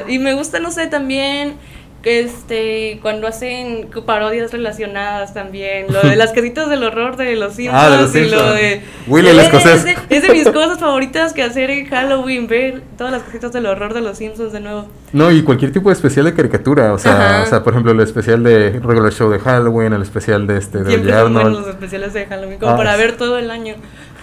y, 0.09 0.15
y 0.15 0.19
me 0.19 0.35
gusta, 0.35 0.59
no 0.61 0.71
sé, 0.71 0.87
también 0.87 1.55
este 2.03 2.99
cuando 3.03 3.27
hacen 3.27 3.89
parodias 4.07 4.53
relacionadas 4.53 5.35
también, 5.35 5.87
lo 5.93 6.01
de 6.03 6.17
las 6.17 6.31
casitas 6.35 6.69
del 6.71 6.83
horror 6.83 7.17
de 7.17 7.37
los 7.37 7.55
Simpsons 7.55 7.83
Ah, 7.83 7.91
de 7.91 7.97
los 8.03 8.15
y 8.15 8.21
lo 8.21 8.29
Simpsons. 8.39 8.55
de 8.55 8.83
Willy 9.07 9.29
el 9.29 9.39
Es- 9.39 9.45
escocés. 9.47 9.75
Es 9.75 9.85
de, 9.85 9.97
es 10.17 10.23
de 10.23 10.29
mis 10.33 10.49
cosas 10.53 10.79
favoritas 10.79 11.33
que 11.33 11.43
hacer 11.43 11.71
en 11.71 11.87
Halloween, 11.87 12.47
ver 12.47 12.83
todas 12.97 13.13
las 13.13 13.23
casitas 13.23 13.53
del 13.53 13.67
horror 13.67 13.93
de 13.95 14.01
los 14.01 14.17
Simpsons 14.19 14.53
de 14.53 14.61
nuevo. 14.61 14.89
No, 15.13 15.31
y 15.31 15.43
cualquier 15.43 15.73
tipo 15.73 15.89
de 15.89 15.95
especial 15.95 16.25
de 16.27 16.35
caricatura, 16.35 16.93
o 16.93 16.99
sea, 16.99 17.43
o 17.45 17.49
sea, 17.49 17.63
por 17.63 17.73
ejemplo, 17.73 17.93
el 17.93 18.01
especial 18.01 18.43
de 18.45 18.71
Regular 18.83 19.13
Show 19.13 19.29
de 19.31 19.39
Halloween, 19.41 19.93
el 19.93 20.03
especial 20.03 20.47
de 20.47 20.57
este 20.59 20.79
de 20.79 20.91
Siempre 20.91 21.13
son 21.13 21.35
los 21.53 21.67
especiales 21.67 22.13
de 22.15 22.27
Halloween, 22.27 22.59
como 22.59 22.73
Ah, 22.73 22.77
para 22.77 22.97
ver 22.97 23.17
todo 23.17 23.39
el 23.39 23.51
año. 23.51 23.75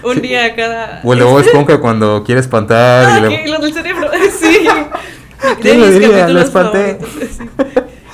Un 0.03 0.13
Sí. 0.15 0.21
día 0.21 0.55
cada. 0.55 1.01
o 1.03 1.11
el 1.13 1.19
de 1.19 1.25
Bob 1.25 1.39
Esponja 1.39 1.79
cuando 1.79 2.23
quiere 2.23 2.39
espantar 2.39 3.05
Ah, 3.05 3.17
y 3.17 3.21
le... 3.49 3.73
cerebro, 3.73 4.09
sí. 4.39 4.67
¿Quién 5.61 5.79
De 5.79 5.79
lo 5.79 5.85
mis 5.85 5.93
diría? 5.93 6.07
Lo 6.09 6.13
capítulos 6.39 6.43
espanté. 6.45 6.97
favoritos, 6.99 7.37
sí. 7.37 7.43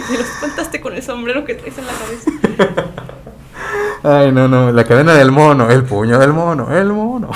Y 0.10 0.14
lo 0.16 0.20
espantaste 0.20 0.82
con 0.82 0.94
el 0.94 1.04
sombrero 1.04 1.46
que 1.46 1.56
traes 1.56 1.78
en 1.78 1.86
la 1.88 1.94
cabeza. 1.94 2.84
Ay, 4.04 4.32
no, 4.34 4.48
no, 4.50 4.72
la 4.72 4.84
cadena 4.84 5.14
del 5.14 5.32
mono, 5.32 5.70
el 5.70 5.84
puño 5.84 6.20
del 6.20 6.34
mono, 6.34 6.76
el 6.76 6.88
mono. 6.92 7.30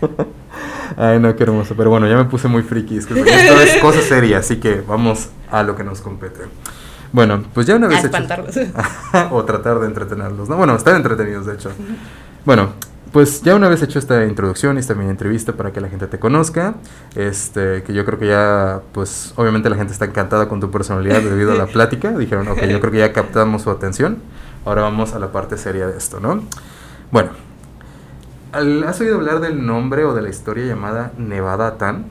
Ay, 0.96 1.18
no, 1.18 1.34
qué 1.36 1.42
hermoso. 1.42 1.74
Pero 1.76 1.90
bueno, 1.90 2.06
ya 2.08 2.16
me 2.16 2.24
puse 2.24 2.48
muy 2.48 2.62
friki. 2.62 2.96
es 2.96 3.06
que 3.06 3.20
Esto 3.20 3.60
es 3.60 3.76
cosa 3.82 4.00
seria, 4.00 4.38
así 4.38 4.56
que 4.56 4.80
vamos 4.86 5.28
a 5.50 5.62
lo 5.62 5.76
que 5.76 5.84
nos 5.84 6.00
compete. 6.00 6.40
Bueno, 7.12 7.44
pues 7.52 7.66
ya 7.66 7.76
una 7.76 7.86
A 7.86 7.90
vez 7.90 7.98
hecho- 7.98 8.06
espantarlos. 8.06 8.56
o 9.30 9.44
tratar 9.44 9.78
de 9.80 9.86
entretenerlos, 9.86 10.48
¿no? 10.48 10.56
Bueno, 10.56 10.74
estar 10.76 10.96
entretenidos, 10.96 11.46
de 11.46 11.54
hecho. 11.54 11.70
Bueno, 12.44 12.70
pues 13.14 13.42
ya 13.42 13.54
una 13.54 13.68
vez 13.68 13.80
hecho 13.80 14.00
esta 14.00 14.24
introducción 14.26 14.76
y 14.76 14.80
esta 14.80 14.94
mini 14.94 15.08
entrevista 15.08 15.52
para 15.52 15.72
que 15.72 15.80
la 15.80 15.88
gente 15.88 16.08
te 16.08 16.18
conozca, 16.18 16.74
este, 17.14 17.84
que 17.84 17.94
yo 17.94 18.04
creo 18.04 18.18
que 18.18 18.26
ya, 18.26 18.80
pues, 18.92 19.32
obviamente 19.36 19.70
la 19.70 19.76
gente 19.76 19.92
está 19.92 20.04
encantada 20.04 20.48
con 20.48 20.58
tu 20.60 20.72
personalidad 20.72 21.22
debido 21.22 21.52
a 21.52 21.54
la 21.54 21.66
plática. 21.66 22.10
Dijeron, 22.10 22.48
ok, 22.48 22.64
yo 22.64 22.80
creo 22.80 22.90
que 22.90 22.98
ya 22.98 23.12
captamos 23.12 23.62
su 23.62 23.70
atención. 23.70 24.18
Ahora 24.64 24.82
vamos 24.82 25.14
a 25.14 25.20
la 25.20 25.30
parte 25.30 25.56
seria 25.56 25.86
de 25.86 25.96
esto, 25.96 26.18
¿no? 26.18 26.42
Bueno, 27.12 27.30
¿al- 28.52 28.82
¿has 28.84 29.00
oído 29.00 29.16
hablar 29.16 29.40
del 29.40 29.64
nombre 29.64 30.04
o 30.04 30.12
de 30.14 30.22
la 30.22 30.28
historia 30.28 30.64
llamada 30.66 31.12
Nevada 31.16 31.78
Tan? 31.78 32.06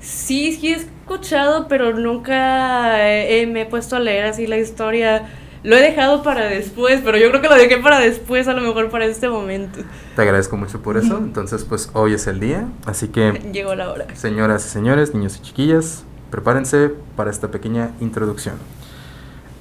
Sí, 0.00 0.52
sí 0.52 0.72
he 0.72 0.76
escuchado, 0.76 1.68
pero 1.68 1.92
nunca 1.96 3.08
eh, 3.08 3.46
me 3.46 3.62
he 3.62 3.66
puesto 3.66 3.94
a 3.94 4.00
leer 4.00 4.24
así 4.24 4.48
la 4.48 4.58
historia. 4.58 5.28
Lo 5.64 5.76
he 5.76 5.80
dejado 5.80 6.24
para 6.24 6.46
después, 6.46 7.00
pero 7.04 7.16
yo 7.18 7.28
creo 7.28 7.40
que 7.40 7.48
lo 7.48 7.54
dejé 7.54 7.78
para 7.78 8.00
después, 8.00 8.48
a 8.48 8.52
lo 8.52 8.62
mejor 8.62 8.90
para 8.90 9.04
este 9.04 9.28
momento. 9.28 9.80
Te 10.16 10.22
agradezco 10.22 10.56
mucho 10.56 10.82
por 10.82 10.96
eso. 10.96 11.18
Entonces, 11.18 11.64
pues 11.64 11.90
hoy 11.92 12.14
es 12.14 12.26
el 12.26 12.40
día. 12.40 12.66
Así 12.84 13.08
que 13.08 13.32
Llegó 13.52 13.74
la 13.76 13.90
hora. 13.90 14.06
Señoras 14.14 14.66
y 14.66 14.68
señores, 14.70 15.14
niños 15.14 15.36
y 15.36 15.42
chiquillas, 15.42 16.04
prepárense 16.30 16.90
para 17.14 17.30
esta 17.30 17.52
pequeña 17.52 17.92
introducción. 18.00 18.56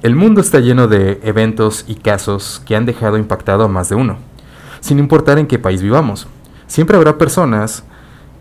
El 0.02 0.16
mundo 0.16 0.42
está 0.42 0.60
lleno 0.60 0.88
de 0.88 1.20
eventos 1.22 1.86
y 1.88 1.94
casos 1.94 2.64
que 2.66 2.76
han 2.76 2.88
dejado 2.88 3.20
impactado 3.20 3.66
a 3.66 3.68
más 3.68 3.88
de 3.90 3.96
uno, 3.96 4.18
sin 4.80 4.98
importar 4.98 5.38
en 5.38 5.46
qué 5.46 5.60
país 5.60 5.84
vivamos. 5.84 6.28
Siempre 6.66 6.98
habrá 6.98 7.20
personas 7.20 7.84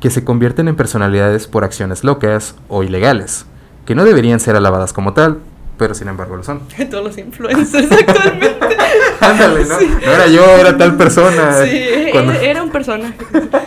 que 0.01 0.09
se 0.09 0.25
convierten 0.25 0.69
en 0.69 0.77
personalidades 0.77 1.47
por 1.47 1.65
acciones 1.65 2.03
locas 2.03 2.55
o 2.69 2.83
ilegales, 2.83 3.45
que 3.85 3.95
no 3.95 4.05
deberían 4.05 4.41
ser 4.41 4.57
alabadas 4.57 4.95
como 4.95 5.13
tal, 5.13 5.41
pero 5.81 5.95
sin 5.95 6.09
embargo 6.09 6.37
lo 6.37 6.43
son. 6.45 6.61
Todos 6.91 7.03
los 7.05 7.17
influencers 7.17 7.91
actualmente. 7.91 8.59
Ándale, 9.23 9.65
¿no? 9.65 9.79
Sí. 9.79 9.89
No 10.05 10.13
era 10.13 10.27
yo, 10.27 10.45
era 10.45 10.77
tal 10.77 10.95
persona. 10.99 11.55
Sí, 11.65 11.85
Cuando- 12.13 12.33
era, 12.33 12.43
era 12.43 12.63
un 12.63 12.69
personaje. 12.71 13.17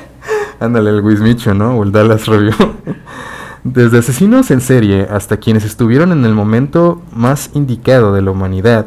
Ándale, 0.59 0.91
el 0.91 1.01
Wismicho, 1.01 1.55
¿no? 1.55 1.75
O 1.75 1.83
el 1.83 1.91
Dallas 1.91 2.27
Review. 2.27 2.53
Desde 3.63 3.97
asesinos 3.97 4.51
en 4.51 4.61
serie 4.61 5.07
hasta 5.09 5.37
quienes 5.37 5.65
estuvieron 5.65 6.11
en 6.11 6.23
el 6.23 6.35
momento 6.35 7.01
más 7.11 7.49
indicado 7.55 8.13
de 8.13 8.21
la 8.21 8.29
humanidad. 8.29 8.85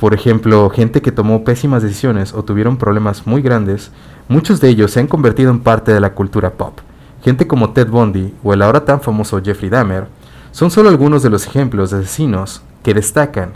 Por 0.00 0.14
ejemplo, 0.14 0.70
gente 0.70 1.02
que 1.02 1.12
tomó 1.12 1.44
pésimas 1.44 1.82
decisiones 1.82 2.32
o 2.32 2.44
tuvieron 2.44 2.78
problemas 2.78 3.26
muy 3.26 3.42
grandes, 3.42 3.90
muchos 4.28 4.58
de 4.62 4.70
ellos 4.70 4.90
se 4.90 5.00
han 5.00 5.06
convertido 5.06 5.50
en 5.50 5.60
parte 5.60 5.92
de 5.92 6.00
la 6.00 6.14
cultura 6.14 6.48
pop. 6.52 6.78
Gente 7.22 7.46
como 7.46 7.72
Ted 7.74 7.88
Bundy 7.88 8.32
o 8.42 8.54
el 8.54 8.62
ahora 8.62 8.86
tan 8.86 9.02
famoso 9.02 9.42
Jeffrey 9.44 9.68
Dahmer 9.68 10.06
son 10.52 10.70
solo 10.70 10.88
algunos 10.88 11.22
de 11.22 11.30
los 11.30 11.46
ejemplos 11.46 11.90
de 11.90 11.98
asesinos 11.98 12.62
que 12.82 12.94
destacan, 12.94 13.52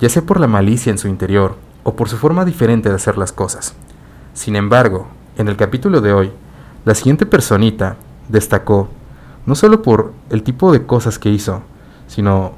ya 0.00 0.08
sea 0.08 0.22
por 0.22 0.40
la 0.40 0.46
malicia 0.46 0.90
en 0.90 0.98
su 0.98 1.08
interior 1.08 1.56
o 1.82 1.94
por 1.96 2.08
su 2.08 2.16
forma 2.16 2.44
diferente 2.44 2.88
de 2.88 2.94
hacer 2.94 3.18
las 3.18 3.32
cosas. 3.32 3.74
Sin 4.32 4.56
embargo, 4.56 5.08
en 5.38 5.48
el 5.48 5.56
capítulo 5.56 6.00
de 6.00 6.12
hoy, 6.12 6.32
la 6.84 6.94
siguiente 6.94 7.26
personita 7.26 7.96
destacó 8.28 8.88
no 9.44 9.54
solo 9.54 9.82
por 9.82 10.12
el 10.30 10.42
tipo 10.42 10.72
de 10.72 10.86
cosas 10.86 11.18
que 11.18 11.30
hizo, 11.30 11.62
sino, 12.08 12.52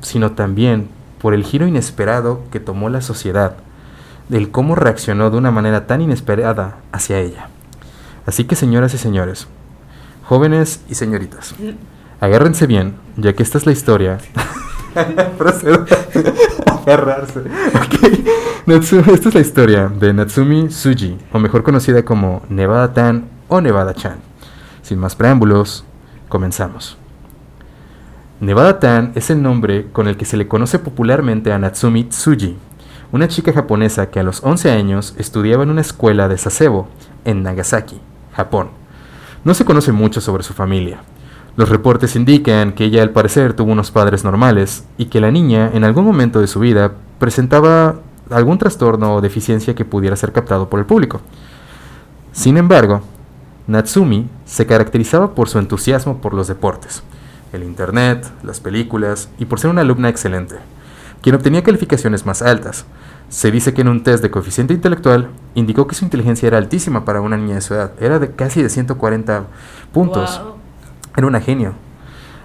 sino 0.00 0.32
también 0.32 0.88
por 1.20 1.34
el 1.34 1.44
giro 1.44 1.66
inesperado 1.66 2.40
que 2.50 2.60
tomó 2.60 2.88
la 2.88 3.00
sociedad, 3.00 3.56
del 4.28 4.50
cómo 4.50 4.74
reaccionó 4.74 5.30
de 5.30 5.38
una 5.38 5.50
manera 5.50 5.86
tan 5.86 6.00
inesperada 6.00 6.78
hacia 6.92 7.18
ella. 7.18 7.48
Así 8.26 8.44
que 8.44 8.56
señoras 8.56 8.92
y 8.94 8.98
señores, 8.98 9.46
jóvenes 10.24 10.82
y 10.88 10.94
señoritas, 10.94 11.54
agárrense 12.20 12.66
bien, 12.66 12.94
ya 13.16 13.32
que 13.34 13.42
esta 13.42 13.58
es 13.58 13.66
la 13.66 13.72
historia. 13.72 14.18
Procedo 15.38 15.84
a 16.66 16.72
agarrarse. 16.82 17.40
Ok. 17.40 18.26
Natsu- 18.66 19.06
esta 19.12 19.28
es 19.28 19.34
la 19.34 19.40
historia 19.40 19.88
de 19.88 20.12
Natsumi 20.12 20.68
Tsuji, 20.68 21.16
o 21.32 21.38
mejor 21.38 21.62
conocida 21.62 22.04
como 22.04 22.42
Nevada 22.48 22.92
Tan 22.92 23.28
o 23.48 23.60
Nevada 23.60 23.94
Chan. 23.94 24.16
Sin 24.82 24.98
más 24.98 25.14
preámbulos, 25.16 25.84
comenzamos. 26.28 26.96
Nevada 28.40 28.78
Tan 28.78 29.12
es 29.14 29.30
el 29.30 29.42
nombre 29.42 29.86
con 29.92 30.06
el 30.08 30.16
que 30.16 30.24
se 30.24 30.36
le 30.36 30.46
conoce 30.48 30.78
popularmente 30.78 31.52
a 31.52 31.58
Natsumi 31.58 32.04
Tsuji, 32.04 32.56
una 33.10 33.26
chica 33.28 33.52
japonesa 33.52 34.10
que 34.10 34.20
a 34.20 34.22
los 34.22 34.42
11 34.44 34.70
años 34.70 35.14
estudiaba 35.18 35.62
en 35.62 35.70
una 35.70 35.80
escuela 35.80 36.28
de 36.28 36.38
Sasebo, 36.38 36.88
en 37.24 37.42
Nagasaki, 37.42 38.00
Japón. 38.34 38.68
No 39.44 39.54
se 39.54 39.64
conoce 39.64 39.92
mucho 39.92 40.20
sobre 40.20 40.42
su 40.42 40.52
familia. 40.52 41.00
Los 41.58 41.70
reportes 41.70 42.14
indican 42.14 42.70
que 42.70 42.84
ella 42.84 43.02
al 43.02 43.10
parecer 43.10 43.52
tuvo 43.52 43.72
unos 43.72 43.90
padres 43.90 44.22
normales 44.22 44.84
y 44.96 45.06
que 45.06 45.20
la 45.20 45.32
niña 45.32 45.68
en 45.74 45.82
algún 45.82 46.04
momento 46.04 46.40
de 46.40 46.46
su 46.46 46.60
vida 46.60 46.92
presentaba 47.18 47.96
algún 48.30 48.58
trastorno 48.58 49.16
o 49.16 49.20
deficiencia 49.20 49.74
que 49.74 49.84
pudiera 49.84 50.14
ser 50.14 50.30
captado 50.30 50.70
por 50.70 50.78
el 50.78 50.86
público. 50.86 51.20
Sin 52.30 52.58
embargo, 52.58 53.00
Natsumi 53.66 54.28
se 54.44 54.66
caracterizaba 54.66 55.34
por 55.34 55.48
su 55.48 55.58
entusiasmo 55.58 56.20
por 56.20 56.32
los 56.32 56.46
deportes, 56.46 57.02
el 57.52 57.64
internet, 57.64 58.30
las 58.44 58.60
películas 58.60 59.28
y 59.40 59.46
por 59.46 59.58
ser 59.58 59.70
una 59.70 59.80
alumna 59.80 60.10
excelente, 60.10 60.54
quien 61.22 61.34
obtenía 61.34 61.64
calificaciones 61.64 62.24
más 62.24 62.40
altas. 62.40 62.84
Se 63.30 63.50
dice 63.50 63.74
que 63.74 63.80
en 63.80 63.88
un 63.88 64.04
test 64.04 64.22
de 64.22 64.30
coeficiente 64.30 64.74
intelectual 64.74 65.30
indicó 65.56 65.88
que 65.88 65.96
su 65.96 66.04
inteligencia 66.04 66.46
era 66.46 66.58
altísima 66.58 67.04
para 67.04 67.20
una 67.20 67.36
niña 67.36 67.56
de 67.56 67.62
su 67.62 67.74
edad, 67.74 67.94
era 68.00 68.20
de 68.20 68.30
casi 68.30 68.62
de 68.62 68.68
140 68.68 69.42
puntos. 69.92 70.40
Era 71.18 71.26
una 71.26 71.40
genio. 71.40 71.72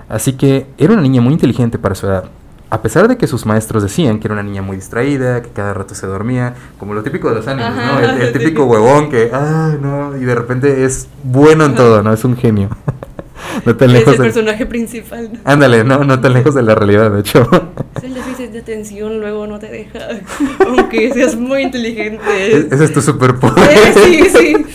Así 0.09 0.33
que 0.33 0.65
era 0.79 0.93
una 0.93 1.03
niña 1.03 1.21
muy 1.21 1.33
inteligente 1.33 1.77
para 1.77 1.93
su 1.93 2.07
edad. 2.07 2.25
A 2.71 2.81
pesar 2.81 3.07
de 3.07 3.17
que 3.17 3.27
sus 3.27 3.45
maestros 3.45 3.83
decían 3.83 4.19
que 4.19 4.25
era 4.27 4.33
una 4.33 4.41
niña 4.41 4.63
muy 4.63 4.77
distraída, 4.77 5.43
que 5.43 5.49
cada 5.49 5.75
rato 5.75 5.93
se 5.93 6.07
dormía, 6.07 6.55
como 6.79 6.95
lo 6.95 7.03
típico 7.03 7.29
de 7.29 7.35
los 7.35 7.47
animes, 7.47 7.67
Ajá, 7.69 7.91
¿no? 7.91 7.99
El, 7.99 8.21
el 8.23 8.33
típico 8.37 8.65
huevón 8.65 9.11
que, 9.11 9.29
ah, 9.31 9.75
no, 9.79 10.17
y 10.17 10.21
de 10.25 10.33
repente 10.33 10.83
es 10.85 11.07
bueno 11.23 11.65
en 11.65 11.75
todo, 11.75 12.01
¿no? 12.01 12.11
Es 12.11 12.25
un 12.25 12.35
genio. 12.35 12.69
no 13.65 13.75
tan 13.75 13.89
Es 13.91 13.93
lejos 13.93 14.13
el 14.13 14.17
de... 14.17 14.23
personaje 14.23 14.65
principal. 14.65 15.29
¿no? 15.33 15.39
Ándale, 15.45 15.83
no, 15.83 16.03
no 16.03 16.19
tan 16.19 16.33
lejos 16.33 16.55
de 16.55 16.63
la 16.63 16.73
realidad, 16.73 17.11
de 17.11 17.19
hecho. 17.19 17.47
Es 17.95 18.03
el 18.05 18.15
déficit 18.15 18.49
de 18.49 18.59
atención, 18.59 19.19
luego 19.19 19.45
no 19.45 19.59
te 19.59 19.67
deja. 19.69 19.99
Aunque 20.67 21.13
seas 21.13 21.35
muy 21.35 21.61
inteligente. 21.61 22.23
E- 22.57 22.67
Ese 22.71 22.85
es 22.85 22.91
tu 22.91 23.03
superpoder. 23.03 23.69
Eh, 23.69 23.93
sí, 24.03 24.23
sí. 24.35 24.65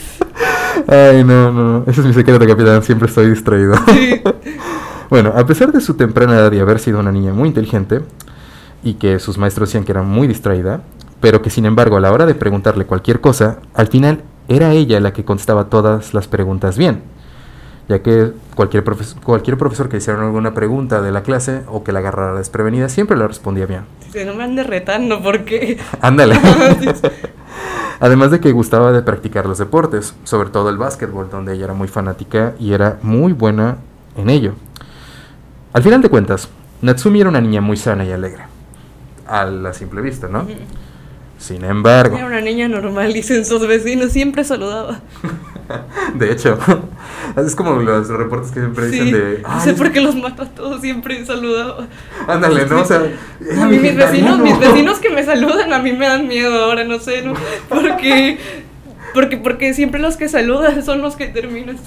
Ay, 0.87 1.23
no, 1.23 1.51
no, 1.51 1.83
ese 1.87 2.01
es 2.01 2.07
mi 2.07 2.13
secreto, 2.13 2.45
capitán, 2.47 2.81
siempre 2.83 3.07
estoy 3.07 3.29
distraído. 3.29 3.75
sí. 3.87 4.21
Bueno, 5.09 5.33
a 5.35 5.43
pesar 5.43 5.71
de 5.71 5.81
su 5.81 5.95
temprana 5.95 6.35
edad 6.35 6.51
y 6.51 6.59
haber 6.59 6.77
sido 6.77 6.99
una 6.99 7.11
niña 7.11 7.33
muy 7.33 7.47
inteligente, 7.47 8.01
y 8.83 8.93
que 8.93 9.19
sus 9.19 9.37
maestros 9.37 9.69
decían 9.69 9.83
que 9.83 9.91
era 9.91 10.03
muy 10.03 10.27
distraída, 10.27 10.81
pero 11.19 11.41
que 11.41 11.49
sin 11.49 11.65
embargo 11.65 11.97
a 11.97 11.99
la 11.99 12.11
hora 12.11 12.25
de 12.25 12.35
preguntarle 12.35 12.85
cualquier 12.85 13.19
cosa, 13.19 13.59
al 13.73 13.87
final 13.87 14.21
era 14.47 14.71
ella 14.73 14.99
la 14.99 15.11
que 15.11 15.25
contestaba 15.25 15.65
todas 15.65 16.13
las 16.13 16.27
preguntas 16.27 16.77
bien, 16.77 17.01
ya 17.89 18.01
que 18.01 18.31
cualquier, 18.55 18.85
profes- 18.85 19.19
cualquier 19.21 19.57
profesor 19.57 19.89
que 19.89 19.97
hiciera 19.97 20.21
alguna 20.21 20.53
pregunta 20.53 21.01
de 21.01 21.11
la 21.11 21.23
clase 21.23 21.63
o 21.67 21.83
que 21.83 21.91
la 21.91 21.99
agarrara 21.99 22.35
desprevenida 22.37 22.87
siempre 22.87 23.17
la 23.17 23.27
respondía 23.27 23.65
bien. 23.65 23.81
Dice, 24.05 24.23
no 24.25 24.35
me 24.35 24.43
andes 24.45 24.65
retando 24.67 25.21
porque. 25.21 25.77
Ándale. 26.01 26.39
Además 27.99 28.31
de 28.31 28.39
que 28.39 28.51
gustaba 28.53 28.91
de 28.93 29.01
practicar 29.01 29.45
los 29.45 29.57
deportes, 29.57 30.13
sobre 30.23 30.49
todo 30.51 30.69
el 30.69 30.77
básquetbol, 30.77 31.29
donde 31.29 31.53
ella 31.53 31.65
era 31.65 31.73
muy 31.73 31.87
fanática 31.89 32.53
y 32.59 32.71
era 32.73 32.97
muy 33.01 33.33
buena 33.33 33.77
en 34.15 34.29
ello. 34.29 34.53
Al 35.73 35.83
final 35.83 36.01
de 36.01 36.09
cuentas, 36.09 36.47
Natsumi 36.81 37.19
era 37.19 37.29
una 37.29 37.41
niña 37.41 37.59
muy 37.59 37.75
sana 37.75 38.05
y 38.05 38.11
alegre, 38.11 38.43
a 39.27 39.43
la 39.45 39.73
simple 39.73 40.01
vista, 40.01 40.27
¿no? 40.29 40.47
Sin 41.39 41.63
embargo, 41.63 42.17
Era 42.17 42.25
una 42.27 42.41
niña 42.41 42.67
normal, 42.67 43.13
dicen 43.13 43.45
sus 43.45 43.65
vecinos, 43.65 44.11
siempre 44.11 44.43
saludaba. 44.43 44.99
de 46.15 46.31
hecho, 46.31 46.57
es 47.37 47.55
como 47.55 47.73
los 47.81 48.09
reportes 48.09 48.51
que 48.51 48.59
siempre 48.59 48.87
dicen 48.87 49.05
Sí, 49.05 49.11
de... 49.13 49.41
no 49.41 49.61
sé 49.61 49.69
"Ay, 49.69 49.75
por 49.75 49.91
qué 49.91 50.01
los 50.01 50.15
mata 50.15 50.45
todos, 50.45 50.81
siempre 50.81 51.25
saludaba. 51.25 51.87
Ándale, 52.27 52.65
¿no? 52.65 52.81
O 52.81 52.85
sea, 52.85 52.97
A 53.57 53.65
mí 53.67 53.77
mis 53.79 53.95
vecinos, 53.95 54.37
mis 54.39 54.59
vecinos 54.59 54.97
que 55.01 55.09
me 55.09 55.23
saludan 55.23 55.71
a 55.71 55.79
mí 55.79 55.93
me 55.93 56.07
dan 56.07 56.27
miedo 56.27 56.63
ahora, 56.65 56.83
no 56.83 56.99
sé, 56.99 57.21
¿no? 57.21 57.33
Porque, 57.69 58.37
porque, 59.13 59.37
porque 59.37 59.73
siempre 59.73 60.01
los 60.01 60.17
que 60.17 60.27
saludan 60.27 60.83
son 60.83 61.01
los 61.01 61.15
que 61.15 61.27
terminan. 61.27 61.77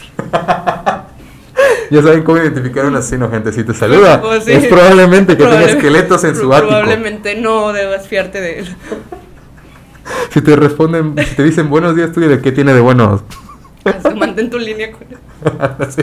Ya 1.91 2.01
saben 2.03 2.23
cómo 2.23 2.39
identificar 2.39 2.87
a 2.87 2.89
un 2.89 2.97
asesino, 2.97 3.31
gente. 3.31 3.53
Si 3.53 3.65
te 3.65 3.75
saluda, 3.75 4.21
Pues 4.23 4.45
sí. 4.45 4.53
es 4.53 4.65
probablemente 4.67 5.37
que 5.37 5.45
tenga 5.45 5.57
Probable- 5.59 5.73
esqueletos 5.77 6.25
en 6.25 6.37
su 6.37 6.51
ático. 6.53 6.69
Probablemente 6.69 7.35
no 7.37 7.73
debas 7.75 8.09
fiarte 8.09 8.41
de 8.41 8.61
él. 8.61 8.77
Si 10.31 10.41
te 10.41 10.57
responden, 10.57 11.15
si 11.27 11.37
te 11.37 11.43
dicen 11.43 11.69
buenos 11.69 11.95
días, 11.97 12.13
tú 12.13 12.21
de 12.21 12.41
qué 12.41 12.53
tiene 12.53 12.73
de 12.73 12.81
buenos. 12.81 13.23
Así, 13.85 14.15
mantén 14.15 14.51
tu 14.51 14.59
línea 14.59 14.93
con 14.93 15.03
él. 15.11 15.19
Sí. 15.91 16.03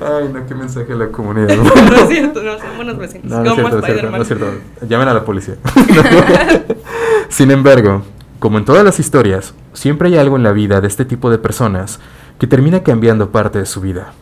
Ay, 0.00 0.28
no, 0.32 0.46
qué 0.46 0.54
mensaje 0.54 0.92
a 0.92 0.96
la 0.96 1.08
comunidad. 1.08 1.56
No 1.56 1.96
es 1.96 2.08
cierto, 2.08 2.42
no, 2.42 2.58
son 2.58 2.76
buenos 2.76 2.98
vecinos. 2.98 3.26
No, 3.26 3.42
no 3.42 3.50
es 3.50 3.54
cierto, 3.54 3.82
cierto, 3.82 4.10
no 4.10 4.22
es 4.22 4.26
cierto. 4.26 4.46
Llamen 4.86 5.08
a 5.08 5.14
la 5.14 5.24
policía. 5.24 5.56
Sin 7.28 7.50
embargo, 7.50 8.02
como 8.38 8.58
en 8.58 8.64
todas 8.64 8.84
las 8.84 9.00
historias, 9.00 9.54
siempre 9.72 10.08
hay 10.08 10.18
algo 10.18 10.36
en 10.36 10.42
la 10.42 10.52
vida 10.52 10.80
de 10.80 10.88
este 10.88 11.04
tipo 11.04 11.30
de 11.30 11.38
personas 11.38 12.00
que 12.38 12.46
termina 12.46 12.82
cambiando 12.82 13.30
parte 13.30 13.58
de 13.58 13.66
su 13.66 13.80
vida, 13.80 14.12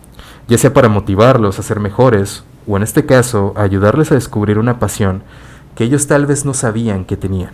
ya 0.47 0.59
sea 0.59 0.73
para 0.73 0.88
motivarlos 0.88 1.59
a 1.59 1.62
ser 1.62 1.81
mejores 1.81 2.45
o 2.66 2.77
en 2.77 2.85
este 2.85 3.05
caso 3.05 3.53
a 3.57 3.62
ayudarles 3.62 4.12
a 4.12 4.14
descubrir 4.14 4.59
una 4.59 4.79
pasión 4.79 5.23
que 5.75 5.85
ellos 5.85 6.07
tal 6.07 6.27
vez 6.27 6.45
no 6.45 6.55
sabían 6.55 7.05
que 7.05 7.16
tenían. 7.16 7.53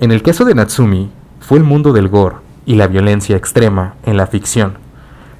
En 0.00 0.12
el 0.12 0.22
caso 0.22 0.44
de 0.44 0.54
Natsumi, 0.54 1.10
fue 1.40 1.58
el 1.58 1.64
mundo 1.64 1.92
del 1.92 2.08
gore 2.08 2.36
y 2.66 2.74
la 2.76 2.86
violencia 2.86 3.36
extrema 3.36 3.94
en 4.04 4.16
la 4.16 4.26
ficción. 4.26 4.78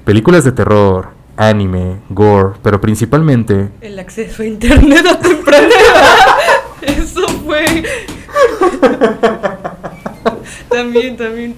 Películas 0.05 0.43
de 0.43 0.51
terror, 0.51 1.09
anime, 1.37 1.97
gore, 2.09 2.55
pero 2.63 2.81
principalmente 2.81 3.69
El 3.81 3.97
acceso 3.99 4.41
a 4.43 4.45
internet 4.45 5.05
a 5.07 5.19
temprana 5.19 5.67
edad. 5.67 6.17
Eso 6.81 7.27
fue. 7.45 7.83
también, 10.69 11.17
también. 11.17 11.55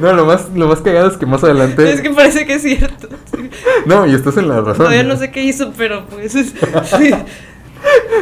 No, 0.00 0.12
lo 0.12 0.24
más, 0.24 0.48
lo 0.54 0.68
más 0.68 0.80
cagado 0.80 1.08
es 1.10 1.16
que 1.16 1.26
más 1.26 1.42
adelante. 1.44 1.90
Es 1.92 2.00
que 2.00 2.10
parece 2.10 2.46
que 2.46 2.54
es 2.54 2.62
cierto. 2.62 3.08
sí. 3.34 3.50
No, 3.86 4.06
y 4.06 4.14
estás 4.14 4.36
en 4.36 4.48
la 4.48 4.60
razón. 4.60 4.78
Todavía 4.78 5.02
no 5.02 5.16
sé 5.16 5.30
qué 5.30 5.42
hizo, 5.44 5.72
pero 5.76 6.06
pues. 6.06 6.34
es- 6.34 6.54
sí. 6.98 7.10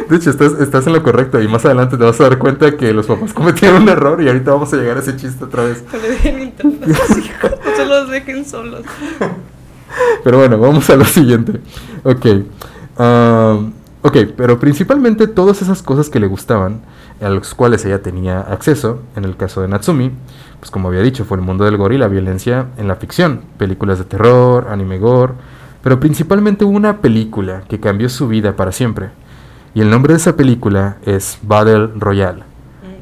De 0.09 0.15
hecho, 0.17 0.29
estás, 0.29 0.53
estás 0.59 0.85
en 0.87 0.93
lo 0.93 1.03
correcto 1.03 1.41
y 1.41 1.47
más 1.47 1.65
adelante 1.65 1.97
te 1.97 2.03
vas 2.03 2.19
a 2.19 2.23
dar 2.23 2.37
cuenta 2.37 2.75
que 2.77 2.93
los 2.93 3.07
papás 3.07 3.33
cometieron 3.33 3.83
un 3.83 3.89
error 3.89 4.21
y 4.21 4.27
ahorita 4.27 4.51
vamos 4.51 4.73
a 4.73 4.77
llegar 4.77 4.97
a 4.97 4.99
ese 4.99 5.15
chiste 5.15 5.45
otra 5.45 5.63
vez. 5.63 5.83
No 5.91 5.99
le 5.99 6.09
dejen 6.09 6.41
internet 6.41 6.99
a 7.01 7.07
sus 7.07 7.17
hijos, 7.25 7.51
no 7.65 7.75
se 7.75 7.85
los 7.85 8.09
dejen 8.09 8.45
solos. 8.45 8.81
Pero 10.23 10.37
bueno, 10.37 10.57
vamos 10.57 10.89
a 10.89 10.95
lo 10.95 11.05
siguiente. 11.05 11.61
Ok. 12.03 12.25
am, 12.97 13.73
ok, 14.01 14.17
pero 14.35 14.59
principalmente 14.59 15.27
todas 15.27 15.61
esas 15.61 15.81
cosas 15.81 16.09
que 16.09 16.19
le 16.19 16.27
gustaban, 16.27 16.81
a 17.21 17.29
los 17.29 17.53
cuales 17.53 17.85
ella 17.85 18.01
tenía 18.01 18.41
acceso, 18.41 18.99
en 19.15 19.25
el 19.25 19.37
caso 19.37 19.61
de 19.61 19.67
Natsumi, 19.67 20.11
pues 20.59 20.71
como 20.71 20.89
había 20.89 21.01
dicho, 21.01 21.25
fue 21.25 21.37
el 21.37 21.43
mundo 21.43 21.65
del 21.65 21.77
gore 21.77 21.95
y 21.95 21.97
la 21.97 22.07
violencia 22.07 22.67
en 22.77 22.87
la 22.87 22.95
ficción, 22.95 23.41
películas 23.57 23.99
de 23.99 24.05
terror, 24.05 24.67
anime 24.69 24.97
gore, 24.97 25.33
pero 25.81 25.99
principalmente 25.99 26.65
hubo 26.65 26.75
una 26.75 27.01
película 27.01 27.63
que 27.67 27.79
cambió 27.79 28.09
su 28.09 28.27
vida 28.27 28.55
para 28.55 28.71
siempre. 28.71 29.09
Y 29.75 29.81
el 29.81 29.89
nombre 29.89 30.13
de 30.13 30.17
esa 30.17 30.35
película 30.35 30.97
es 31.05 31.39
Battle 31.41 31.89
Royale, 31.95 32.43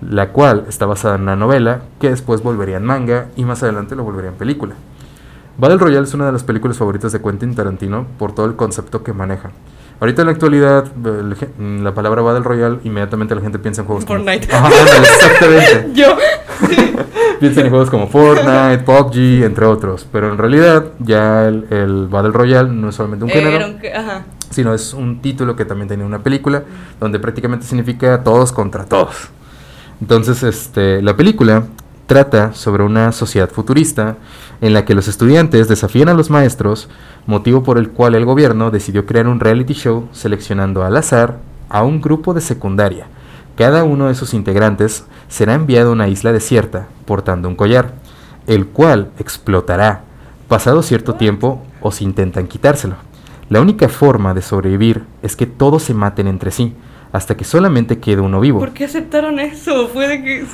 la 0.08 0.30
cual 0.30 0.66
está 0.70 0.86
basada 0.86 1.16
en 1.16 1.24
una 1.24 1.36
novela 1.36 1.82
que 2.00 2.10
después 2.10 2.42
volvería 2.42 2.78
en 2.78 2.86
manga 2.86 3.28
y 3.36 3.44
más 3.44 3.62
adelante 3.62 3.96
lo 3.96 4.04
volvería 4.04 4.30
en 4.30 4.38
película. 4.38 4.76
Battle 5.58 5.78
Royale 5.78 6.06
es 6.08 6.14
una 6.14 6.28
de 6.28 6.32
las 6.32 6.44
películas 6.44 6.78
favoritas 6.78 7.12
de 7.12 7.22
Quentin 7.22 7.56
Tarantino 7.56 8.08
por 8.18 8.34
todo 8.34 8.46
el 8.46 8.56
concepto 8.56 9.04
que 9.04 9.12
maneja. 9.12 9.52
Ahorita 10.00 10.22
en 10.22 10.28
la 10.28 10.32
actualidad, 10.32 10.86
mm, 10.96 11.84
la 11.84 11.94
palabra 11.94 12.22
Battle 12.22 12.44
Royale, 12.44 12.80
inmediatamente 12.86 13.36
la 13.36 13.42
gente 13.42 13.60
piensa 13.60 13.82
en 13.82 13.88
juegos 13.88 14.06
Fortnite. 14.06 14.48
como... 14.48 14.66
Ajá, 14.66 14.68
ándale, 14.80 15.08
exactamente. 15.08 15.90
Yo. 15.94 16.18
Piensa 17.40 17.62
en 17.62 17.70
juegos 17.70 17.90
como 17.90 18.08
Fortnite, 18.08 18.80
PUBG, 18.80 19.44
entre 19.44 19.66
otros. 19.66 20.08
Pero 20.12 20.32
en 20.32 20.38
realidad, 20.38 20.86
ya 21.00 21.48
el, 21.48 21.68
el 21.70 22.08
Battle 22.08 22.32
Royale 22.32 22.70
no 22.70 22.90
es 22.90 22.96
solamente 22.96 23.26
un 23.26 23.32
género 23.32 23.68
un 23.68 23.80
Ajá. 23.96 24.24
Sino 24.52 24.74
es 24.74 24.94
un 24.94 25.22
título 25.22 25.56
que 25.56 25.66
también 25.66 25.88
tenía 25.88 26.06
una 26.06 26.24
película 26.24 26.64
donde 27.00 27.20
prácticamente 27.20 27.66
significa 27.66 28.24
todos 28.24 28.52
contra 28.52 28.86
todos. 28.86 29.30
Entonces, 30.00 30.44
este, 30.44 31.02
la 31.02 31.16
película 31.16 31.66
trata 32.08 32.54
sobre 32.54 32.84
una 32.84 33.12
sociedad 33.12 33.50
futurista 33.50 34.18
en 34.60 34.74
la 34.74 34.84
que 34.84 34.96
los 34.96 35.08
estudiantes 35.08 35.68
desafían 35.68 36.10
a 36.10 36.14
los 36.14 36.30
maestros, 36.30 36.90
motivo 37.26 37.64
por 37.64 37.78
el 37.78 37.90
cual 37.90 38.16
el 38.16 38.26
gobierno 38.26 38.72
decidió 38.72 39.06
crear 39.06 39.28
un 39.28 39.40
reality 39.40 39.74
show 39.74 40.10
seleccionando 40.12 40.84
al 40.84 40.98
azar 40.98 41.40
a 41.70 41.84
un 41.84 42.02
grupo 42.02 42.34
de 42.34 42.42
secundaria. 42.42 43.08
Cada 43.56 43.84
uno 43.84 44.08
de 44.08 44.16
sus 44.16 44.34
integrantes 44.34 45.06
será 45.30 45.54
enviado 45.54 45.90
a 45.90 45.94
una 45.94 46.08
isla 46.08 46.34
desierta 46.34 46.88
portando 47.06 47.48
un 47.48 47.56
collar, 47.56 47.94
el 48.48 48.68
cual 48.68 49.12
explotará 49.20 50.04
pasado 50.48 50.84
cierto 50.84 51.16
tiempo 51.16 51.64
o 51.80 51.92
si 51.92 52.04
intentan 52.04 52.48
quitárselo. 52.48 52.96
La 53.52 53.60
única 53.60 53.90
forma 53.90 54.34
de 54.34 54.42
sobrevivir 54.42 55.04
es 55.22 55.36
que 55.36 55.46
todos 55.46 55.84
se 55.84 55.94
maten 55.94 56.28
entre 56.28 56.52
sí, 56.52 56.74
hasta 57.12 57.36
que 57.36 57.44
solamente 57.44 58.00
quede 58.00 58.22
uno 58.22 58.40
vivo. 58.40 58.60
¿Por 58.60 58.72
qué 58.72 58.86
aceptaron 58.86 59.38
eso? 59.42 59.90
Fue 59.90 60.08
de 60.08 60.24
que... 60.24 60.46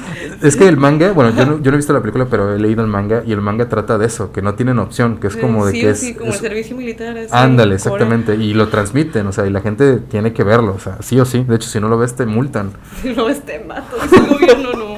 Es 0.41 0.55
que 0.55 0.67
el 0.67 0.77
manga, 0.77 1.11
bueno, 1.11 1.31
yo 1.37 1.45
no, 1.45 1.57
yo 1.61 1.69
no 1.69 1.75
he 1.75 1.77
visto 1.77 1.93
la 1.93 2.01
película, 2.01 2.25
pero 2.27 2.55
he 2.55 2.59
leído 2.59 2.81
el 2.81 2.87
manga 2.89 3.21
y 3.23 3.33
el 3.33 3.41
manga 3.41 3.69
trata 3.69 3.99
de 3.99 4.07
eso, 4.07 4.31
que 4.31 4.41
no 4.41 4.55
tienen 4.55 4.79
opción, 4.79 5.17
que 5.19 5.27
es 5.27 5.37
como 5.37 5.67
de 5.67 5.73
que 5.73 5.93
sí, 5.93 6.09
es... 6.09 6.17
como 6.17 6.31
es- 6.31 6.37
el 6.37 6.41
servicio 6.41 6.75
militar. 6.75 7.15
Ándale, 7.29 7.75
exactamente, 7.75 8.35
y 8.35 8.55
lo 8.55 8.69
transmiten, 8.69 9.27
o 9.27 9.31
sea, 9.31 9.45
y 9.45 9.51
la 9.51 9.61
gente 9.61 9.97
tiene 9.97 10.33
que 10.33 10.43
verlo, 10.43 10.73
o 10.75 10.79
sea, 10.79 10.97
sí 11.01 11.19
o 11.19 11.25
sí, 11.25 11.43
de 11.43 11.55
hecho 11.57 11.69
si 11.69 11.79
no 11.79 11.89
lo 11.89 11.99
ves 11.99 12.15
te 12.15 12.25
multan. 12.25 12.71
Si 13.03 13.13
no, 13.13 13.29
este 13.29 13.59
mato, 13.63 13.95
dice 14.01 14.15
el 14.15 14.25
gobierno, 14.25 14.73
no. 14.73 14.95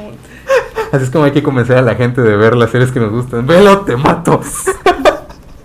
Así 0.93 1.03
es 1.03 1.09
como 1.09 1.25
hay 1.25 1.31
que 1.31 1.43
convencer 1.43 1.77
a 1.77 1.81
la 1.81 1.95
gente 1.95 2.21
de 2.21 2.38
ver 2.38 2.55
las 2.55 2.69
series 2.71 2.91
que 2.93 3.01
nos 3.01 3.12
gustan. 3.12 3.45
Velo, 3.45 3.81
te 3.81 3.97
mato. 3.97 4.39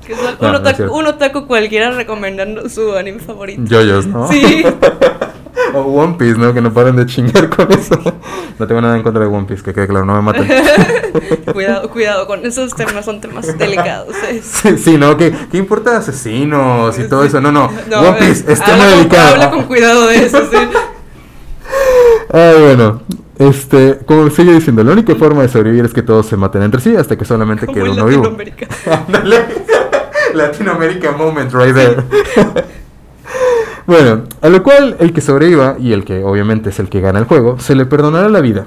Que 0.04 0.12
es 0.12 0.18
un, 0.18 0.52
No, 0.52 0.58
otaku, 0.58 0.82
un 0.84 1.06
otaku 1.06 1.46
cualquiera 1.46 1.90
recomendando 1.90 2.68
su 2.68 2.94
anime 2.94 3.20
favorito. 3.20 3.62
Yoyos, 3.64 4.06
¿no? 4.06 4.28
Sí. 4.30 4.64
O 5.72 5.80
One 5.80 6.14
Piece, 6.18 6.38
¿no? 6.38 6.52
Que 6.54 6.60
no 6.60 6.72
paren 6.72 6.94
de 6.96 7.06
chingar 7.06 7.48
con 7.48 7.70
eso. 7.72 7.98
No 8.58 8.66
tengo 8.66 8.80
nada 8.80 8.96
en 8.96 9.02
contra 9.02 9.22
de 9.22 9.28
One 9.28 9.44
Piece, 9.46 9.62
que 9.62 9.72
quede 9.72 9.88
claro, 9.88 10.04
no 10.04 10.14
me 10.14 10.22
maten. 10.22 10.48
cuidado, 11.52 11.90
cuidado 11.90 12.26
con 12.28 12.44
esos 12.46 12.74
temas, 12.74 13.04
son 13.04 13.20
temas 13.20 13.56
delicados. 13.58 14.14
¿eh? 14.28 14.40
Sí, 14.42 14.78
sí, 14.78 14.96
¿no? 14.96 15.16
¿Qué, 15.16 15.34
¿Qué 15.50 15.58
importa 15.58 15.96
asesinos 15.96 16.96
y 16.98 17.08
todo 17.08 17.24
eso? 17.24 17.40
No, 17.40 17.50
no. 17.50 17.66
One 17.66 18.18
Piece 18.18 18.52
es 18.52 18.62
tema 18.62 18.86
delicado. 18.86 19.34
Habla 19.34 19.50
con 19.50 19.64
cuidado 19.64 20.06
de 20.06 20.24
eso, 20.24 20.38
sí. 20.50 20.58
Ah, 22.32 22.52
bueno. 22.60 23.00
Este, 23.38 23.98
como 24.06 24.30
sigue 24.30 24.52
diciendo, 24.52 24.84
la 24.84 24.92
única 24.92 25.14
forma 25.16 25.42
de 25.42 25.48
sobrevivir 25.48 25.84
es 25.84 25.92
que 25.92 26.02
todos 26.02 26.26
se 26.26 26.36
maten 26.36 26.62
entre 26.62 26.80
sí 26.80 26.94
hasta 26.94 27.16
que 27.16 27.24
solamente 27.24 27.66
Como 27.66 27.76
quede 27.78 27.90
uno 27.90 28.06
vivo. 28.06 28.22
Latinoamérica. 28.22 28.68
Ándale. 30.34 30.48
Latinoamérica 30.52 31.12
moment 31.12 31.52
right 31.52 31.74
there. 31.74 32.02
bueno, 33.86 34.24
a 34.40 34.48
lo 34.48 34.62
cual 34.62 34.96
el 35.00 35.12
que 35.12 35.20
sobreviva, 35.20 35.76
y 35.78 35.92
el 35.92 36.04
que 36.04 36.24
obviamente 36.24 36.70
es 36.70 36.78
el 36.78 36.88
que 36.88 37.00
gana 37.00 37.18
el 37.18 37.24
juego, 37.24 37.58
se 37.58 37.74
le 37.74 37.86
perdonará 37.86 38.28
la 38.28 38.40
vida. 38.40 38.66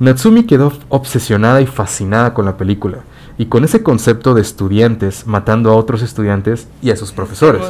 Natsumi 0.00 0.44
quedó 0.44 0.72
obsesionada 0.88 1.60
y 1.60 1.66
fascinada 1.66 2.34
con 2.34 2.44
la 2.44 2.56
película, 2.56 2.98
y 3.38 3.46
con 3.46 3.64
ese 3.64 3.82
concepto 3.82 4.34
de 4.34 4.42
estudiantes 4.42 5.26
matando 5.26 5.70
a 5.70 5.76
otros 5.76 6.02
estudiantes 6.02 6.68
y 6.82 6.90
a 6.90 6.96
sus 6.96 7.12
profesores. 7.12 7.62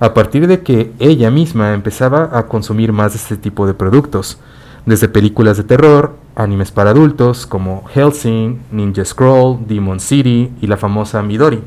A 0.00 0.14
partir 0.14 0.46
de 0.46 0.60
que 0.60 0.92
ella 0.98 1.30
misma 1.30 1.74
empezaba 1.74 2.30
a 2.32 2.46
consumir 2.46 2.92
más 2.92 3.12
de 3.12 3.18
este 3.18 3.36
tipo 3.36 3.66
de 3.66 3.74
productos, 3.74 4.38
desde 4.86 5.08
películas 5.08 5.56
de 5.56 5.64
terror, 5.64 6.16
animes 6.34 6.70
para 6.70 6.90
adultos 6.90 7.46
como 7.46 7.84
Helsing, 7.92 8.60
Ninja 8.70 9.04
Scroll, 9.04 9.58
Demon 9.66 10.00
City 10.00 10.50
y 10.60 10.66
la 10.66 10.76
famosa 10.76 11.22
Midori. 11.22 11.62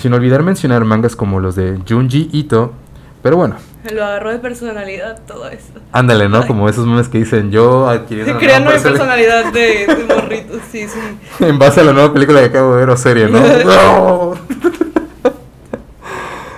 Sin 0.00 0.14
olvidar 0.14 0.42
mencionar 0.42 0.84
mangas 0.84 1.14
como 1.14 1.40
los 1.40 1.56
de 1.56 1.78
Junji 1.88 2.30
Ito, 2.32 2.72
pero 3.22 3.36
bueno, 3.36 3.56
Lo 3.92 4.02
agarró 4.04 4.30
de 4.30 4.38
personalidad 4.38 5.20
todo 5.26 5.48
eso. 5.48 5.72
ándale, 5.92 6.28
¿no? 6.28 6.38
Ay. 6.38 6.46
Como 6.46 6.68
esos 6.68 6.86
memes 6.86 7.08
que 7.08 7.18
dicen 7.18 7.50
yo 7.50 7.86
adquiriendo 7.88 8.32
nueva 8.40 8.58
mi 8.60 8.64
persona- 8.66 8.90
personalidad 8.92 9.52
de, 9.52 9.86
de 9.86 10.04
morritos, 10.14 10.60
sí, 10.72 10.86
sí. 10.88 11.44
en 11.44 11.58
base 11.58 11.80
a 11.80 11.84
la 11.84 11.92
nueva 11.92 12.12
película 12.12 12.40
que 12.40 12.46
acabo 12.46 12.72
de 12.72 12.78
ver 12.80 12.90
o 12.90 12.96
serie, 12.96 13.28
¿no? 13.28 13.40
¡No! 13.64 14.34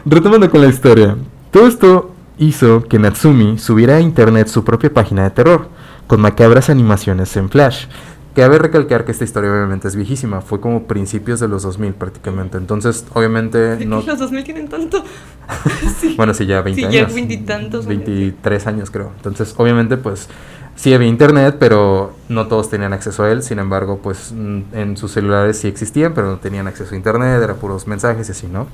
Retomando 0.04 0.50
con 0.50 0.60
la 0.60 0.68
historia, 0.68 1.16
todo 1.50 1.66
esto 1.66 2.12
hizo 2.38 2.84
que 2.88 2.98
Natsumi 2.98 3.58
subiera 3.58 3.96
a 3.96 4.00
internet 4.00 4.48
su 4.48 4.64
propia 4.64 4.92
página 4.92 5.22
de 5.24 5.30
terror, 5.30 5.68
con 6.06 6.20
macabras 6.20 6.70
animaciones 6.70 7.36
en 7.36 7.48
Flash. 7.48 7.86
Cabe 8.34 8.58
recalcar 8.58 9.04
que 9.04 9.12
esta 9.12 9.24
historia 9.24 9.50
obviamente 9.52 9.88
es 9.88 9.94
viejísima, 9.96 10.40
fue 10.40 10.58
como 10.60 10.84
principios 10.84 11.38
de 11.40 11.48
los 11.48 11.62
2000 11.64 11.92
prácticamente, 11.94 12.56
entonces 12.56 13.04
obviamente 13.12 13.76
¿De 13.76 13.84
no... 13.86 14.00
que 14.00 14.06
los 14.06 14.18
2000 14.20 14.44
tienen 14.44 14.68
tanto? 14.68 15.04
sí. 16.00 16.14
Bueno, 16.16 16.32
sí, 16.32 16.46
ya 16.46 16.62
20 16.62 16.80
Sí, 16.80 16.88
ya 16.90 17.00
años. 17.02 17.14
veintitantos 17.14 17.86
años. 17.86 18.04
23 18.04 18.66
años 18.66 18.90
creo. 18.90 19.10
Entonces, 19.16 19.54
obviamente, 19.58 19.96
pues 19.98 20.28
sí 20.76 20.94
había 20.94 21.08
internet, 21.08 21.56
pero 21.58 22.14
no 22.30 22.46
todos 22.46 22.70
tenían 22.70 22.94
acceso 22.94 23.22
a 23.24 23.30
él. 23.30 23.42
Sin 23.42 23.58
embargo, 23.58 24.00
pues 24.02 24.32
mm, 24.34 24.60
en 24.72 24.96
sus 24.96 25.12
celulares 25.12 25.58
sí 25.58 25.68
existían, 25.68 26.14
pero 26.14 26.28
no 26.28 26.38
tenían 26.38 26.66
acceso 26.66 26.94
a 26.94 26.96
internet, 26.96 27.42
eran 27.42 27.56
puros 27.56 27.86
mensajes 27.86 28.28
y 28.28 28.32
así, 28.32 28.46
¿no? 28.46 28.66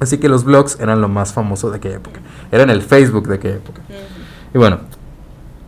Así 0.00 0.18
que 0.18 0.28
los 0.30 0.44
blogs 0.44 0.78
eran 0.80 1.00
lo 1.02 1.08
más 1.08 1.32
famoso 1.34 1.70
de 1.70 1.76
aquella 1.76 1.96
época. 1.96 2.20
Eran 2.52 2.70
el 2.70 2.80
Facebook 2.82 3.28
de 3.28 3.34
aquella 3.34 3.56
época. 3.56 3.82
Y 4.54 4.56
bueno, 4.56 4.78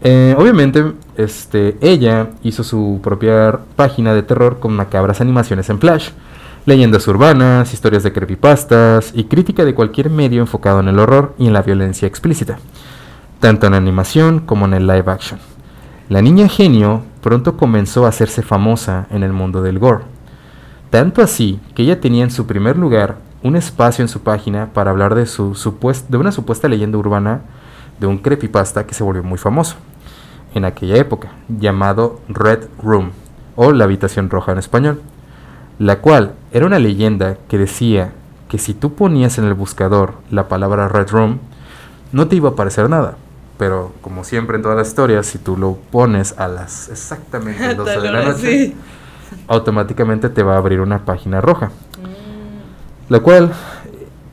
eh, 0.02 0.34
obviamente, 0.38 0.94
este, 1.16 1.76
ella 1.82 2.30
hizo 2.42 2.64
su 2.64 3.00
propia 3.02 3.58
página 3.76 4.14
de 4.14 4.22
terror 4.22 4.58
con 4.58 4.74
macabras 4.74 5.20
animaciones 5.20 5.68
en 5.68 5.78
Flash, 5.78 6.10
leyendas 6.64 7.06
urbanas, 7.06 7.74
historias 7.74 8.02
de 8.02 8.12
creepypastas 8.12 9.12
y 9.14 9.24
crítica 9.24 9.64
de 9.64 9.74
cualquier 9.74 10.08
medio 10.08 10.40
enfocado 10.40 10.80
en 10.80 10.88
el 10.88 10.98
horror 10.98 11.34
y 11.38 11.46
en 11.48 11.52
la 11.52 11.62
violencia 11.62 12.08
explícita, 12.08 12.58
tanto 13.40 13.66
en 13.66 13.74
animación 13.74 14.40
como 14.40 14.64
en 14.64 14.74
el 14.74 14.86
live 14.86 15.10
action. 15.10 15.38
La 16.08 16.22
niña 16.22 16.48
genio 16.48 17.02
pronto 17.22 17.58
comenzó 17.58 18.06
a 18.06 18.08
hacerse 18.08 18.42
famosa 18.42 19.06
en 19.10 19.22
el 19.22 19.34
mundo 19.34 19.62
del 19.62 19.78
gore, 19.78 20.04
tanto 20.88 21.22
así 21.22 21.60
que 21.74 21.82
ella 21.82 22.00
tenía 22.00 22.24
en 22.24 22.30
su 22.30 22.46
primer 22.46 22.78
lugar 22.78 23.16
un 23.42 23.54
espacio 23.54 24.02
en 24.02 24.08
su 24.08 24.20
página 24.20 24.70
para 24.72 24.90
hablar 24.90 25.14
de, 25.14 25.26
su 25.26 25.54
de 26.08 26.16
una 26.16 26.32
supuesta 26.32 26.68
leyenda 26.68 26.98
urbana 26.98 27.42
de 28.00 28.06
un 28.06 28.18
creepypasta 28.18 28.86
que 28.86 28.94
se 28.94 29.04
volvió 29.04 29.22
muy 29.22 29.38
famoso 29.38 29.76
en 30.54 30.64
aquella 30.64 30.96
época, 30.96 31.32
llamado 31.48 32.20
Red 32.28 32.64
Room, 32.82 33.10
o 33.56 33.72
la 33.72 33.84
habitación 33.84 34.30
roja 34.30 34.52
en 34.52 34.58
español, 34.58 35.00
la 35.78 36.00
cual 36.00 36.32
era 36.52 36.66
una 36.66 36.78
leyenda 36.78 37.36
que 37.48 37.58
decía 37.58 38.12
que 38.48 38.58
si 38.58 38.74
tú 38.74 38.94
ponías 38.94 39.38
en 39.38 39.44
el 39.44 39.54
buscador 39.54 40.14
la 40.30 40.48
palabra 40.48 40.88
Red 40.88 41.10
Room, 41.10 41.38
no 42.12 42.26
te 42.28 42.36
iba 42.36 42.48
a 42.48 42.52
aparecer 42.52 42.88
nada. 42.90 43.16
Pero 43.58 43.92
como 44.00 44.24
siempre 44.24 44.56
en 44.56 44.62
todas 44.62 44.76
las 44.78 44.88
historias, 44.88 45.26
si 45.26 45.38
tú 45.38 45.56
lo 45.56 45.74
pones 45.90 46.34
a 46.38 46.48
las 46.48 46.88
exactamente 46.88 47.74
12 47.74 47.92
Tal 47.92 48.02
de 48.02 48.10
la 48.12 48.24
noche, 48.24 48.38
sí. 48.66 48.76
automáticamente 49.46 50.28
te 50.30 50.42
va 50.42 50.54
a 50.54 50.58
abrir 50.58 50.80
una 50.80 51.04
página 51.04 51.40
roja 51.40 51.70
Mm. 51.98 53.12
la 53.12 53.20
cual 53.20 53.52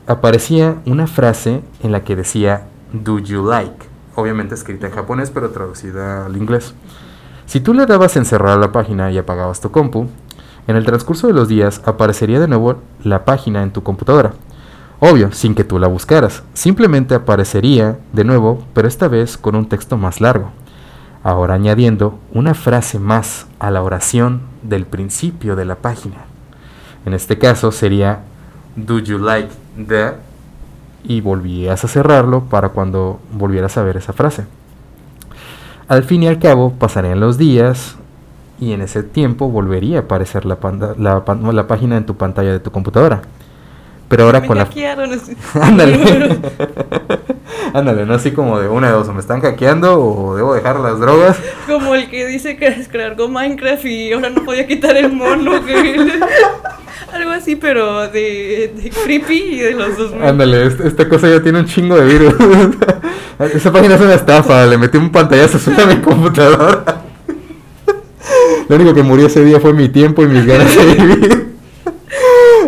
aparecía 0.06 0.76
una 0.86 1.06
frase 1.06 1.60
en 1.82 1.92
la 1.92 2.02
que 2.02 2.16
decía 2.16 2.62
Do 2.92 3.18
you 3.18 3.46
like? 3.46 3.86
Obviamente 4.18 4.56
escrita 4.56 4.88
en 4.88 4.92
japonés, 4.92 5.30
pero 5.30 5.50
traducida 5.50 6.26
al 6.26 6.36
inglés. 6.36 6.74
Si 7.46 7.60
tú 7.60 7.72
le 7.72 7.86
dabas 7.86 8.16
en 8.16 8.24
cerrar 8.24 8.58
la 8.58 8.72
página 8.72 9.12
y 9.12 9.16
apagabas 9.16 9.60
tu 9.60 9.70
compu, 9.70 10.08
en 10.66 10.74
el 10.74 10.84
transcurso 10.84 11.28
de 11.28 11.34
los 11.34 11.46
días 11.46 11.80
aparecería 11.84 12.40
de 12.40 12.48
nuevo 12.48 12.80
la 13.04 13.24
página 13.24 13.62
en 13.62 13.70
tu 13.70 13.84
computadora. 13.84 14.32
Obvio, 14.98 15.30
sin 15.30 15.54
que 15.54 15.62
tú 15.62 15.78
la 15.78 15.86
buscaras. 15.86 16.42
Simplemente 16.52 17.14
aparecería 17.14 18.00
de 18.12 18.24
nuevo, 18.24 18.64
pero 18.74 18.88
esta 18.88 19.06
vez 19.06 19.38
con 19.38 19.54
un 19.54 19.68
texto 19.68 19.96
más 19.96 20.20
largo. 20.20 20.50
Ahora 21.22 21.54
añadiendo 21.54 22.18
una 22.34 22.54
frase 22.54 22.98
más 22.98 23.46
a 23.60 23.70
la 23.70 23.84
oración 23.84 24.40
del 24.64 24.84
principio 24.84 25.54
de 25.54 25.64
la 25.64 25.76
página. 25.76 26.24
En 27.06 27.14
este 27.14 27.38
caso 27.38 27.70
sería 27.70 28.22
Do 28.74 28.98
you 28.98 29.16
like 29.16 29.50
the? 29.76 30.27
Y 31.04 31.20
volvías 31.20 31.84
a 31.84 31.88
cerrarlo 31.88 32.44
para 32.44 32.70
cuando 32.70 33.20
volvieras 33.32 33.76
a 33.78 33.82
ver 33.82 33.96
esa 33.96 34.12
frase. 34.12 34.46
Al 35.86 36.04
fin 36.04 36.22
y 36.22 36.28
al 36.28 36.38
cabo 36.38 36.72
pasarían 36.72 37.20
los 37.20 37.38
días 37.38 37.96
y 38.60 38.72
en 38.72 38.82
ese 38.82 39.02
tiempo 39.02 39.48
volvería 39.48 39.98
a 39.98 40.02
aparecer 40.02 40.44
la, 40.44 40.58
la 40.98 41.66
página 41.66 41.96
en 41.96 42.04
tu 42.04 42.16
pantalla 42.16 42.52
de 42.52 42.60
tu 42.60 42.70
computadora. 42.70 43.22
Pero 44.08 44.24
ahora 44.24 44.40
Me 44.40 44.46
con 44.46 44.56
la... 44.58 44.64
hackearon, 44.64 45.12
así. 45.12 45.36
Ándale. 45.60 46.38
Ándale, 47.74 48.06
no 48.06 48.14
así 48.14 48.30
como 48.32 48.58
de 48.58 48.68
una 48.68 48.86
de 48.88 48.94
dos, 48.94 49.08
o 49.08 49.12
me 49.12 49.20
están 49.20 49.40
hackeando 49.42 50.00
o 50.02 50.34
debo 50.36 50.54
dejar 50.54 50.80
las 50.80 50.98
drogas. 50.98 51.36
Como 51.66 51.94
el 51.94 52.08
que 52.08 52.26
dice 52.26 52.56
que 52.56 52.70
descargó 52.70 53.28
Minecraft 53.28 53.84
y 53.84 54.12
ahora 54.12 54.30
no 54.30 54.44
podía 54.44 54.66
quitar 54.66 54.96
el 54.96 55.12
mono. 55.12 55.64
que- 55.64 56.20
Algo 57.12 57.30
así, 57.30 57.56
pero 57.56 58.08
de, 58.08 58.72
de 58.76 58.90
creepy 58.90 59.34
y 59.34 59.58
de 59.60 59.72
los 59.72 59.96
dos. 59.96 60.12
Ándale, 60.22 60.66
est- 60.66 60.80
esta 60.80 61.08
cosa 61.08 61.28
ya 61.28 61.42
tiene 61.42 61.60
un 61.60 61.66
chingo 61.66 61.96
de 61.96 62.04
virus. 62.06 62.34
Esa 63.54 63.72
página 63.72 63.94
es 63.94 64.00
una 64.00 64.14
estafa, 64.14 64.66
le 64.66 64.76
metí 64.78 64.98
un 64.98 65.10
pantallazo 65.10 65.58
a 65.80 65.86
mi 65.86 65.96
computadora. 65.96 67.02
Lo 68.68 68.76
único 68.76 68.92
que 68.94 69.02
murió 69.02 69.26
ese 69.26 69.42
día 69.44 69.58
fue 69.60 69.72
mi 69.72 69.88
tiempo 69.88 70.22
y 70.22 70.26
mis 70.26 70.44
ganas 70.46 70.74
de 70.74 70.84
vivir. 70.94 71.47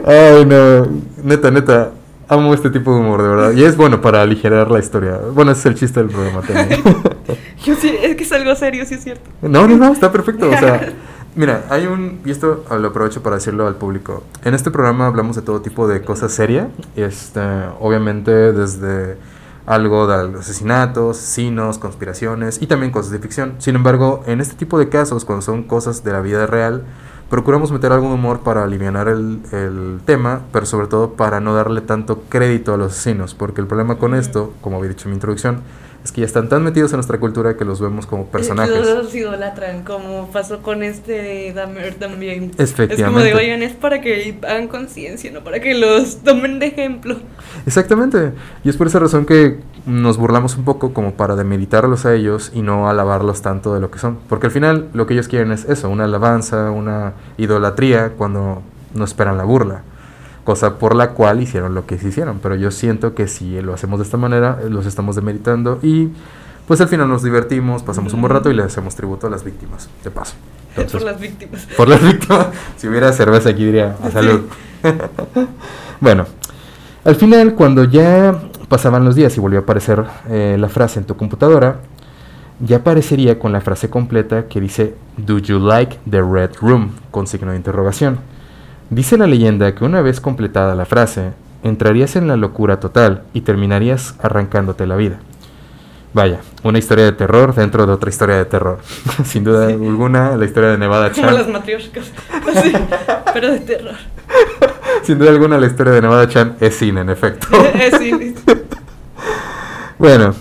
Ay, 0.07 0.45
no. 0.47 0.87
Neta, 1.23 1.51
neta. 1.51 1.91
Amo 2.29 2.55
este 2.55 2.71
tipo 2.71 2.95
de 2.95 3.01
humor, 3.01 3.23
de 3.23 3.29
verdad. 3.29 3.53
Y 3.53 3.65
es 3.65 3.77
bueno 3.77 4.01
para 4.01 4.23
aligerar 4.23 4.71
la 4.71 4.79
historia. 4.79 5.19
Bueno, 5.33 5.51
ese 5.51 5.61
es 5.61 5.67
el 5.67 5.75
chiste 5.75 6.01
del 6.01 6.11
programa 6.11 6.43
también. 6.43 6.81
Yo 7.65 7.75
sí, 7.75 7.95
es 8.03 8.17
que 8.17 8.23
es 8.23 8.33
algo 8.33 8.55
serio, 8.55 8.87
sí 8.87 8.95
es 8.95 9.03
cierto. 9.03 9.29
No, 9.43 9.67
no, 9.67 9.77
no, 9.77 9.93
está 9.93 10.13
perfecto. 10.13 10.49
O 10.49 10.53
sea, 10.53 10.93
Mira, 11.37 11.65
hay 11.71 11.87
un, 11.87 12.21
y 12.25 12.31
esto 12.33 12.65
lo 12.69 12.89
aprovecho 12.89 13.23
para 13.23 13.37
decirlo 13.37 13.69
al 13.69 13.77
público. 13.77 14.25
En 14.45 14.55
este 14.55 14.73
programa 14.73 15.07
hablamos 15.07 15.37
de 15.37 15.43
todo 15.43 15.61
tipo 15.61 15.87
de 15.87 16.03
cosas 16.03 16.33
serias, 16.33 16.67
este, 16.97 17.41
obviamente 17.79 18.53
desde 18.53 19.17
algo 19.65 20.09
de 20.09 20.39
asesinatos, 20.39 21.19
asesinos, 21.19 21.79
conspiraciones 21.79 22.61
y 22.61 22.67
también 22.67 22.91
cosas 22.91 23.13
de 23.13 23.21
ficción. 23.21 23.55
Sin 23.59 23.77
embargo, 23.77 24.25
en 24.27 24.41
este 24.41 24.57
tipo 24.57 24.77
de 24.77 24.89
casos, 24.89 25.25
cuando 25.25 25.43
son 25.43 25.63
cosas 25.63 26.03
de 26.03 26.13
la 26.13 26.21
vida 26.21 26.47
real, 26.47 26.83
procuramos 27.31 27.71
meter 27.71 27.93
algún 27.93 28.11
humor 28.11 28.41
para 28.41 28.65
aliviar 28.65 29.09
el, 29.09 29.41
el, 29.53 30.01
tema, 30.05 30.43
pero 30.53 30.67
sobre 30.67 30.89
todo 30.89 31.13
para 31.13 31.41
no 31.41 31.55
darle 31.55 31.81
tanto 31.81 32.25
crédito 32.29 32.75
a 32.75 32.77
los 32.77 32.93
asesinos, 32.93 33.35
porque 33.35 33.61
el 33.61 33.69
problema 33.69 33.97
con 33.97 34.15
esto, 34.15 34.53
como 34.61 34.79
había 34.79 34.91
dicho 34.91 35.05
en 35.05 35.13
mi 35.13 35.15
introducción, 35.15 35.63
es 36.05 36.13
que 36.13 36.23
ya 36.23 36.27
están 36.27 36.49
tan 36.49 36.65
metidos 36.65 36.93
en 36.93 36.97
nuestra 36.97 37.21
cultura 37.21 37.57
que 37.57 37.65
los 37.65 37.81
vemos 37.81 38.07
como 38.07 38.27
personajes. 38.27 38.75
Los 38.75 39.15
idolatran, 39.15 39.85
como 39.85 40.31
pasó 40.33 40.63
con 40.63 40.83
este 40.83 41.53
Dahmer 41.53 41.95
también. 41.95 42.53
Efectivamente. 42.57 42.95
Es 42.95 43.05
como 43.05 43.21
de, 43.21 43.35
oigan, 43.35 43.63
es 43.63 43.75
para 43.75 44.01
que 44.01 44.39
hagan 44.43 44.69
conciencia, 44.69 45.31
no 45.31 45.45
para 45.45 45.61
que 45.61 45.75
los 45.75 46.23
tomen 46.23 46.59
de 46.59 46.67
ejemplo. 46.67 47.17
Exactamente. 47.67 48.33
Y 48.65 48.71
es 48.71 48.77
por 48.77 48.87
esa 48.87 48.99
razón 48.99 49.27
que 49.27 49.59
nos 49.87 50.17
burlamos 50.17 50.57
un 50.57 50.65
poco 50.65 50.93
como 50.93 51.15
para 51.15 51.37
demeritarlos 51.37 52.07
a 52.07 52.15
ellos 52.15 52.51
y 52.55 52.63
no 52.63 52.89
alabarlos 52.89 53.43
tanto 53.43 53.75
de 53.75 53.81
lo 53.81 53.91
que 53.91 53.99
son. 53.99 54.19
Porque 54.29 54.47
al 54.47 54.53
final 54.53 54.89
lo 54.93 55.07
que 55.07 55.15
ellos 55.15 55.29
quieren 55.29 55.53
es 55.53 55.65
eso, 55.65 55.89
una 55.89 56.05
alabanza, 56.05 56.71
una 56.71 57.15
idolatría 57.39 58.13
cuando 58.17 58.63
no 58.95 59.05
esperan 59.05 59.39
la 59.39 59.45
burla 59.45 59.83
cosa 60.45 60.79
por 60.79 60.97
la 60.97 61.11
cual 61.11 61.41
hicieron 61.41 61.75
lo 61.75 61.87
que 61.87 61.99
se 61.99 62.09
hicieron. 62.09 62.41
Pero 62.43 62.57
yo 62.57 62.71
siento 62.71 63.15
que 63.15 63.29
si 63.29 63.61
lo 63.61 63.75
hacemos 63.75 63.99
de 64.01 64.05
esta 64.05 64.17
manera, 64.17 64.59
los 64.69 64.87
estamos 64.87 65.17
demeritando 65.17 65.79
y 65.83 66.09
pues 66.67 66.81
al 66.81 66.89
final 66.89 67.09
nos 67.09 67.23
divertimos, 67.23 67.83
pasamos 67.83 68.13
un 68.15 68.21
buen 68.21 68.33
rato 68.33 68.51
y 68.51 68.55
le 68.55 68.63
hacemos 68.63 68.95
tributo 68.95 69.27
a 69.27 69.31
las 69.31 69.45
víctimas, 69.45 69.89
de 70.05 70.11
paso. 70.11 70.35
por 70.75 71.03
las 71.03 71.21
víctimas. 71.21 71.69
Por 71.77 71.89
las 71.89 72.03
víctimas. 72.03 72.47
Si 72.77 72.89
hubiera 72.89 73.13
cerveza 73.13 73.51
aquí 73.51 73.65
diría, 73.65 73.97
a 74.03 74.11
salud. 74.11 74.43
bueno, 76.01 76.27
al 77.05 77.17
final 77.17 77.55
cuando 77.55 77.85
ya 77.85 78.41
pasaban 78.71 79.05
los 79.05 79.17
días 79.17 79.37
y 79.37 79.41
volvió 79.41 79.59
a 79.59 79.63
aparecer 79.63 80.05
eh, 80.31 80.57
la 80.59 80.69
frase 80.69 81.01
en 81.01 81.05
tu 81.05 81.17
computadora, 81.17 81.81
ya 82.61 82.77
aparecería 82.77 83.39
con 83.39 83.53
la 83.53 83.61
frase 83.61 83.91
completa 83.91 84.47
que 84.47 84.61
dice, 84.61 84.95
¿Do 85.17 85.39
you 85.39 85.59
like 85.59 85.99
the 86.09 86.23
red 86.23 86.51
room? 86.63 86.93
con 87.11 87.27
signo 87.27 87.51
de 87.51 87.57
interrogación. 87.57 88.21
Dice 88.89 89.19
la 89.19 89.27
leyenda 89.27 89.75
que 89.75 89.85
una 89.85 90.03
vez 90.03 90.21
completada 90.21 90.77
la 90.77 90.85
frase, 90.85 91.33
entrarías 91.65 92.15
en 92.15 92.29
la 92.29 92.37
locura 92.37 92.79
total 92.79 93.25
y 93.35 93.41
terminarías 93.41 94.15
arrancándote 94.23 94.87
la 94.87 94.95
vida. 94.95 95.19
Vaya, 96.13 96.41
una 96.63 96.79
historia 96.79 97.05
de 97.05 97.13
terror 97.13 97.55
dentro 97.55 97.87
de 97.87 97.93
otra 97.93 98.09
historia 98.09 98.37
de 98.37 98.45
terror. 98.45 98.79
Sin 99.25 99.43
duda 99.43 99.67
alguna, 99.67 100.37
la 100.37 100.45
historia 100.45 100.71
de 100.71 100.79
Nevada 100.79 101.11
Chan. 101.11 101.35
Las 101.35 101.49
matrioscas. 101.49 102.13
Sí, 102.63 102.73
pero 103.33 103.51
de 103.51 103.61
terror. 103.61 103.95
Sin 105.05 105.19
duda 105.19 105.31
alguna, 105.31 105.59
la 105.59 105.67
historia 105.67 105.93
de 105.93 106.03
Nevada 106.03 106.29
Chan 106.29 106.57
es 106.61 106.77
cine, 106.77 107.01
en 107.03 107.11
efecto. 107.11 107.47
es 107.75 107.99
cine. 107.99 108.35
bueno, 109.99 110.35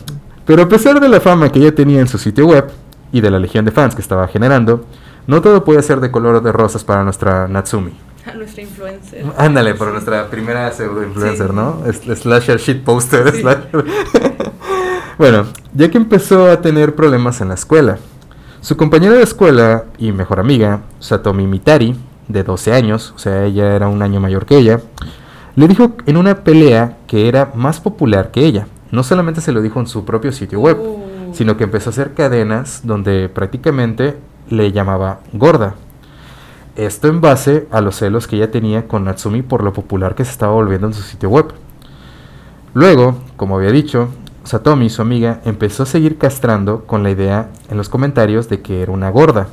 pero 0.45 0.63
a 0.63 0.67
pesar 0.69 0.99
de 0.99 1.09
la 1.09 1.19
fama 1.19 1.49
que 1.51 1.59
ella 1.59 1.73
tenía 1.75 1.99
en 1.99 2.07
su 2.07 2.17
sitio 2.17 2.47
web 2.47 2.69
y 3.11 3.21
de 3.21 3.31
la 3.31 3.39
legión 3.39 3.65
de 3.65 3.71
fans 3.71 3.95
que 3.95 4.01
estaba 4.01 4.27
generando, 4.27 4.85
no 5.27 5.41
todo 5.41 5.63
puede 5.63 5.81
ser 5.83 5.99
de 5.99 6.11
color 6.11 6.41
de 6.41 6.51
rosas 6.51 6.83
para 6.83 7.03
nuestra 7.03 7.47
Natsumi. 7.47 7.93
A 8.25 8.33
nuestra 8.33 8.61
influencer. 8.61 9.25
Ándale, 9.37 9.73
por 9.75 9.91
nuestra 9.91 10.29
primera 10.29 10.71
pseudo 10.71 11.03
influencer, 11.03 11.47
Sí. 11.49 11.53
¿no? 11.55 11.83
Es- 11.85 12.19
Slasher 12.19 12.59
shit 12.59 12.83
poster. 12.83 13.31
Sí. 13.33 13.41
slasher. 13.41 13.85
bueno, 15.17 15.45
ya 15.73 15.89
que 15.89 15.97
empezó 15.97 16.49
a 16.51 16.61
tener 16.61 16.95
problemas 16.95 17.41
en 17.41 17.49
la 17.49 17.53
escuela, 17.55 17.97
su 18.61 18.75
compañera 18.75 19.15
de 19.15 19.23
escuela 19.23 19.85
y 19.97 20.11
mejor 20.11 20.39
amiga, 20.39 20.81
Satomi 20.99 21.47
Mitari, 21.47 21.95
de 22.29 22.43
12 22.43 22.71
años, 22.71 23.13
o 23.15 23.19
sea, 23.19 23.43
ella 23.43 23.75
era 23.75 23.89
un 23.89 24.01
año 24.01 24.21
mayor 24.21 24.45
que 24.45 24.57
ella, 24.57 24.79
le 25.55 25.67
dijo 25.67 25.91
en 26.05 26.15
una 26.15 26.43
pelea 26.43 26.97
que 27.07 27.27
era 27.27 27.51
más 27.53 27.81
popular 27.81 28.31
que 28.31 28.45
ella. 28.45 28.67
No 28.91 29.03
solamente 29.03 29.41
se 29.41 29.51
lo 29.51 29.61
dijo 29.61 29.79
en 29.81 29.87
su 29.87 30.05
propio 30.05 30.31
sitio 30.31 30.61
web, 30.61 30.77
Uh. 30.79 31.33
sino 31.33 31.57
que 31.57 31.65
empezó 31.65 31.89
a 31.89 31.91
hacer 31.91 32.13
cadenas 32.13 32.81
donde 32.85 33.27
prácticamente 33.29 34.15
le 34.49 34.71
llamaba 34.71 35.19
gorda. 35.33 35.75
Esto 36.75 37.07
en 37.07 37.19
base 37.19 37.67
a 37.71 37.81
los 37.81 37.97
celos 37.97 38.27
que 38.27 38.37
ella 38.37 38.51
tenía 38.51 38.87
con 38.87 39.03
Natsumi 39.03 39.41
por 39.41 39.63
lo 39.63 39.73
popular 39.73 40.15
que 40.15 40.23
se 40.23 40.31
estaba 40.31 40.53
volviendo 40.53 40.87
en 40.87 40.93
su 40.93 41.01
sitio 41.01 41.29
web. 41.29 41.47
Luego, 42.73 43.17
como 43.35 43.57
había 43.57 43.71
dicho, 43.71 44.09
Satomi, 44.43 44.89
su 44.89 45.01
amiga, 45.01 45.41
empezó 45.45 45.83
a 45.83 45.85
seguir 45.85 46.17
castrando 46.17 46.85
con 46.85 47.03
la 47.03 47.11
idea 47.11 47.49
en 47.69 47.77
los 47.77 47.89
comentarios 47.89 48.49
de 48.49 48.61
que 48.61 48.81
era 48.81 48.91
una 48.91 49.09
gorda. 49.09 49.47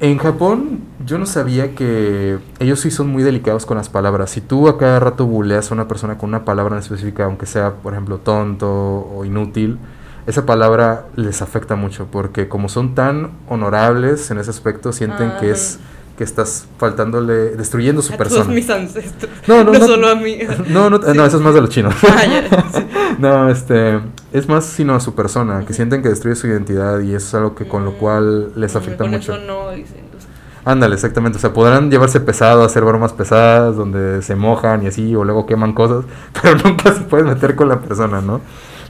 En 0.00 0.18
Japón, 0.18 0.84
yo 1.04 1.18
no 1.18 1.26
sabía 1.26 1.74
que 1.74 2.38
ellos 2.60 2.78
sí 2.78 2.92
son 2.92 3.08
muy 3.08 3.24
delicados 3.24 3.66
con 3.66 3.76
las 3.76 3.88
palabras. 3.88 4.30
Si 4.30 4.40
tú 4.40 4.68
a 4.68 4.78
cada 4.78 5.00
rato 5.00 5.26
buleas 5.26 5.72
a 5.72 5.74
una 5.74 5.88
persona 5.88 6.18
con 6.18 6.28
una 6.28 6.44
palabra 6.44 6.76
en 6.76 6.82
específica, 6.82 7.24
aunque 7.24 7.46
sea, 7.46 7.74
por 7.82 7.94
ejemplo, 7.94 8.18
tonto 8.18 8.68
o 8.70 9.24
inútil, 9.24 9.78
esa 10.28 10.46
palabra 10.46 11.06
les 11.16 11.42
afecta 11.42 11.74
mucho 11.74 12.06
porque 12.12 12.48
como 12.48 12.68
son 12.68 12.94
tan 12.94 13.32
honorables 13.48 14.30
en 14.30 14.38
ese 14.38 14.50
aspecto, 14.50 14.92
sienten 14.92 15.32
que 15.40 15.50
es 15.50 15.80
que 16.18 16.24
estás 16.24 16.66
faltándole, 16.76 17.50
destruyendo 17.56 18.02
su 18.02 18.12
a 18.12 18.16
persona. 18.18 18.42
todos 18.42 18.54
mis 18.54 18.68
ancestros. 18.68 19.30
No, 19.46 19.64
no, 19.64 19.72
no. 19.72 19.86
solo 19.86 20.08
a 20.08 20.16
mí. 20.16 20.36
No, 20.68 20.90
no, 20.90 20.98
Sí. 21.00 21.12
no, 21.14 21.24
eso 21.24 21.36
es 21.38 21.42
más 21.42 21.54
de 21.54 21.60
los 21.62 21.70
chinos. 21.70 21.94
Ah, 22.02 22.24
ya, 22.26 22.62
sí. 22.74 22.84
No, 23.18 23.48
este, 23.48 24.00
es 24.32 24.48
más 24.48 24.64
sino 24.66 24.94
a 24.94 25.00
su 25.00 25.14
persona, 25.14 25.64
que 25.64 25.72
sienten 25.72 26.02
que 26.02 26.08
destruye 26.10 26.36
su 26.36 26.46
identidad 26.48 27.00
y 27.00 27.14
eso 27.14 27.26
es 27.28 27.34
algo 27.34 27.54
que 27.54 27.66
con 27.66 27.84
lo 27.84 27.92
cual 27.94 28.52
les 28.56 28.74
Mm, 28.74 28.78
afecta 28.78 29.04
con 29.04 29.10
mucho. 29.12 29.32
Eso 29.34 29.44
no, 29.46 29.70
dicen 29.70 30.08
Ándale, 30.64 30.96
exactamente, 30.96 31.38
o 31.38 31.40
sea, 31.40 31.52
podrán 31.54 31.90
llevarse 31.90 32.20
pesado, 32.20 32.62
hacer 32.62 32.84
bromas 32.84 33.14
pesadas 33.14 33.74
donde 33.76 34.20
se 34.20 34.34
mojan 34.36 34.82
y 34.82 34.88
así, 34.88 35.14
o 35.16 35.24
luego 35.24 35.46
queman 35.46 35.72
cosas, 35.72 36.04
pero 36.42 36.56
nunca 36.62 36.92
se 36.92 37.00
pueden 37.02 37.26
meter 37.28 37.54
con 37.54 37.68
la 37.70 37.80
persona, 37.80 38.20
¿no? 38.20 38.40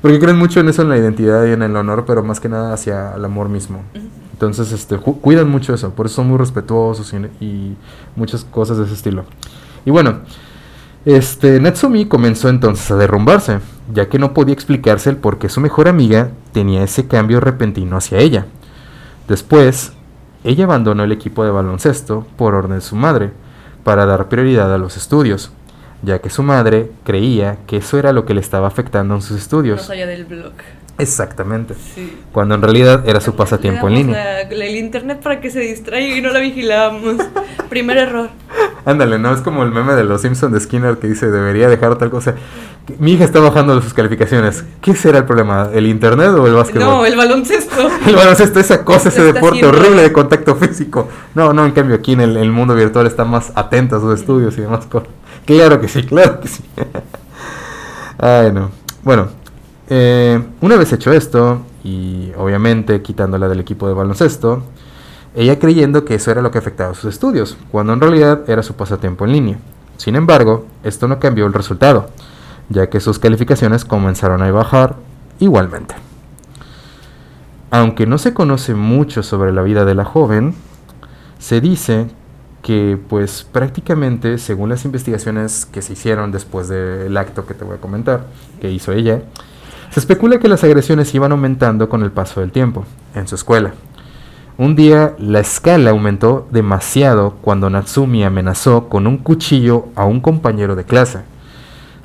Porque 0.02 0.18
creen 0.18 0.36
mucho 0.38 0.58
en 0.60 0.68
eso, 0.70 0.82
en 0.82 0.88
la 0.88 0.96
identidad 0.96 1.44
y 1.44 1.52
en 1.52 1.62
el 1.62 1.76
honor, 1.76 2.04
pero 2.06 2.22
más 2.24 2.40
que 2.40 2.48
nada 2.48 2.72
hacia 2.72 3.14
el 3.14 3.24
amor 3.24 3.48
mismo. 3.48 3.82
Entonces, 4.38 4.70
este, 4.70 4.96
cuidan 4.98 5.50
mucho 5.50 5.74
eso, 5.74 5.90
por 5.90 6.06
eso 6.06 6.14
son 6.14 6.28
muy 6.28 6.38
respetuosos 6.38 7.12
y, 7.40 7.74
muchas 8.14 8.44
cosas 8.44 8.78
de 8.78 8.84
ese 8.84 8.94
estilo. 8.94 9.24
Y 9.84 9.90
bueno, 9.90 10.20
este, 11.04 11.58
Natsumi 11.58 12.06
comenzó 12.06 12.48
entonces 12.48 12.88
a 12.92 12.94
derrumbarse, 12.94 13.58
ya 13.92 14.08
que 14.08 14.20
no 14.20 14.34
podía 14.34 14.54
explicarse 14.54 15.10
el 15.10 15.16
por 15.16 15.38
qué 15.38 15.48
su 15.48 15.60
mejor 15.60 15.88
amiga 15.88 16.30
tenía 16.52 16.84
ese 16.84 17.08
cambio 17.08 17.40
repentino 17.40 17.96
hacia 17.96 18.18
ella. 18.18 18.46
Después, 19.26 19.92
ella 20.44 20.66
abandonó 20.66 21.02
el 21.02 21.10
equipo 21.10 21.44
de 21.44 21.50
baloncesto 21.50 22.24
por 22.36 22.54
orden 22.54 22.76
de 22.76 22.80
su 22.80 22.94
madre, 22.94 23.32
para 23.82 24.06
dar 24.06 24.28
prioridad 24.28 24.72
a 24.72 24.78
los 24.78 24.96
estudios, 24.96 25.50
ya 26.02 26.20
que 26.20 26.30
su 26.30 26.44
madre 26.44 26.92
creía 27.02 27.58
que 27.66 27.78
eso 27.78 27.98
era 27.98 28.12
lo 28.12 28.24
que 28.24 28.34
le 28.34 28.40
estaba 28.40 28.68
afectando 28.68 29.16
en 29.16 29.22
sus 29.22 29.36
estudios. 29.36 29.90
allá 29.90 30.06
del 30.06 30.26
blog. 30.26 30.52
Exactamente. 30.98 31.74
Sí. 31.94 32.18
Cuando 32.32 32.56
en 32.56 32.62
realidad 32.62 33.08
era 33.08 33.20
su 33.20 33.34
pasatiempo 33.36 33.86
en 33.88 33.94
línea. 33.94 34.14
la- 34.14 34.40
el 34.66 34.76
internet 34.76 35.20
para 35.22 35.40
que 35.40 35.50
se 35.50 35.60
distraiga 35.60 36.16
y 36.16 36.20
no 36.20 36.30
la 36.30 36.40
vigilábamos. 36.40 37.16
Primer 37.70 37.96
error. 37.98 38.30
Ándale, 38.84 39.18
¿no? 39.18 39.32
Es 39.32 39.40
como 39.40 39.62
el 39.62 39.70
meme 39.70 39.94
de 39.94 40.02
los 40.04 40.22
Simpsons 40.22 40.52
de 40.52 40.60
Skinner 40.60 40.96
que 40.98 41.06
dice 41.06 41.30
debería 41.30 41.68
dejar 41.68 41.96
tal 41.96 42.10
cosa. 42.10 42.34
Mi 42.98 43.12
hija 43.12 43.24
está 43.24 43.38
bajando 43.40 43.80
sus 43.82 43.92
calificaciones. 43.92 44.64
¿Qué 44.80 44.96
será 44.96 45.18
el 45.18 45.24
problema? 45.24 45.68
¿El 45.74 45.86
internet 45.86 46.30
o 46.30 46.46
el 46.46 46.54
básquetbol? 46.54 46.84
No, 46.88 47.06
el 47.06 47.16
baloncesto. 47.16 47.76
El 48.06 48.16
baloncesto, 48.16 48.58
esa 48.58 48.82
cosa, 48.84 49.10
ese 49.10 49.20
Está 49.28 49.34
deporte 49.34 49.66
horrible 49.66 50.02
de 50.02 50.12
contacto 50.12 50.56
físico. 50.56 51.06
No, 51.34 51.52
no, 51.52 51.66
en 51.66 51.72
cambio 51.72 51.94
aquí 51.96 52.12
en 52.14 52.22
el, 52.22 52.36
el 52.38 52.50
mundo 52.50 52.74
virtual 52.74 53.06
está 53.06 53.24
más 53.26 53.52
atenta 53.54 53.96
a 53.96 54.00
sus 54.00 54.18
estudios 54.18 54.56
y 54.56 54.62
demás 54.62 54.86
cosas. 54.86 55.08
Claro 55.44 55.80
que 55.80 55.88
sí, 55.88 56.02
claro 56.04 56.40
que 56.40 56.48
sí. 56.48 56.64
Ay, 58.18 58.52
no. 58.52 58.70
Bueno, 59.04 59.28
eh, 59.88 60.42
una 60.60 60.76
vez 60.76 60.92
hecho 60.92 61.12
esto, 61.12 61.62
y 61.84 62.32
obviamente 62.36 63.02
quitándola 63.02 63.48
del 63.48 63.60
equipo 63.60 63.88
de 63.88 63.94
baloncesto, 63.94 64.62
ella 65.34 65.58
creyendo 65.58 66.04
que 66.04 66.14
eso 66.14 66.30
era 66.30 66.42
lo 66.42 66.50
que 66.50 66.58
afectaba 66.58 66.90
a 66.90 66.94
sus 66.94 67.12
estudios, 67.12 67.56
cuando 67.70 67.92
en 67.92 68.00
realidad 68.00 68.48
era 68.48 68.62
su 68.62 68.74
pasatiempo 68.74 69.24
en 69.24 69.32
línea. 69.32 69.58
Sin 69.96 70.16
embargo, 70.16 70.66
esto 70.84 71.08
no 71.08 71.18
cambió 71.18 71.46
el 71.46 71.52
resultado, 71.52 72.10
ya 72.68 72.88
que 72.88 73.00
sus 73.00 73.18
calificaciones 73.18 73.84
comenzaron 73.84 74.42
a 74.42 74.50
bajar 74.50 74.96
igualmente. 75.38 75.94
Aunque 77.70 78.06
no 78.06 78.18
se 78.18 78.32
conoce 78.32 78.74
mucho 78.74 79.22
sobre 79.22 79.52
la 79.52 79.62
vida 79.62 79.84
de 79.84 79.94
la 79.94 80.04
joven, 80.04 80.54
se 81.38 81.60
dice 81.60 82.08
que 82.62 82.98
pues 83.08 83.46
prácticamente 83.50 84.38
según 84.38 84.68
las 84.68 84.84
investigaciones 84.84 85.66
que 85.66 85.82
se 85.82 85.92
hicieron 85.92 86.32
después 86.32 86.68
del 86.68 87.16
acto 87.16 87.46
que 87.46 87.54
te 87.54 87.64
voy 87.64 87.76
a 87.76 87.80
comentar, 87.80 88.26
que 88.60 88.70
hizo 88.70 88.92
ella, 88.92 89.22
se 89.90 90.00
especula 90.00 90.38
que 90.38 90.48
las 90.48 90.64
agresiones 90.64 91.14
iban 91.14 91.32
aumentando 91.32 91.88
con 91.88 92.02
el 92.02 92.12
paso 92.12 92.40
del 92.40 92.52
tiempo 92.52 92.84
en 93.14 93.26
su 93.26 93.34
escuela. 93.34 93.72
Un 94.58 94.74
día 94.74 95.14
la 95.18 95.40
escala 95.40 95.90
aumentó 95.90 96.48
demasiado 96.50 97.36
cuando 97.40 97.70
Natsumi 97.70 98.24
amenazó 98.24 98.88
con 98.88 99.06
un 99.06 99.18
cuchillo 99.18 99.86
a 99.94 100.04
un 100.04 100.20
compañero 100.20 100.74
de 100.74 100.84
clase. 100.84 101.20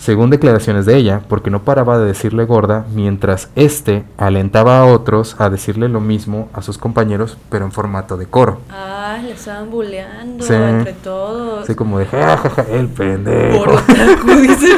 Según 0.03 0.29
declaraciones 0.29 0.85
de 0.85 0.97
ella, 0.97 1.21
porque 1.29 1.49
no 1.49 1.63
paraba 1.63 1.97
de 1.97 2.05
decirle 2.05 2.43
gorda, 2.43 2.85
mientras 2.93 3.47
éste 3.55 4.03
alentaba 4.17 4.79
a 4.79 4.85
otros 4.85 5.37
a 5.39 5.49
decirle 5.49 5.87
lo 5.87 6.01
mismo 6.01 6.49
a 6.51 6.61
sus 6.61 6.77
compañeros, 6.77 7.37
pero 7.49 7.63
en 7.63 7.71
formato 7.71 8.17
de 8.17 8.25
coro. 8.25 8.59
Ah, 8.69 9.17
le 9.23 9.31
estaban 9.31 9.69
bulleando 9.71 10.43
Sí. 10.45 10.53
entre 10.53 10.91
todos. 10.91 11.63
Así 11.63 11.73
como 11.75 11.99
de, 11.99 12.05
jajaja, 12.05 12.65
el 12.69 12.87
pendejo. 12.89 13.63
Por 13.63 13.69
otaku, 13.75 14.31
dice. 14.41 14.67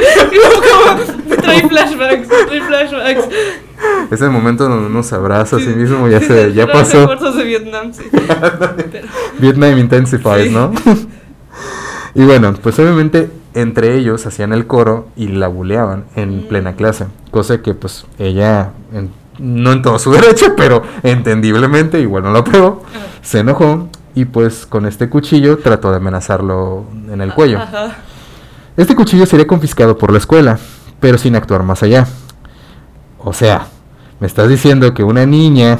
Como, 1.26 1.36
trae 1.42 1.68
flashbacks, 1.68 2.28
trae 2.28 2.60
flashbacks. 2.60 3.28
Es 4.12 4.20
el 4.22 4.30
momento 4.30 4.68
donde 4.68 4.86
uno 4.86 5.02
se 5.02 5.14
abraza 5.16 5.56
a 5.56 5.58
sí 5.58 5.64
Sí. 5.66 5.70
mismo, 5.74 6.06
ya 6.08 6.20
Sí, 6.20 6.26
se, 6.26 6.52
ya 6.52 6.66
pasó. 6.72 7.06
de 7.32 7.44
Vietnam, 7.44 7.92
sí. 7.92 8.04
Vietnam 9.38 9.76
Intensifies, 9.78 10.44
Sí. 10.48 10.50
¿no? 10.54 10.72
Y 12.16 12.24
bueno, 12.24 12.54
pues 12.62 12.78
obviamente 12.78 13.30
entre 13.54 13.96
ellos 13.96 14.26
hacían 14.26 14.52
el 14.52 14.66
coro 14.66 15.08
y 15.16 15.28
la 15.28 15.48
buleaban 15.48 16.04
en 16.16 16.38
Mm. 16.44 16.48
plena 16.48 16.74
clase, 16.76 17.06
cosa 17.30 17.62
que 17.62 17.74
pues 17.74 18.04
ella, 18.18 18.70
en- 18.92 19.10
no 19.38 19.72
en 19.72 19.82
todo 19.82 19.98
su 19.98 20.10
derecho, 20.18 20.54
pero 20.56 20.82
entendiblemente, 21.02 22.00
igual 22.00 22.22
no 22.24 22.30
lo 22.32 22.42
pegó, 22.44 22.82
Ajá. 22.94 23.06
se 23.22 23.40
enojó 23.40 23.88
y 24.14 24.24
pues 24.24 24.66
con 24.66 24.86
este 24.86 25.08
cuchillo 25.08 25.58
trató 25.58 25.90
de 25.90 25.96
amenazarlo 25.98 26.84
en 27.12 27.20
el 27.20 27.32
cuello. 27.34 27.58
Ajá. 27.58 27.96
Este 28.76 28.94
cuchillo 28.94 29.26
sería 29.26 29.46
confiscado 29.46 29.96
por 29.98 30.10
la 30.12 30.18
escuela, 30.18 30.58
pero 31.00 31.16
sin 31.18 31.34
actuar 31.36 31.62
más 31.62 31.82
allá. 31.82 32.06
O 33.18 33.32
sea, 33.32 33.66
me 34.20 34.26
estás 34.26 34.48
diciendo 34.48 34.92
que 34.94 35.02
una 35.02 35.26
niña 35.26 35.78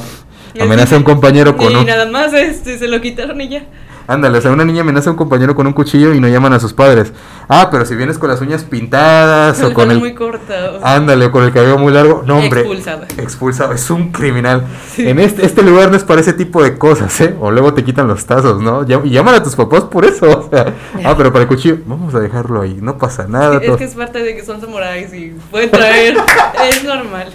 amenaza 0.61 0.95
a 0.95 0.99
un 0.99 1.05
compañero 1.05 1.57
con 1.57 1.73
y 1.73 1.77
un... 1.77 1.87
nada 1.87 2.07
más 2.11 2.33
este, 2.33 2.79
se 2.79 2.89
lo 2.89 3.01
quitaron 3.01 3.41
y 3.41 3.49
ya. 3.49 3.65
Ándale, 4.09 4.39
o 4.39 4.41
sea, 4.41 4.53
una 4.53 4.65
niña 4.65 4.83
amenaza 4.83 5.11
a 5.11 5.13
un 5.13 5.17
compañero 5.17 5.55
con 5.55 5.67
un 5.67 5.73
cuchillo 5.73 6.15
y 6.15 6.21
no 6.21 6.29
llaman 6.29 6.53
a 6.53 6.61
sus 6.61 6.73
padres. 6.73 7.13
Ah, 7.49 7.69
pero 7.71 7.85
si 7.85 7.95
vienes 7.95 8.19
con 8.19 8.29
las 8.29 8.41
uñas 8.41 8.65
pintadas 8.65 9.63
o 9.63 9.73
con 9.75 9.91
el... 9.91 9.99
muy 9.99 10.15
corta. 10.15 10.79
Ándale, 10.83 11.27
o 11.27 11.33
con 11.33 11.45
el 11.45 11.53
cabello 11.53 11.79
muy 11.79 11.93
largo. 11.93 12.23
No, 12.27 12.39
hombre. 12.39 12.61
Expulsada. 12.61 13.07
Expulsado. 13.17 13.73
Es 13.73 13.91
un 13.91 14.13
criminal. 14.13 14.65
Sí. 14.93 15.09
En 15.09 15.19
este, 15.19 15.45
este 15.45 15.63
lugar 15.63 15.91
no 15.91 15.97
es 15.97 16.05
para 16.05 16.21
ese 16.21 16.33
tipo 16.33 16.63
de 16.63 16.79
cosas, 16.79 17.21
¿eh? 17.21 17.35
O 17.41 17.51
luego 17.51 17.75
te 17.75 17.85
quitan 17.85 18.07
los 18.07 18.25
tazos, 18.27 18.61
¿no? 18.61 18.85
Y 19.05 19.11
llaman 19.11 19.35
a 19.35 19.43
tus 19.43 19.57
papás 19.57 19.85
por 19.85 20.05
eso. 20.05 20.27
O 20.47 20.49
sea, 20.49 20.75
ah, 21.05 21.15
pero 21.17 21.33
para 21.33 21.43
el 21.43 21.49
cuchillo, 21.49 21.79
vamos 21.87 22.15
a 22.15 22.21
dejarlo 22.21 22.61
ahí. 22.61 22.79
No 22.81 22.99
pasa 22.99 23.27
nada. 23.27 23.57
es 23.57 23.67
todo- 23.67 23.77
que 23.77 23.85
es 23.85 23.95
parte 23.95 24.23
de 24.23 24.37
que 24.37 24.45
son 24.45 24.61
samuráis 24.61 25.13
y 25.13 25.35
pueden 25.51 25.71
traer. 25.71 26.17
es 26.71 26.85
normal. 26.85 27.33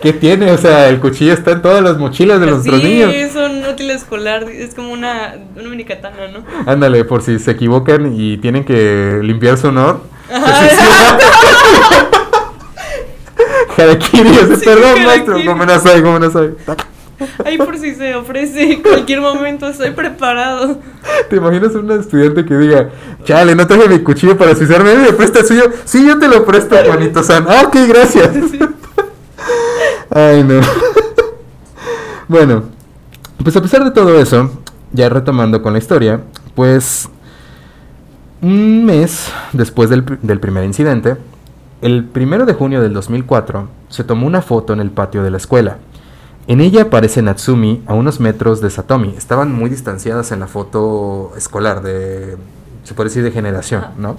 ¿Qué 0.00 0.12
tiene? 0.12 0.52
O 0.52 0.58
sea, 0.58 0.88
el 0.88 1.00
cuchillo 1.00 1.32
está 1.32 1.52
en 1.52 1.62
todas 1.62 1.82
las 1.82 1.98
mochilas 1.98 2.40
de 2.40 2.46
nuestros 2.46 2.80
sí, 2.80 2.86
niños. 2.86 3.12
es 3.12 3.34
un 3.34 3.64
útil 3.66 3.90
escolar. 3.90 4.44
Es 4.44 4.74
como 4.74 4.92
una, 4.92 5.34
una 5.56 5.68
mini 5.68 5.84
katana, 5.84 6.28
¿no? 6.32 6.44
Ándale, 6.70 7.04
por 7.04 7.22
si 7.22 7.38
se 7.38 7.50
equivocan 7.52 8.12
y 8.14 8.36
tienen 8.38 8.64
que 8.64 9.18
limpiar 9.22 9.58
su 9.58 9.68
honor. 9.68 10.00
Harakiri, 13.76 14.28
Sí, 14.58 14.64
perdón, 14.64 15.04
maestro. 15.04 15.34
harakiri. 15.34 15.46
¿Cómo 15.46 15.64
no 15.66 15.80
soy? 15.80 16.02
¿Cómo 16.02 16.18
no 16.18 16.30
soy? 16.30 16.54
Ahí 17.44 17.58
por 17.58 17.76
si 17.76 17.94
se 17.96 18.14
ofrece 18.14 18.74
en 18.74 18.82
cualquier 18.82 19.20
momento, 19.20 19.68
estoy 19.68 19.90
preparado. 19.90 20.78
¿Te 21.28 21.36
imaginas 21.36 21.74
un 21.74 21.90
estudiante 21.90 22.44
que 22.44 22.54
diga, 22.56 22.90
chale, 23.24 23.56
no 23.56 23.66
traje 23.66 23.88
mi 23.88 23.98
cuchillo 24.00 24.38
para 24.38 24.54
suicidarme? 24.54 24.94
¿Me 24.94 25.12
presta 25.12 25.40
el 25.40 25.46
suyo? 25.46 25.64
Sí, 25.84 26.06
yo 26.06 26.16
te 26.18 26.28
lo 26.28 26.44
presto, 26.44 26.76
Juanito 26.86 27.22
San. 27.24 27.44
Ah, 27.48 27.62
ok, 27.66 27.76
gracias. 27.88 28.30
Sí. 28.50 28.58
Ay, 30.10 30.42
no. 30.44 30.60
bueno, 32.28 32.62
pues 33.42 33.56
a 33.56 33.62
pesar 33.62 33.84
de 33.84 33.90
todo 33.90 34.18
eso, 34.20 34.50
ya 34.92 35.08
retomando 35.08 35.62
con 35.62 35.72
la 35.72 35.78
historia, 35.78 36.20
pues 36.54 37.08
un 38.40 38.84
mes 38.84 39.30
después 39.52 39.90
del, 39.90 40.04
del 40.22 40.40
primer 40.40 40.64
incidente, 40.64 41.16
el 41.82 42.04
primero 42.04 42.46
de 42.46 42.54
junio 42.54 42.80
del 42.80 42.92
2004, 42.92 43.68
se 43.88 44.04
tomó 44.04 44.26
una 44.26 44.42
foto 44.42 44.72
en 44.72 44.80
el 44.80 44.90
patio 44.90 45.22
de 45.22 45.30
la 45.30 45.36
escuela. 45.36 45.78
En 46.46 46.60
ella 46.60 46.82
aparece 46.82 47.20
Natsumi 47.20 47.82
a 47.86 47.92
unos 47.94 48.20
metros 48.20 48.60
de 48.62 48.70
Satomi. 48.70 49.14
Estaban 49.16 49.52
muy 49.54 49.68
distanciadas 49.68 50.32
en 50.32 50.40
la 50.40 50.46
foto 50.46 51.32
escolar, 51.36 51.82
de, 51.82 52.36
se 52.84 52.94
puede 52.94 53.10
decir 53.10 53.22
de 53.22 53.30
generación. 53.32 53.84
¿no? 53.98 54.16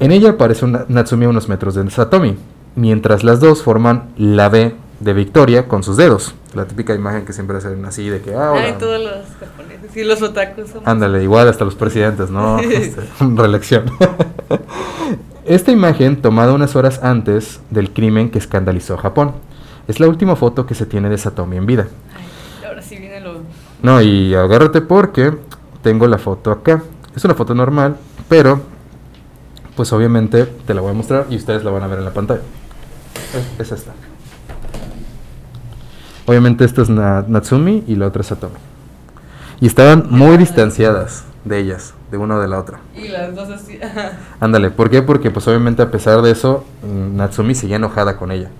En 0.00 0.10
ella 0.10 0.30
aparece 0.30 0.64
una- 0.64 0.86
Natsumi 0.88 1.26
a 1.26 1.28
unos 1.28 1.48
metros 1.50 1.74
de 1.74 1.88
Satomi, 1.90 2.36
mientras 2.76 3.24
las 3.24 3.40
dos 3.40 3.62
forman 3.62 4.10
la 4.16 4.48
B 4.48 4.74
de 5.00 5.12
Victoria 5.14 5.66
con 5.68 5.82
sus 5.82 5.96
dedos. 5.96 6.34
La 6.54 6.66
típica 6.66 6.94
imagen 6.94 7.24
que 7.24 7.32
siempre 7.32 7.56
hacen 7.56 7.84
así 7.84 8.08
de 8.08 8.20
que, 8.20 8.34
ah, 8.34 8.52
Ay, 8.54 8.68
hola. 8.70 8.78
todos 8.78 9.02
los 9.02 9.14
japoneses 9.40 9.96
y 9.96 10.04
los 10.04 10.22
otakus. 10.22 10.68
somos- 10.70 10.86
Ándale, 10.86 11.22
igual 11.22 11.48
hasta 11.48 11.64
los 11.64 11.74
presidentes, 11.74 12.30
¿no? 12.30 12.58
Este, 12.60 13.00
reelección. 13.20 13.84
Esta 15.44 15.72
imagen, 15.72 16.22
tomada 16.22 16.52
unas 16.52 16.76
horas 16.76 17.00
antes 17.02 17.60
del 17.70 17.90
crimen 17.92 18.30
que 18.30 18.38
escandalizó 18.38 18.94
a 18.94 18.98
Japón, 18.98 19.32
es 19.88 19.98
la 19.98 20.06
última 20.08 20.36
foto 20.36 20.66
que 20.66 20.74
se 20.74 20.86
tiene 20.86 21.08
de 21.08 21.18
Satomi 21.18 21.56
en 21.56 21.66
vida. 21.66 21.88
Ay, 22.16 22.64
ahora 22.68 22.82
sí 22.82 22.96
viene 22.96 23.20
lo. 23.20 23.40
No, 23.82 24.00
y 24.00 24.34
agárrate 24.34 24.80
porque 24.82 25.36
tengo 25.82 26.06
la 26.06 26.18
foto 26.18 26.52
acá. 26.52 26.82
Es 27.16 27.24
una 27.24 27.34
foto 27.34 27.54
normal, 27.54 27.96
pero 28.28 28.60
pues 29.74 29.92
obviamente 29.92 30.44
te 30.44 30.74
la 30.74 30.80
voy 30.80 30.90
a 30.92 30.94
mostrar 30.94 31.26
y 31.28 31.36
ustedes 31.36 31.64
la 31.64 31.72
van 31.72 31.82
a 31.82 31.86
ver 31.88 31.98
en 31.98 32.04
la 32.04 32.12
pantalla. 32.12 32.42
Es, 33.34 33.60
es 33.66 33.72
esta. 33.72 33.92
Obviamente 36.26 36.64
esta 36.64 36.82
es 36.82 36.88
Na- 36.90 37.24
Natsumi 37.26 37.84
y 37.86 37.96
la 37.96 38.06
otra 38.06 38.20
es 38.20 38.28
Satomi. 38.28 38.54
Y 39.60 39.66
estaban 39.66 40.06
muy 40.10 40.36
distanciadas 40.36 41.24
de 41.44 41.58
ellas, 41.58 41.94
de 42.10 42.16
una 42.18 42.38
de 42.38 42.48
la 42.48 42.58
otra. 42.58 42.78
Y 42.96 43.08
las 43.08 43.34
dos 43.34 43.48
así. 43.50 43.78
Ándale, 44.40 44.70
¿por 44.70 44.90
qué? 44.90 45.02
Porque 45.02 45.30
pues 45.30 45.46
obviamente 45.48 45.82
a 45.82 45.90
pesar 45.90 46.22
de 46.22 46.30
eso, 46.30 46.64
Natsumi 46.84 47.54
seguía 47.54 47.76
enojada 47.76 48.16
con 48.16 48.30
ella. 48.32 48.50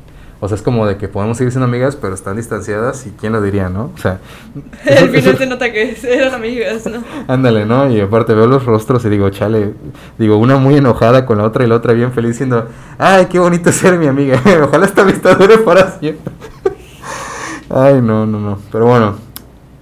O 0.44 0.48
sea, 0.48 0.56
es 0.56 0.62
como 0.62 0.88
de 0.88 0.96
que 0.96 1.06
podemos 1.06 1.36
seguir 1.36 1.52
siendo 1.52 1.66
amigas, 1.66 1.94
pero 1.94 2.14
están 2.14 2.34
distanciadas 2.34 3.06
y 3.06 3.10
quién 3.10 3.32
lo 3.32 3.40
diría, 3.40 3.68
¿no? 3.68 3.92
O 3.94 3.98
sea, 3.98 4.18
Al 4.90 5.08
final 5.10 5.38
se 5.38 5.46
nota 5.46 5.70
que 5.70 5.96
eran 6.02 6.34
amigas, 6.34 6.84
¿no? 6.86 7.04
Ándale, 7.32 7.64
¿no? 7.64 7.88
Y 7.88 8.00
aparte 8.00 8.34
veo 8.34 8.48
los 8.48 8.64
rostros 8.66 9.04
y 9.04 9.08
digo, 9.08 9.30
chale, 9.30 9.74
digo, 10.18 10.38
una 10.38 10.56
muy 10.56 10.74
enojada 10.74 11.26
con 11.26 11.38
la 11.38 11.44
otra 11.44 11.64
y 11.64 11.68
la 11.68 11.76
otra 11.76 11.92
bien 11.92 12.10
feliz 12.10 12.32
diciendo, 12.32 12.66
ay, 12.98 13.26
qué 13.26 13.38
bonito 13.38 13.70
ser 13.72 13.96
mi 13.98 14.08
amiga, 14.08 14.42
ojalá 14.64 14.84
esta 14.84 15.02
amistad 15.02 15.38
dure 15.38 15.58
para 15.58 15.92
siempre. 16.00 16.32
ay, 17.70 18.02
no, 18.02 18.26
no, 18.26 18.40
no, 18.40 18.58
pero 18.72 18.86
bueno, 18.86 19.14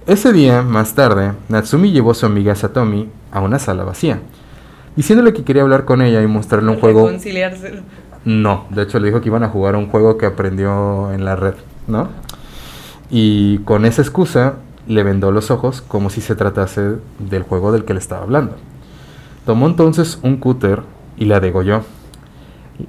ese 0.05 0.31
día, 0.31 0.61
más 0.61 0.93
tarde, 0.93 1.31
Natsumi 1.49 1.91
llevó 1.91 2.11
a 2.11 2.13
su 2.13 2.27
amiga 2.27 2.53
Satomi 2.53 3.09
a 3.31 3.39
una 3.39 3.57
sala 3.57 3.83
vacía, 3.83 4.19
diciéndole 4.95 5.33
que 5.33 5.43
quería 5.43 5.63
hablar 5.63 5.85
con 5.85 6.03
ella 6.03 6.21
y 6.21 6.27
mostrarle 6.27 6.69
un 6.69 6.79
juego... 6.79 7.09
No, 8.25 8.65
de 8.69 8.83
hecho 8.83 8.99
le 8.99 9.07
dijo 9.07 9.21
que 9.21 9.29
iban 9.29 9.43
a 9.43 9.49
jugar 9.49 9.75
un 9.75 9.87
juego 9.89 10.17
que 10.17 10.25
aprendió 10.25 11.11
en 11.11 11.25
la 11.25 11.35
red, 11.35 11.55
¿no? 11.87 12.09
Y 13.09 13.59
con 13.59 13.85
esa 13.85 14.01
excusa 14.01 14.55
le 14.87 15.03
vendó 15.03 15.31
los 15.31 15.51
ojos 15.51 15.81
como 15.81 16.09
si 16.09 16.21
se 16.21 16.35
tratase 16.35 16.97
del 17.19 17.43
juego 17.43 17.71
del 17.71 17.83
que 17.85 17.93
le 17.93 17.99
estaba 17.99 18.23
hablando. 18.23 18.55
Tomó 19.45 19.67
entonces 19.67 20.19
un 20.21 20.37
cúter 20.37 20.81
y 21.17 21.25
la 21.25 21.39
degolló. 21.39 21.81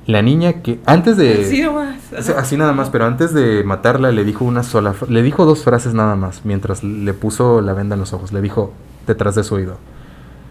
La 0.06 0.22
niña 0.22 0.62
que 0.62 0.80
antes 0.86 1.16
de 1.16 1.44
Sí, 1.44 1.60
nomás. 1.62 1.96
así 2.36 2.56
nada 2.56 2.72
más, 2.72 2.88
pero 2.90 3.04
antes 3.04 3.34
de 3.34 3.62
matarla 3.64 4.10
le 4.10 4.24
dijo 4.24 4.44
una 4.44 4.62
sola, 4.62 4.94
le 5.08 5.22
dijo 5.22 5.44
dos 5.44 5.64
frases 5.64 5.92
nada 5.92 6.14
más 6.16 6.42
mientras 6.44 6.82
le 6.84 7.12
puso 7.14 7.60
la 7.60 7.72
venda 7.72 7.94
en 7.94 8.00
los 8.00 8.12
ojos. 8.12 8.32
Le 8.32 8.40
dijo 8.40 8.72
detrás 9.06 9.34
de 9.34 9.44
su 9.44 9.54
oído, 9.56 9.76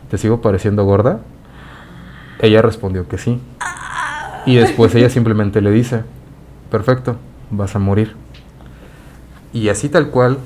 ¿te 0.10 0.18
sigo 0.18 0.42
pareciendo 0.42 0.84
gorda? 0.86 1.22
Ella 2.40 2.62
respondió 2.62 3.08
que 3.08 3.18
sí. 3.18 3.40
Y 4.46 4.56
después 4.56 4.94
ella 4.96 5.10
simplemente 5.10 5.62
le 5.62 5.72
dice, 5.72 6.02
perfecto, 6.70 7.18
vas 7.50 7.76
a 7.76 7.80
morir. 7.80 8.16
Y 9.54 9.70
así 9.70 9.90
tal 9.90 10.10
cual, 10.10 10.38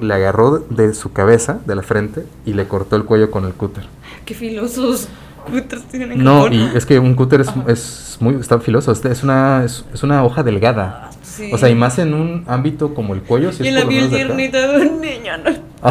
le 0.00 0.14
agarró 0.14 0.58
de 0.58 0.94
su 0.94 1.12
cabeza, 1.12 1.60
de 1.66 1.74
la 1.74 1.82
frente, 1.82 2.24
y 2.46 2.54
le 2.54 2.66
cortó 2.66 2.96
el 2.96 3.04
cuello 3.04 3.30
con 3.30 3.44
el 3.44 3.52
cúter. 3.52 3.84
Qué 4.24 4.34
filosos 4.34 5.08
cutres 5.50 5.82
tienen 5.84 6.12
en 6.12 6.24
No, 6.24 6.48
y 6.48 6.70
es 6.74 6.86
que 6.86 6.98
un 6.98 7.14
cúter 7.14 7.40
es, 7.40 7.48
es 7.66 8.16
muy, 8.20 8.36
está 8.36 8.58
filoso, 8.60 8.92
es, 8.92 9.22
una, 9.22 9.64
es, 9.64 9.84
es 9.92 10.02
una 10.02 10.24
hoja 10.24 10.42
delgada. 10.42 11.10
Sí. 11.22 11.50
O 11.52 11.58
sea, 11.58 11.68
y 11.68 11.74
más 11.74 11.98
en 11.98 12.14
un 12.14 12.44
ámbito 12.46 12.94
como 12.94 13.14
el 13.14 13.22
cuello. 13.22 13.52
si 13.52 13.64
Y 13.64 13.68
es 13.68 13.74
la 13.74 13.86
piel 13.86 14.08
tiernita 14.08 14.72
de 14.72 14.88
un 14.88 15.00
niño, 15.00 15.32
¿no? 15.38 15.50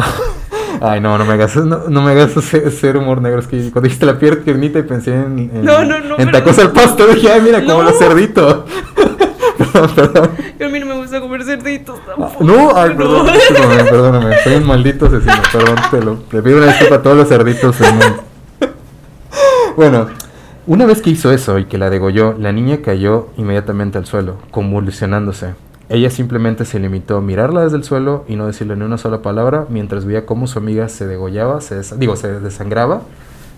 Ay, 0.80 1.00
no, 1.00 1.18
no 1.18 1.24
me 1.24 1.34
hagas, 1.34 1.56
no, 1.56 1.84
no 1.88 2.02
me 2.02 2.12
hagas 2.12 2.32
ser 2.32 2.96
humor 2.96 3.20
negro. 3.20 3.40
Es 3.40 3.46
que 3.46 3.58
cuando 3.70 3.82
dijiste 3.82 4.06
la 4.06 4.18
piel 4.18 4.42
tiernita 4.42 4.78
y 4.78 4.82
pensé 4.82 5.14
en, 5.14 5.38
en, 5.38 5.64
No, 5.64 5.84
no, 5.84 6.00
no, 6.00 6.18
en 6.18 6.30
tacos 6.30 6.58
al 6.58 6.72
pasto, 6.72 7.06
dije, 7.06 7.30
ay, 7.30 7.40
mira, 7.42 7.64
como 7.64 7.82
los 7.82 7.98
cerditos. 7.98 8.64
perdón, 9.58 9.90
perdón. 9.94 10.30
Que 10.56 10.64
a 10.64 10.68
mí 10.68 10.80
no 10.80 10.86
me 10.86 10.94
gusta 10.96 11.20
comer 11.20 11.44
cerditos 11.44 11.98
Ah, 12.02 12.12
tampoco. 12.16 12.44
No, 12.44 12.76
ay, 12.76 12.94
perdón, 12.96 13.26
perdóname, 13.26 13.84
perdóname. 13.90 14.36
Soy 14.42 14.54
un 14.54 14.66
maldito 14.66 15.06
asesino, 15.06 15.42
perdón, 15.52 15.76
te 15.90 16.02
lo, 16.02 16.18
le 16.30 16.42
pido 16.42 16.58
una 16.58 16.66
disculpa 16.66 16.96
a 16.96 17.02
todos 17.02 17.16
los 17.16 17.28
cerditos 17.28 17.78
del 17.78 17.92
mundo. 17.92 18.24
Bueno, 19.76 20.08
una 20.66 20.86
vez 20.86 21.00
que 21.00 21.10
hizo 21.10 21.32
eso 21.32 21.58
y 21.58 21.64
que 21.64 21.78
la 21.78 21.90
degolló, 21.90 22.34
la 22.38 22.52
niña 22.52 22.78
cayó 22.82 23.28
inmediatamente 23.36 23.98
al 23.98 24.06
suelo, 24.06 24.36
convulsionándose. 24.50 25.54
Ella 25.90 26.08
simplemente 26.08 26.64
se 26.64 26.78
limitó 26.78 27.16
a 27.16 27.20
mirarla 27.20 27.62
desde 27.62 27.76
el 27.76 27.82
suelo 27.84 28.24
y 28.28 28.36
no 28.36 28.46
decirle 28.46 28.76
ni 28.76 28.84
una 28.84 28.96
sola 28.96 29.22
palabra 29.22 29.66
mientras 29.68 30.04
veía 30.04 30.24
cómo 30.24 30.46
su 30.46 30.60
amiga 30.60 30.88
se 30.88 31.06
degollaba, 31.06 31.58
digo, 31.98 32.14
se 32.14 32.40
desangraba 32.40 33.02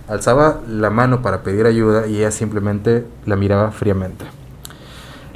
Alzaba 0.09 0.61
la 0.67 0.91
mano 0.91 1.23
para 1.23 1.43
pedir 1.43 1.67
ayuda 1.67 2.07
y 2.07 2.17
ella 2.17 2.31
simplemente 2.31 3.07
la 3.25 3.37
miraba 3.37 3.71
fríamente. 3.71 4.25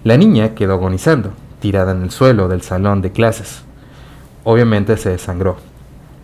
La 0.05 0.17
niña 0.17 0.55
quedó 0.55 0.73
agonizando, 0.73 1.33
tirada 1.61 1.93
en 1.93 2.03
el 2.03 2.11
suelo 2.11 2.49
del 2.49 2.63
salón 2.63 3.01
de 3.01 3.13
clases. 3.13 3.63
Obviamente 4.43 4.97
se 4.97 5.11
desangró. 5.11 5.57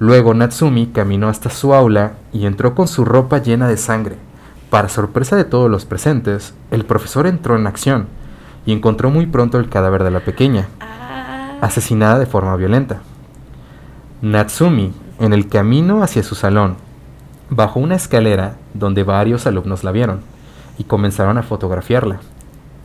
Luego 0.01 0.35
Natsumi 0.35 0.89
caminó 0.89 1.29
hasta 1.29 1.51
su 1.51 1.73
aula 1.73 2.15
y 2.33 2.47
entró 2.47 2.75
con 2.75 2.89
su 2.89 3.05
ropa 3.05 3.39
llena 3.39 3.69
de 3.69 3.77
sangre. 3.77 4.17
Para 4.71 4.89
sorpresa 4.89 5.37
de 5.37 5.45
todos 5.45 5.71
los 5.71 5.85
presentes, 5.85 6.55
el 6.71 6.85
profesor 6.85 7.27
entró 7.27 7.57
en 7.57 7.67
acción 7.67 8.07
y 8.67 8.73
encontró 8.73 9.11
muy 9.11 9.27
pronto 9.27 9.59
el 9.59 9.69
cadáver 9.69 10.05
de 10.05 10.11
la 10.11 10.21
pequeña, 10.21 10.69
Ah, 10.81 11.57
asesinada 11.61 12.19
de 12.19 12.27
forma 12.27 12.57
violenta. 12.57 13.01
Natsumi, 14.21 14.93
en 15.19 15.33
el 15.33 15.49
camino 15.49 16.03
hacia 16.03 16.23
su 16.23 16.35
salón, 16.35 16.77
bajó 17.51 17.81
una 17.81 17.97
escalera 17.97 18.57
donde 18.75 19.03
varios 19.03 19.47
alumnos 19.47 19.85
la 19.85 19.93
vieron 19.93 20.21
y 20.79 20.85
comenzaron 20.85 21.39
a 21.39 21.43
fotografiarla. 21.43 22.21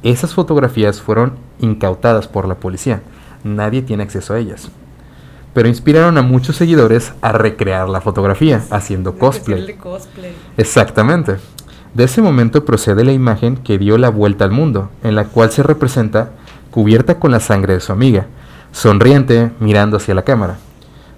Esas 0.03 0.34
fotografías 0.34 1.01
fueron 1.01 1.34
incautadas 1.59 2.28
por 2.28 2.47
la 2.47 2.55
policía. 2.55 3.01
Nadie 3.43 3.82
tiene 3.82 4.03
acceso 4.03 4.34
a 4.34 4.39
ellas. 4.39 4.69
Pero 5.53 5.67
inspiraron 5.67 6.17
a 6.17 6.21
muchos 6.21 6.55
seguidores 6.55 7.13
a 7.21 7.32
recrear 7.32 7.89
la 7.89 8.01
fotografía, 8.01 8.63
haciendo 8.69 9.17
cosplay. 9.17 9.73
cosplay. 9.75 10.34
Exactamente. 10.55 11.38
De 11.97 12.03
ese 12.03 12.21
momento 12.21 12.63
procede 12.63 13.03
la 13.03 13.11
imagen 13.11 13.57
que 13.57 13.79
dio 13.79 13.97
la 13.97 14.09
vuelta 14.09 14.45
al 14.45 14.51
mundo, 14.51 14.91
en 15.01 15.15
la 15.15 15.23
cual 15.23 15.49
se 15.49 15.63
representa 15.63 16.29
cubierta 16.69 17.17
con 17.17 17.31
la 17.31 17.39
sangre 17.39 17.73
de 17.73 17.79
su 17.79 17.91
amiga, 17.91 18.27
sonriente, 18.71 19.49
mirando 19.59 19.97
hacia 19.97 20.13
la 20.13 20.21
cámara, 20.21 20.57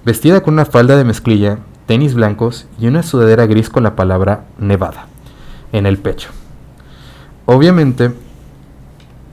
vestida 0.06 0.42
con 0.42 0.54
una 0.54 0.64
falda 0.64 0.96
de 0.96 1.04
mezclilla, 1.04 1.58
tenis 1.86 2.14
blancos 2.14 2.66
y 2.80 2.88
una 2.88 3.04
sudadera 3.04 3.46
gris 3.46 3.70
con 3.70 3.84
la 3.84 3.98
palabra 3.98 4.46
Nevada 4.58 5.08
en 5.74 5.86
el 5.86 5.98
pecho. 5.98 6.30
Obviamente, 7.46 8.14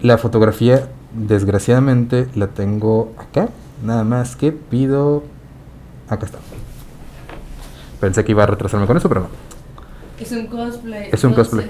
la 0.02 0.18
fotografía, 0.18 0.88
desgraciadamente, 1.12 2.26
la 2.34 2.48
tengo 2.48 3.12
acá, 3.18 3.50
nada 3.84 4.02
más 4.02 4.34
que 4.34 4.50
pido... 4.50 5.22
Acá 6.08 6.26
está. 6.26 6.38
Pensé 8.00 8.24
que 8.24 8.32
iba 8.32 8.42
a 8.42 8.46
retrasarme 8.46 8.88
con 8.88 8.96
eso, 8.96 9.08
pero 9.08 9.20
no. 9.20 9.45
Es 10.20 10.32
un 10.32 10.46
cosplay. 10.46 11.08
Es 11.12 11.24
un 11.24 11.32
cosplay. 11.34 11.66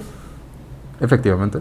Efectivamente. 1.01 1.59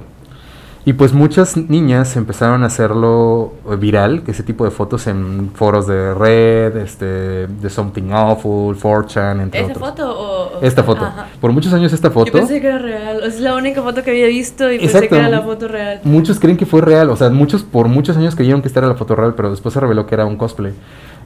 Y 0.87 0.93
pues 0.93 1.13
muchas 1.13 1.57
niñas 1.57 2.15
empezaron 2.15 2.61
a 2.61 2.67
hacerlo 2.67 3.53
viral, 3.79 4.21
que 4.21 4.29
ese 4.29 4.43
tipo 4.43 4.65
de 4.65 4.69
fotos 4.69 5.07
en 5.07 5.49
foros 5.55 5.87
de 5.87 6.13
red, 6.13 6.77
este, 6.77 7.47
de 7.47 7.69
Something 7.71 8.11
Awful, 8.11 8.77
4chan, 8.77 9.41
entre 9.41 9.61
¿Esa 9.61 9.71
otros. 9.71 9.89
foto 9.89 10.11
o...? 10.19 10.57
o- 10.59 10.61
Esta 10.61 10.83
foto. 10.83 11.05
Ajá. 11.05 11.25
Por 11.41 11.51
muchos 11.53 11.73
años 11.73 11.91
esta 11.91 12.09
Yo 12.09 12.13
foto. 12.13 12.31
pensé 12.33 12.61
que 12.61 12.67
era 12.67 12.77
real. 12.77 13.23
Es 13.23 13.39
la 13.39 13.55
única 13.55 13.81
foto 13.81 14.03
que 14.03 14.11
había 14.11 14.27
visto 14.27 14.71
y 14.71 14.77
pensé 14.77 15.07
que 15.07 15.15
era 15.17 15.27
la 15.27 15.41
foto 15.41 15.67
real. 15.67 16.01
Muchos 16.03 16.39
creen 16.39 16.55
que 16.55 16.67
fue 16.67 16.81
real, 16.81 17.09
o 17.09 17.15
sea, 17.15 17.31
muchos 17.31 17.63
por 17.63 17.87
muchos 17.87 18.15
años 18.17 18.35
creyeron 18.35 18.61
que 18.61 18.67
esta 18.67 18.79
era 18.81 18.87
la 18.87 18.95
foto 18.95 19.15
real, 19.15 19.33
pero 19.33 19.49
después 19.49 19.73
se 19.73 19.79
reveló 19.79 20.05
que 20.05 20.13
era 20.13 20.27
un 20.27 20.37
cosplay. 20.37 20.73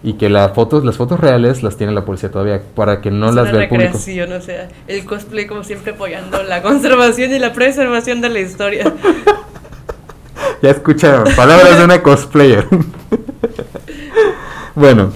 Y 0.01 0.13
que 0.13 0.29
la 0.29 0.49
fotos, 0.49 0.85
las 0.85 0.95
fotos 0.95 1.19
reales 1.19 1.61
las 1.61 1.75
tiene 1.75 1.91
la 1.91 2.05
policía 2.05 2.31
todavía 2.31 2.61
para 2.73 3.01
que 3.01 3.11
no 3.11 3.29
es 3.29 3.35
las 3.35 3.49
una 3.49 3.57
vea 3.57 3.63
el 3.63 3.69
público. 3.69 3.97
o 3.97 4.41
sea, 4.41 4.69
el 4.87 5.05
cosplay 5.05 5.45
como 5.45 5.63
siempre 5.63 5.91
apoyando 5.91 6.41
la 6.43 6.61
conservación 6.61 7.33
y 7.33 7.39
la 7.39 7.51
preservación 7.51 8.21
de 8.21 8.29
la 8.29 8.39
historia. 8.39 8.93
Ya 10.61 10.71
escucharon, 10.71 11.25
palabras 11.35 11.77
de 11.77 11.85
una 11.85 12.03
cosplayer. 12.03 12.67
bueno, 14.75 15.11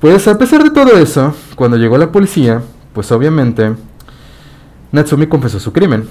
pues 0.00 0.26
a 0.26 0.38
pesar 0.38 0.62
de 0.62 0.70
todo 0.70 0.96
eso, 0.96 1.34
cuando 1.54 1.76
llegó 1.76 1.98
la 1.98 2.10
policía, 2.10 2.62
pues 2.94 3.12
obviamente 3.12 3.74
Natsumi 4.90 5.26
confesó 5.26 5.60
su 5.60 5.72
crimen. 5.72 6.08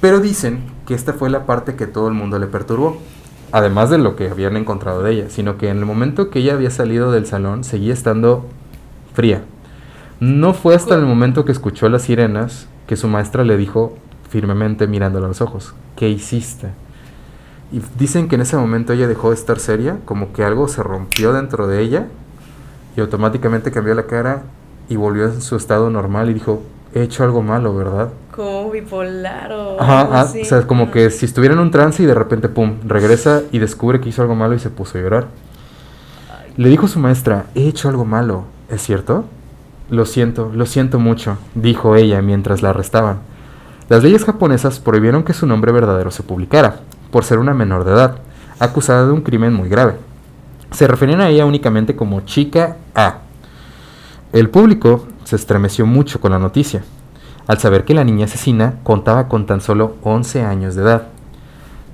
Pero 0.00 0.18
dicen 0.18 0.64
que 0.86 0.94
esta 0.94 1.12
fue 1.12 1.30
la 1.30 1.46
parte 1.46 1.76
que 1.76 1.86
todo 1.86 2.08
el 2.08 2.14
mundo 2.14 2.38
le 2.38 2.46
perturbó. 2.46 3.00
Además 3.52 3.90
de 3.90 3.98
lo 3.98 4.14
que 4.14 4.28
habían 4.30 4.56
encontrado 4.56 5.02
de 5.02 5.12
ella, 5.12 5.30
sino 5.30 5.58
que 5.58 5.68
en 5.68 5.78
el 5.78 5.86
momento 5.86 6.30
que 6.30 6.38
ella 6.38 6.54
había 6.54 6.70
salido 6.70 7.10
del 7.10 7.26
salón 7.26 7.64
seguía 7.64 7.92
estando 7.92 8.46
fría. 9.12 9.42
No 10.20 10.54
fue 10.54 10.74
hasta 10.74 10.94
el 10.94 11.04
momento 11.04 11.44
que 11.44 11.52
escuchó 11.52 11.88
las 11.88 12.02
sirenas 12.02 12.68
que 12.86 12.96
su 12.96 13.08
maestra 13.08 13.44
le 13.44 13.56
dijo 13.56 13.96
firmemente 14.28 14.86
mirándola 14.86 15.26
a 15.26 15.28
los 15.28 15.40
ojos, 15.40 15.74
¿qué 15.96 16.08
hiciste? 16.08 16.68
Y 17.72 17.80
dicen 17.98 18.28
que 18.28 18.36
en 18.36 18.42
ese 18.42 18.56
momento 18.56 18.92
ella 18.92 19.08
dejó 19.08 19.30
de 19.30 19.36
estar 19.36 19.58
seria, 19.58 19.98
como 20.04 20.32
que 20.32 20.44
algo 20.44 20.68
se 20.68 20.82
rompió 20.82 21.32
dentro 21.32 21.66
de 21.66 21.80
ella 21.80 22.06
y 22.96 23.00
automáticamente 23.00 23.70
cambió 23.70 23.94
la 23.94 24.06
cara 24.06 24.42
y 24.88 24.96
volvió 24.96 25.26
a 25.26 25.40
su 25.40 25.56
estado 25.56 25.90
normal 25.90 26.30
y 26.30 26.34
dijo, 26.34 26.62
he 26.94 27.02
hecho 27.02 27.24
algo 27.24 27.42
malo, 27.42 27.74
¿verdad? 27.74 28.10
Como 28.34 28.70
bipolar 28.70 29.52
o. 29.52 29.80
Ajá, 29.80 30.00
algo 30.00 30.14
ah, 30.14 30.20
así. 30.22 30.42
o 30.42 30.44
sea, 30.44 30.66
como 30.66 30.90
que 30.90 31.10
si 31.10 31.26
estuviera 31.26 31.54
en 31.54 31.60
un 31.60 31.70
trance 31.70 32.02
y 32.02 32.06
de 32.06 32.14
repente, 32.14 32.48
pum, 32.48 32.76
regresa 32.86 33.42
y 33.50 33.58
descubre 33.58 34.00
que 34.00 34.08
hizo 34.08 34.22
algo 34.22 34.34
malo 34.34 34.54
y 34.54 34.58
se 34.58 34.70
puso 34.70 34.98
a 34.98 35.00
llorar. 35.00 35.26
Le 36.56 36.68
dijo 36.68 36.88
su 36.88 36.98
maestra, 36.98 37.46
he 37.54 37.68
hecho 37.68 37.88
algo 37.88 38.04
malo, 38.04 38.44
¿es 38.68 38.82
cierto? 38.82 39.24
Lo 39.88 40.04
siento, 40.04 40.50
lo 40.54 40.66
siento 40.66 40.98
mucho, 40.98 41.38
dijo 41.54 41.96
ella 41.96 42.22
mientras 42.22 42.62
la 42.62 42.70
arrestaban. 42.70 43.20
Las 43.88 44.02
leyes 44.04 44.24
japonesas 44.24 44.78
prohibieron 44.78 45.24
que 45.24 45.32
su 45.32 45.46
nombre 45.46 45.72
verdadero 45.72 46.10
se 46.10 46.22
publicara, 46.22 46.76
por 47.10 47.24
ser 47.24 47.38
una 47.38 47.54
menor 47.54 47.84
de 47.84 47.92
edad, 47.92 48.18
acusada 48.60 49.06
de 49.06 49.12
un 49.12 49.22
crimen 49.22 49.52
muy 49.52 49.68
grave. 49.68 49.94
Se 50.70 50.86
referían 50.86 51.20
a 51.20 51.28
ella 51.28 51.46
únicamente 51.46 51.96
como 51.96 52.20
chica 52.20 52.76
A. 52.94 53.18
El 54.32 54.48
público 54.48 55.06
se 55.24 55.34
estremeció 55.34 55.86
mucho 55.86 56.20
con 56.20 56.30
la 56.30 56.38
noticia, 56.38 56.84
al 57.50 57.58
saber 57.58 57.84
que 57.84 57.94
la 57.94 58.04
niña 58.04 58.26
asesina 58.26 58.74
contaba 58.84 59.26
con 59.26 59.44
tan 59.44 59.60
solo 59.60 59.96
11 60.04 60.42
años 60.42 60.76
de 60.76 60.82
edad. 60.82 61.08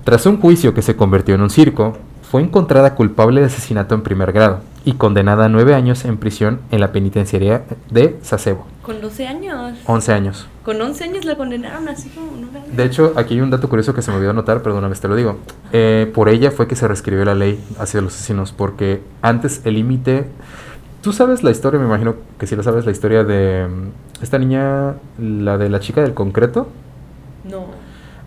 Tras 0.04 0.26
un 0.26 0.38
juicio 0.38 0.74
que 0.74 0.82
se 0.82 0.96
convirtió 0.96 1.34
en 1.34 1.40
un 1.40 1.48
circo, 1.48 1.96
fue 2.30 2.42
encontrada 2.42 2.94
culpable 2.94 3.40
de 3.40 3.46
asesinato 3.46 3.94
en 3.94 4.02
primer 4.02 4.32
grado 4.32 4.60
y 4.84 4.92
condenada 4.92 5.46
a 5.46 5.48
9 5.48 5.72
años 5.72 6.04
en 6.04 6.18
prisión 6.18 6.60
en 6.70 6.80
la 6.80 6.92
penitenciaría 6.92 7.64
de 7.88 8.18
Sasebo. 8.20 8.66
Con 8.82 9.00
12 9.00 9.26
años. 9.26 9.78
11 9.86 10.12
años. 10.12 10.46
Con 10.62 10.78
11 10.78 11.04
años 11.04 11.24
la 11.24 11.36
condenaron 11.36 11.88
así 11.88 12.10
como. 12.10 12.32
De 12.70 12.84
hecho, 12.84 13.14
aquí 13.16 13.32
hay 13.32 13.40
un 13.40 13.48
dato 13.48 13.70
curioso 13.70 13.94
que 13.94 14.02
se 14.02 14.10
me 14.10 14.18
olvidó 14.18 14.32
anotar, 14.32 14.62
vez 14.62 15.00
te 15.00 15.08
lo 15.08 15.16
digo. 15.16 15.38
Eh, 15.72 16.12
por 16.12 16.28
ella 16.28 16.50
fue 16.50 16.68
que 16.68 16.76
se 16.76 16.86
reescribió 16.86 17.24
la 17.24 17.34
ley 17.34 17.58
hacia 17.78 18.02
los 18.02 18.14
asesinos, 18.14 18.52
porque 18.52 19.00
antes 19.22 19.62
el 19.64 19.72
límite... 19.72 20.26
Tú 21.06 21.12
sabes 21.12 21.44
la 21.44 21.52
historia, 21.52 21.78
me 21.78 21.86
imagino 21.86 22.16
que 22.36 22.48
sí 22.48 22.56
lo 22.56 22.64
sabes, 22.64 22.84
la 22.84 22.90
historia 22.90 23.22
de 23.22 23.68
mm, 23.68 24.22
esta 24.24 24.40
niña, 24.40 24.94
la 25.20 25.56
de 25.56 25.70
la 25.70 25.78
chica 25.78 26.02
del 26.02 26.14
concreto. 26.14 26.66
No. 27.48 27.66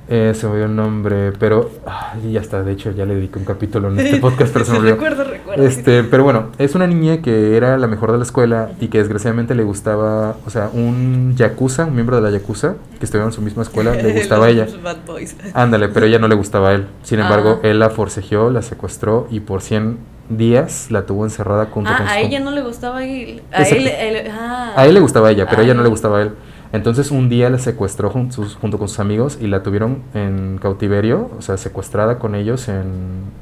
Eh, 0.07 0.32
se 0.34 0.45
me 0.45 0.53
olvidó 0.53 0.67
el 0.67 0.75
nombre, 0.77 1.34
pero 1.34 1.71
ay, 1.86 2.32
ya 2.32 2.39
está, 2.39 2.63
de 2.63 2.71
hecho 2.71 2.91
ya 2.91 3.05
le 3.05 3.15
dediqué 3.15 3.38
un 3.38 3.43
capítulo 3.43 3.89
en 3.91 3.99
este 3.99 4.17
podcast, 4.21 4.53
pero 4.53 4.63
se 4.63 4.71
me 4.71 4.77
olvidó. 4.77 4.93
recuerdo, 4.95 5.25
recuerdo. 5.25 5.61
Este, 5.61 6.05
pero 6.05 6.23
bueno, 6.23 6.51
es 6.57 6.73
una 6.73 6.88
niña 6.88 7.21
que 7.21 7.57
era 7.57 7.77
la 7.77 7.88
mejor 7.88 8.13
de 8.13 8.17
la 8.19 8.23
escuela 8.23 8.71
y 8.80 8.88
que 8.88 8.99
desgraciadamente 8.99 9.55
le 9.55 9.63
gustaba, 9.63 10.38
o 10.45 10.49
sea, 10.49 10.69
un 10.73 11.34
yakuza, 11.36 11.84
un 11.84 11.95
miembro 11.95 12.15
de 12.15 12.21
la 12.21 12.30
yakuza, 12.32 12.75
que 12.97 13.03
estudiaba 13.03 13.27
en 13.27 13.34
su 13.34 13.41
misma 13.41 13.63
escuela, 13.63 13.91
le 13.93 14.13
gustaba 14.17 14.45
a 14.45 14.49
ella. 14.51 14.63
Los 14.67 14.82
Bad 14.82 14.99
Boys. 15.05 15.36
Ándale, 15.53 15.89
pero 15.89 16.05
ella 16.05 16.17
no 16.19 16.30
le 16.30 16.36
gustaba 16.36 16.69
a 16.69 16.73
él. 16.75 16.88
Sin 17.03 17.19
embargo, 17.19 17.59
Ah. 17.61 17.67
él 17.67 17.80
la 17.80 17.89
forcejeó, 17.89 18.49
la 18.51 18.61
secuestró 18.61 19.27
y 19.30 19.41
por 19.41 19.61
100 19.61 19.97
días 20.30 20.91
la 20.91 21.05
tuvo 21.05 21.25
encerrada 21.25 21.65
junto 21.71 21.91
con 21.91 22.01
Ah, 22.07 22.11
a 22.11 22.13
su... 22.19 22.25
ella 22.25 22.39
no 22.39 22.51
le 22.51 22.61
gustaba 22.61 23.03
él. 23.03 23.41
A 23.51 23.63
él, 23.63 23.88
él- 23.88 24.32
ah. 24.32 24.73
A 24.75 24.86
él 24.86 24.93
le 24.93 24.99
gustaba 24.99 25.27
a 25.30 25.32
ella, 25.32 25.47
pero 25.49 25.61
a 25.61 25.65
ella 25.65 25.73
no 25.73 25.82
le 25.82 25.88
Ay. 25.88 25.91
gustaba 25.91 26.19
a 26.19 26.21
él. 26.23 26.32
Entonces 26.71 27.09
un 27.09 27.30
día 27.30 27.49
la 27.49 27.57
secuestró 27.57 28.11
jun- 28.11 28.32
sus- 28.32 28.55
junto 28.55 28.77
con 28.77 28.88
sus 28.89 28.99
amigos 28.99 29.39
y 29.41 29.47
la 29.47 29.63
tuvieron 29.63 30.03
en 30.13 30.59
cautiverio, 30.61 31.32
o 31.38 31.41
sea, 31.41 31.57
secuestrada 31.57 32.19
con 32.19 32.36
ellos 32.36 32.67
en, 32.69 32.86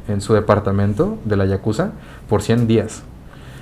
en 0.07 0.21
su 0.21 0.33
departamento 0.33 1.17
de 1.25 1.35
la 1.35 1.45
Yakuza 1.45 1.91
por 2.29 2.41
100 2.41 2.67
días. 2.67 3.03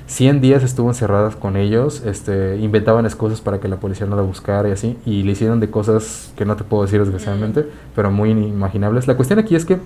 100 0.08 0.40
días 0.40 0.62
estuvo 0.62 0.88
encerrada 0.90 1.32
con 1.32 1.58
ellos, 1.58 2.04
este, 2.06 2.58
inventaban 2.58 3.08
excusas 3.08 3.42
para 3.42 3.60
que 3.60 3.68
la 3.68 3.78
policía 3.78 4.06
no 4.06 4.16
la 4.16 4.22
buscara 4.22 4.70
y 4.70 4.72
así, 4.72 4.98
y 5.04 5.24
le 5.24 5.32
hicieron 5.32 5.60
de 5.60 5.72
cosas 5.72 6.32
que 6.38 6.46
no 6.46 6.56
te 6.56 6.64
puedo 6.64 6.84
decir 6.84 7.00
desgraciadamente, 7.00 7.66
pero 7.96 8.12
muy 8.12 8.30
inimaginables. 8.30 9.08
La 9.08 9.16
cuestión 9.16 9.40
aquí 9.40 9.56
es 9.56 9.66
que 9.66 9.80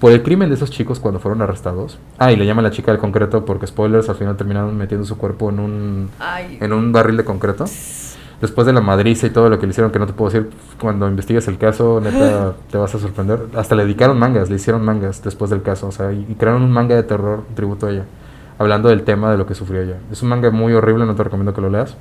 por 0.00 0.12
el 0.12 0.22
crimen 0.22 0.48
de 0.48 0.54
esos 0.54 0.70
chicos 0.70 0.98
cuando 0.98 1.20
fueron 1.20 1.42
arrestados, 1.42 1.98
ah, 2.18 2.32
y 2.32 2.36
le 2.36 2.46
llaman 2.46 2.64
la 2.64 2.70
chica 2.70 2.90
del 2.90 3.00
concreto 3.00 3.44
porque 3.44 3.66
spoilers, 3.66 4.08
al 4.08 4.16
final 4.16 4.36
terminaron 4.36 4.76
metiendo 4.76 5.06
su 5.06 5.18
cuerpo 5.18 5.50
en 5.50 5.60
un, 5.60 6.10
Ay. 6.18 6.58
en 6.60 6.72
un 6.72 6.90
barril 6.90 7.16
de 7.16 7.24
concreto. 7.24 7.66
Después 8.40 8.66
de 8.66 8.72
la 8.72 8.80
madriza 8.80 9.26
y 9.26 9.30
todo 9.30 9.50
lo 9.50 9.58
que 9.58 9.66
le 9.66 9.72
hicieron, 9.72 9.92
que 9.92 9.98
no 9.98 10.06
te 10.06 10.14
puedo 10.14 10.30
decir, 10.30 10.50
cuando 10.80 11.06
investigues 11.06 11.46
el 11.48 11.58
caso, 11.58 12.00
neta, 12.00 12.54
te 12.70 12.78
vas 12.78 12.94
a 12.94 12.98
sorprender. 12.98 13.38
Hasta 13.54 13.74
le 13.74 13.82
dedicaron 13.82 14.18
mangas, 14.18 14.48
le 14.48 14.56
hicieron 14.56 14.82
mangas 14.82 15.22
después 15.22 15.50
del 15.50 15.60
caso, 15.60 15.88
o 15.88 15.92
sea, 15.92 16.10
y, 16.10 16.24
y 16.26 16.34
crearon 16.36 16.62
un 16.62 16.72
manga 16.72 16.96
de 16.96 17.02
terror 17.02 17.44
tributo 17.54 17.86
a 17.86 17.90
ella, 17.90 18.06
hablando 18.58 18.88
del 18.88 19.02
tema 19.02 19.30
de 19.30 19.36
lo 19.36 19.44
que 19.44 19.54
sufrió 19.54 19.82
ella. 19.82 19.98
Es 20.10 20.22
un 20.22 20.30
manga 20.30 20.50
muy 20.50 20.72
horrible, 20.72 21.04
no 21.04 21.14
te 21.14 21.22
recomiendo 21.22 21.52
que 21.52 21.60
lo 21.60 21.68
leas. 21.68 21.94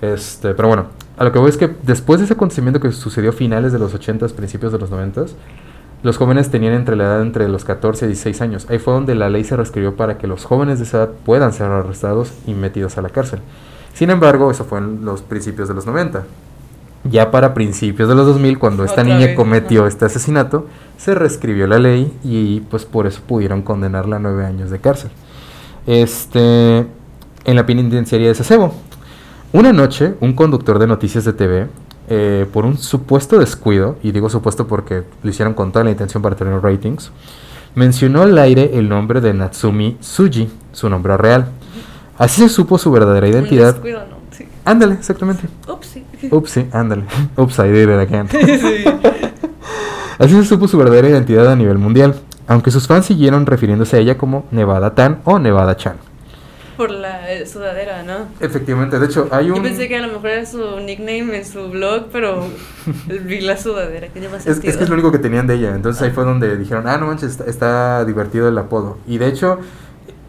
Este, 0.00 0.54
pero 0.54 0.68
bueno, 0.68 0.86
a 1.16 1.24
lo 1.24 1.32
que 1.32 1.40
voy 1.40 1.48
es 1.48 1.56
que 1.56 1.74
después 1.82 2.20
de 2.20 2.26
ese 2.26 2.34
acontecimiento 2.34 2.78
que 2.78 2.92
sucedió 2.92 3.30
a 3.30 3.32
finales 3.32 3.72
de 3.72 3.80
los 3.80 3.92
80s, 3.92 4.32
principios 4.34 4.70
de 4.70 4.78
los 4.78 4.90
90s, 4.90 5.34
los 6.02 6.16
jóvenes 6.16 6.50
tenían 6.50 6.74
entre 6.74 6.96
la 6.96 7.04
edad 7.04 7.22
entre 7.22 7.48
los 7.48 7.64
14 7.64 8.06
y 8.06 8.08
16 8.08 8.40
años. 8.40 8.66
Ahí 8.68 8.78
fue 8.78 8.92
donde 8.94 9.14
la 9.14 9.30
ley 9.30 9.44
se 9.44 9.56
reescribió 9.56 9.96
para 9.96 10.18
que 10.18 10.26
los 10.26 10.44
jóvenes 10.44 10.78
de 10.78 10.84
esa 10.84 10.98
edad 10.98 11.10
puedan 11.24 11.52
ser 11.52 11.66
arrestados 11.66 12.32
y 12.46 12.54
metidos 12.54 12.98
a 12.98 13.02
la 13.02 13.08
cárcel. 13.08 13.40
Sin 13.94 14.10
embargo, 14.10 14.50
eso 14.50 14.64
fue 14.64 14.78
en 14.78 15.04
los 15.04 15.22
principios 15.22 15.68
de 15.68 15.74
los 15.74 15.86
90. 15.86 16.24
Ya 17.04 17.30
para 17.30 17.52
principios 17.52 18.08
de 18.08 18.14
los 18.14 18.26
2000, 18.26 18.58
cuando 18.58 18.84
esta 18.84 19.02
Otra 19.02 19.14
niña 19.14 19.26
vez, 19.26 19.36
cometió 19.36 19.86
este 19.86 20.04
asesinato, 20.04 20.66
se 20.98 21.14
reescribió 21.14 21.66
la 21.66 21.78
ley 21.78 22.12
y 22.22 22.60
pues 22.60 22.84
por 22.84 23.06
eso 23.06 23.20
pudieron 23.26 23.62
condenarla 23.62 24.16
a 24.16 24.18
nueve 24.18 24.44
años 24.46 24.70
de 24.70 24.78
cárcel. 24.78 25.10
Este, 25.86 26.78
en 26.78 27.56
la 27.56 27.66
penitenciaría 27.66 28.28
de 28.28 28.34
Sasebo. 28.34 28.72
Una 29.52 29.72
noche, 29.72 30.14
un 30.20 30.32
conductor 30.32 30.78
de 30.78 30.86
noticias 30.86 31.24
de 31.24 31.32
TV, 31.32 31.66
eh, 32.14 32.46
por 32.52 32.66
un 32.66 32.76
supuesto 32.76 33.38
descuido, 33.38 33.96
y 34.02 34.12
digo 34.12 34.28
supuesto 34.28 34.66
porque 34.66 35.02
lo 35.22 35.30
hicieron 35.30 35.54
con 35.54 35.72
toda 35.72 35.86
la 35.86 35.92
intención 35.92 36.22
para 36.22 36.36
tener 36.36 36.60
ratings, 36.60 37.10
mencionó 37.74 38.20
al 38.20 38.36
aire 38.36 38.72
el 38.74 38.86
nombre 38.86 39.22
de 39.22 39.32
Natsumi 39.32 39.94
Tsuji, 39.94 40.50
su 40.72 40.90
nombre 40.90 41.16
real. 41.16 41.46
Así 42.18 42.42
se 42.42 42.50
supo 42.50 42.76
su 42.76 42.92
verdadera 42.92 43.26
identidad. 43.26 43.72
descuido, 43.72 44.00
¿no? 44.00 44.16
Sí. 44.30 44.46
Ándale, 44.62 44.92
exactamente. 44.92 45.48
Ups, 45.66 45.86
sí. 45.86 46.04
Ups, 46.30 46.50
sí, 46.50 46.66
ándale. 46.70 47.04
Ups, 47.38 47.58
I 47.60 47.68
did 47.68 47.88
it 47.88 47.98
again. 47.98 48.28
Sí. 48.30 48.84
Así 50.18 50.34
se 50.34 50.44
supo 50.44 50.68
su 50.68 50.76
verdadera 50.76 51.08
identidad 51.08 51.50
a 51.50 51.56
nivel 51.56 51.78
mundial, 51.78 52.14
aunque 52.46 52.70
sus 52.70 52.86
fans 52.86 53.06
siguieron 53.06 53.46
refiriéndose 53.46 53.96
a 53.96 54.00
ella 54.00 54.18
como 54.18 54.44
Nevada 54.50 54.94
Tan 54.94 55.20
o 55.24 55.38
Nevada 55.38 55.78
Chan. 55.78 55.96
Por 56.82 56.90
la 56.90 57.32
eh, 57.32 57.46
sudadera, 57.46 58.02
¿no? 58.02 58.26
Efectivamente, 58.40 58.98
de 58.98 59.06
hecho 59.06 59.28
hay 59.30 59.50
un... 59.50 59.58
Yo 59.58 59.62
pensé 59.62 59.86
que 59.86 59.96
a 59.98 60.04
lo 60.04 60.14
mejor 60.14 60.30
era 60.30 60.46
su 60.46 60.80
nickname 60.80 61.36
en 61.36 61.44
su 61.44 61.68
blog, 61.68 62.06
pero 62.10 62.44
vi 63.24 63.40
la 63.40 63.56
sudadera, 63.56 64.08
que 64.08 64.20
lleva 64.20 64.38
Es, 64.38 64.48
es 64.48 64.58
que 64.58 64.68
es 64.68 64.88
lo 64.88 64.94
único 64.94 65.12
que 65.12 65.20
tenían 65.20 65.46
de 65.46 65.54
ella, 65.54 65.76
entonces 65.76 66.02
ahí 66.02 66.10
fue 66.10 66.24
donde 66.24 66.56
dijeron, 66.56 66.88
ah, 66.88 66.98
no 66.98 67.06
manches, 67.06 67.30
está, 67.30 67.44
está 67.44 68.04
divertido 68.04 68.48
el 68.48 68.58
apodo. 68.58 68.98
Y 69.06 69.18
de 69.18 69.28
hecho, 69.28 69.60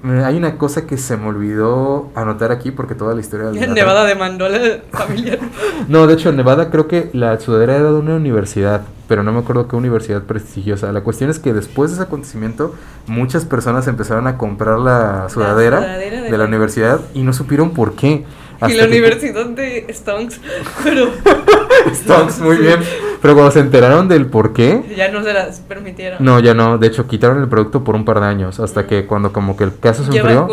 hay 0.03 0.35
una 0.37 0.57
cosa 0.57 0.85
que 0.85 0.97
se 0.97 1.15
me 1.15 1.27
olvidó 1.27 2.09
anotar 2.15 2.51
aquí 2.51 2.71
porque 2.71 2.93
toda 2.95 3.13
la 3.15 3.21
historia... 3.21 3.51
la- 3.51 3.67
Nevada 3.73 4.03
demandó 4.05 4.45
a 4.45 4.49
la 4.49 4.59
familia. 4.91 5.39
No, 5.87 6.07
de 6.07 6.13
hecho, 6.15 6.29
en 6.29 6.35
Nevada 6.37 6.69
creo 6.69 6.87
que 6.87 7.09
la 7.13 7.39
sudadera 7.39 7.75
era 7.77 7.85
de 7.91 7.99
una 7.99 8.15
universidad, 8.15 8.81
pero 9.07 9.23
no 9.23 9.31
me 9.31 9.39
acuerdo 9.39 9.67
qué 9.67 9.75
universidad 9.75 10.23
prestigiosa. 10.23 10.91
La 10.91 11.01
cuestión 11.01 11.29
es 11.29 11.39
que 11.39 11.53
después 11.53 11.91
de 11.91 11.95
ese 11.95 12.03
acontecimiento, 12.03 12.73
muchas 13.07 13.45
personas 13.45 13.87
empezaron 13.87 14.27
a 14.27 14.37
comprar 14.37 14.79
la 14.79 15.27
sudadera, 15.29 15.79
sudadera 15.79 16.15
de 16.17 16.21
de, 16.21 16.31
la 16.31 16.37
la- 16.37 16.45
universidad 16.45 16.99
y 17.13 17.23
no 17.23 17.31
supieron 17.33 17.71
por 17.71 17.93
qué. 17.93 18.25
Y 18.69 18.73
la 18.75 18.85
universidad 18.85 19.45
de 19.47 19.85
Stonks, 19.93 20.39
pero 20.83 21.07
Stonks, 21.93 22.39
muy 22.39 22.57
bien. 22.57 22.79
Pero 23.21 23.35
cuando 23.35 23.51
se 23.51 23.59
enteraron 23.61 24.07
del 24.09 24.25
por 24.25 24.51
qué, 24.53 24.83
ya 24.97 25.09
no 25.09 25.23
se 25.23 25.31
las 25.33 25.59
permitieron. 25.61 26.23
no, 26.23 26.39
ya 26.39 26.53
no. 26.53 26.77
De 26.77 26.87
hecho, 26.87 27.07
quitaron 27.07 27.41
el 27.41 27.47
producto 27.47 27.83
por 27.83 27.95
un 27.95 28.03
par 28.03 28.19
de 28.19 28.25
años, 28.25 28.59
hasta 28.59 28.85
que 28.85 29.05
cuando 29.05 29.31
como 29.31 29.55
que 29.55 29.63
el 29.63 29.77
caso 29.79 30.03
se 30.03 30.15
enfrió 30.17 30.47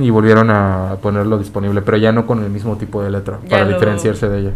y 0.00 0.10
volvieron 0.10 0.50
a 0.50 0.96
ponerlo 1.00 1.38
disponible, 1.38 1.82
pero 1.82 1.96
ya 1.96 2.10
no 2.12 2.26
con 2.26 2.42
el 2.42 2.50
mismo 2.50 2.76
tipo 2.76 3.02
de 3.02 3.10
letra, 3.10 3.38
Ya 3.44 3.50
para 3.50 3.64
lo- 3.64 3.74
diferenciarse 3.74 4.28
de 4.28 4.38
ella. 4.40 4.50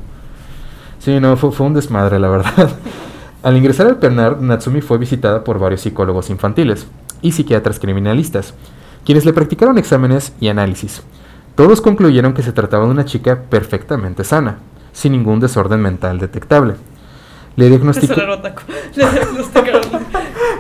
Sí, 0.99 1.19
no, 1.21 1.37
fue, 1.37 1.53
fue 1.53 1.67
un 1.67 1.75
desmadre, 1.75 2.19
la 2.19 2.29
verdad. 2.29 2.71
Al 3.43 3.57
ingresar 3.57 3.89
al 3.89 3.97
penal, 3.99 4.37
Natsumi 4.41 4.81
fue 4.83 4.99
visitada 4.99 5.43
por 5.43 5.59
varios 5.59 5.81
psicólogos 5.81 6.31
infantiles 6.31 6.87
y 7.23 7.33
psiquiatras 7.33 7.81
criminalistas, 7.81 8.55
quienes 9.05 9.25
le 9.25 9.33
practicaron 9.33 9.79
exámenes 9.79 10.33
y 10.41 10.47
análisis. 10.47 11.03
Todos 11.55 11.81
concluyeron 11.81 12.33
que 12.35 12.43
se 12.43 12.53
trataba 12.53 12.85
de 12.87 12.91
una 12.93 13.05
chica 13.05 13.39
perfectamente 13.49 14.25
sana, 14.25 14.59
sin 14.93 15.13
ningún 15.13 15.41
desorden 15.41 15.81
mental 15.81 16.19
detectable. 16.19 16.75
Le 17.57 17.69
diagnosticaron. 17.71 18.41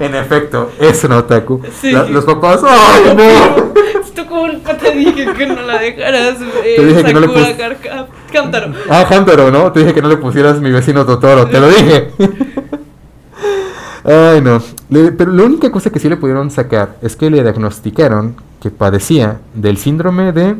En 0.01 0.14
efecto, 0.16 0.70
es 0.80 1.05
un 1.05 1.12
otaku. 1.12 1.61
Sí. 1.80 1.93
La- 1.93 2.05
los 2.05 2.24
papás, 2.24 2.61
¡ay, 2.68 3.14
no! 3.16 3.72
Tu 4.14 4.26
culpa, 4.26 4.76
te 4.76 4.90
dije 4.90 5.26
que 5.32 5.47
no 5.47 5.62
la 5.62 5.78
dejaras. 5.78 6.38
Eh, 6.64 6.74
Te 6.76 6.84
dije 6.86 7.05
que 7.05 7.12
no 7.14 7.20
le 7.20 7.26
Sakura 7.28 7.47
pus- 7.47 7.57
Carca- 7.57 8.07
Cántaro. 8.32 8.72
Ah, 8.90 9.07
Hantaro, 9.09 9.51
¿no? 9.53 9.70
Te 9.70 9.80
dije 9.80 9.95
que 9.95 10.03
no 10.03 10.09
le 10.09 10.16
pusieras 10.16 10.61
mi 10.61 10.70
vecino 10.72 11.07
Totoro, 11.07 11.47
te 11.47 11.61
lo 11.61 11.68
dije. 11.68 12.11
Ay, 14.05 14.40
no. 14.43 14.61
Le- 14.88 15.12
pero 15.12 15.30
la 15.32 15.45
única 15.45 15.70
cosa 15.70 15.90
que 15.90 16.01
sí 16.01 16.09
le 16.09 16.16
pudieron 16.16 16.51
sacar 16.51 16.97
es 17.03 17.14
que 17.14 17.30
le 17.30 17.43
diagnosticaron 17.43 18.34
que 18.61 18.70
padecía 18.70 19.38
del 19.55 19.76
síndrome 19.76 20.32
de 20.32 20.57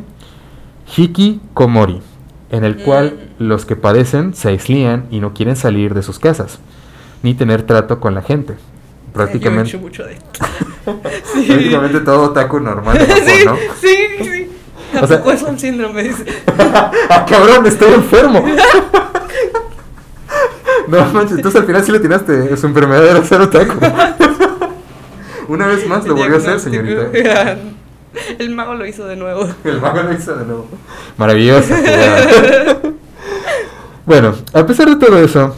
Hikikomori, 0.97 2.01
en 2.51 2.65
el 2.65 2.77
cual 2.77 3.15
Mm. 3.39 3.45
los 3.49 3.65
que 3.65 3.77
padecen 3.77 4.35
se 4.35 4.49
aislían 4.49 5.07
y 5.11 5.21
no 5.21 5.33
quieren 5.35 5.57
salir 5.57 5.95
de 5.95 6.03
sus 6.03 6.19
casas, 6.19 6.59
ni 7.23 7.35
tener 7.35 7.63
trato 7.63 7.99
con 8.01 8.15
la 8.15 8.23
gente. 8.23 8.55
Prácticamente, 9.13 9.71
Yo 9.71 9.79
he 9.79 9.81
mucho 9.83 10.05
de 10.05 10.17
prácticamente 11.47 12.01
todo 12.01 12.23
otaku 12.31 12.61
normal 12.61 12.97
de 12.99 13.07
Japón, 13.07 13.23
sí, 13.27 13.45
¿no? 13.45 13.57
sí, 13.81 13.97
sí. 14.25 14.51
¿A 14.97 15.05
O 15.05 15.07
sea- 15.07 15.23
es 15.33 15.43
un 15.43 15.59
síndrome? 15.59 16.11
¡Ah, 17.11 17.27
cabrón! 17.29 17.67
Estoy 17.67 17.93
enfermo. 17.95 18.45
No 20.89 20.99
manches, 21.13 21.37
entonces 21.37 21.61
al 21.61 21.67
final 21.67 21.85
sí 21.85 21.93
le 21.93 22.01
tiraste 22.01 22.57
su 22.57 22.67
enfermedad 22.67 23.07
era 23.07 23.25
ser 23.25 23.41
otaku. 23.41 23.75
Una 25.49 25.67
vez 25.67 25.87
más 25.87 26.05
lo 26.07 26.15
volvió 26.17 26.35
a 26.35 26.39
hacer, 26.39 26.61
señorita. 26.61 27.09
El 28.39 28.55
mago 28.55 28.75
lo 28.75 28.87
hizo 28.87 29.07
de 29.07 29.17
nuevo. 29.17 29.49
El 29.65 29.81
mago 29.81 30.03
lo 30.03 30.13
hizo 30.13 30.35
de 30.35 30.45
nuevo. 30.45 30.69
Maravilloso. 31.17 31.75
bueno, 34.07 34.35
a 34.53 34.67
pesar 34.67 34.89
de 34.89 34.97
todo 34.97 35.19
eso, 35.19 35.57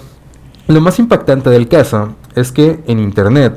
lo 0.68 0.80
más 0.80 0.98
impactante 0.98 1.50
del 1.50 1.68
caso 1.68 2.16
es 2.34 2.52
que 2.52 2.80
en 2.86 2.98
internet, 2.98 3.54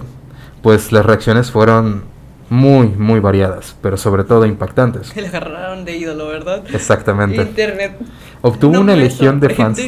pues 0.62 0.92
las 0.92 1.06
reacciones 1.06 1.52
fueron 1.52 2.04
muy, 2.50 2.88
muy 2.88 3.20
variadas, 3.20 3.76
pero 3.82 3.98
sobre 3.98 4.24
todo 4.24 4.46
impactantes. 4.46 5.12
Que 5.12 5.22
le 5.22 5.28
agarraron 5.28 5.86
de 5.86 5.98
ídolo, 5.98 6.28
¿verdad? 6.28 6.64
Exactamente. 6.74 7.42
Internet. 7.42 7.98
Obtuvo 8.42 8.74
No 8.74 8.82
una 8.82 8.96
legión 8.96 9.40
de 9.40 9.50
fans. 9.50 9.82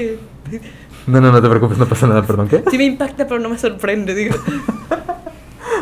No, 1.08 1.22
no, 1.22 1.32
no 1.32 1.42
te 1.42 1.48
preocupes, 1.48 1.78
no 1.78 1.88
pasa 1.88 2.06
nada, 2.08 2.22
perdón, 2.24 2.48
¿qué? 2.48 2.64
Sí 2.70 2.78
me 2.78 2.86
impacta, 2.86 3.28
pero 3.28 3.40
no 3.40 3.50
me 3.50 3.58
sorprende, 3.58 4.14
digo. 4.14 4.36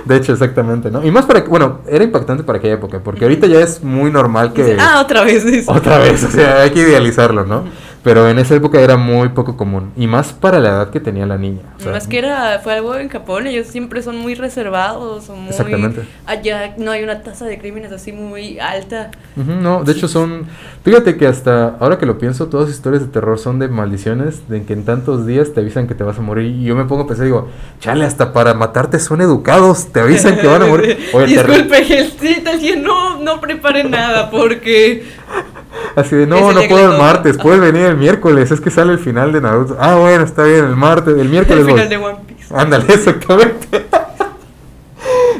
De 0.07 0.15
hecho, 0.15 0.33
exactamente, 0.33 0.89
¿no? 0.89 1.05
Y 1.05 1.11
más 1.11 1.25
para 1.25 1.43
que, 1.43 1.49
bueno, 1.49 1.79
era 1.87 2.03
impactante 2.03 2.43
para 2.43 2.59
aquella 2.59 2.75
época, 2.75 3.01
porque 3.03 3.25
ahorita 3.25 3.47
ya 3.47 3.59
es 3.59 3.83
muy 3.83 4.09
normal 4.09 4.53
que... 4.53 4.77
Ah, 4.79 5.01
otra 5.01 5.23
vez. 5.23 5.45
dice. 5.45 5.69
Otra 5.69 5.97
vez, 5.97 6.23
o 6.23 6.31
sea, 6.31 6.61
hay 6.61 6.71
que 6.71 6.79
idealizarlo, 6.79 7.45
¿no? 7.45 7.65
Pero 8.07 8.29
en 8.29 8.39
esa 8.39 8.55
época 8.55 8.79
era 8.79 8.95
muy 8.95 9.27
poco 9.27 9.57
común, 9.57 9.91
y 9.97 10.07
más 10.07 10.31
para 10.31 10.61
la 10.61 10.69
edad 10.69 10.89
que 10.91 11.01
tenía 11.01 11.25
la 11.25 11.37
niña. 11.37 11.59
o 11.77 11.81
sea, 11.81 11.91
Más 11.91 12.07
que 12.07 12.19
era, 12.19 12.57
fue 12.63 12.75
algo 12.75 12.95
en 12.95 13.09
Japón, 13.09 13.47
ellos 13.47 13.67
siempre 13.67 14.01
son 14.01 14.15
muy 14.17 14.33
reservados, 14.33 15.29
o 15.29 15.35
muy... 15.35 15.49
Exactamente. 15.49 16.03
Allá 16.25 16.73
no 16.77 16.91
hay 16.91 17.03
una 17.03 17.21
tasa 17.21 17.43
de 17.43 17.59
crímenes 17.59 17.91
así 17.91 18.13
muy 18.13 18.59
alta. 18.59 19.11
ujú, 19.35 19.51
no, 19.51 19.83
de 19.83 19.91
hecho 19.91 20.07
son... 20.07 20.45
Fíjate 20.85 21.17
que 21.17 21.27
hasta 21.27 21.75
ahora 21.81 21.97
que 21.97 22.05
lo 22.05 22.17
pienso, 22.17 22.47
todas 22.47 22.69
las 22.69 22.77
historias 22.77 23.01
de 23.03 23.09
terror 23.09 23.39
son 23.39 23.59
de 23.59 23.67
maldiciones, 23.67 24.47
de 24.47 24.63
que 24.63 24.71
en 24.71 24.85
tantos 24.85 25.27
días 25.27 25.51
te 25.53 25.59
avisan 25.59 25.85
que 25.85 25.93
te 25.93 26.05
vas 26.05 26.17
a 26.17 26.21
morir, 26.21 26.45
y 26.45 26.63
yo 26.63 26.77
me 26.77 26.85
pongo 26.85 27.03
a 27.03 27.07
pensar, 27.07 27.25
digo, 27.25 27.49
chale, 27.81 28.05
hasta 28.05 28.31
para 28.31 28.53
matarte 28.53 28.99
son 28.99 29.19
educados, 29.19 29.91
te 29.91 29.99
avisan 29.99 30.37
que 30.37 30.47
van 30.47 30.61
a 30.61 30.67
morir. 30.67 30.97
Oye, 31.13 31.25
Disculpe, 31.25 31.79
el 31.79 32.11
sí, 32.61 32.73
no, 32.81 33.19
no 33.19 33.41
prepare 33.41 33.83
nada 33.83 34.31
porque... 34.31 35.03
Así 35.95 36.15
de, 36.15 36.27
no, 36.27 36.53
no 36.53 36.61
puedo 36.67 36.93
el 36.93 36.97
martes, 36.99 37.37
puedes 37.37 37.59
venir 37.59 37.87
el 37.87 37.97
miércoles, 37.97 38.51
es 38.51 38.61
que 38.61 38.69
sale 38.69 38.93
el 38.93 38.99
final 38.99 39.31
de 39.31 39.41
Naruto. 39.41 39.77
Ah, 39.79 39.95
bueno, 39.95 40.23
está 40.23 40.43
bien, 40.43 40.65
el 40.65 40.75
martes, 40.75 41.17
el 41.17 41.29
miércoles. 41.29 41.59
El 41.59 41.63
voy. 41.63 41.73
final 41.73 41.89
de 41.89 41.97
One 41.97 42.19
Piece. 42.27 42.55
Ándale, 42.55 42.85
exactamente. 42.93 43.67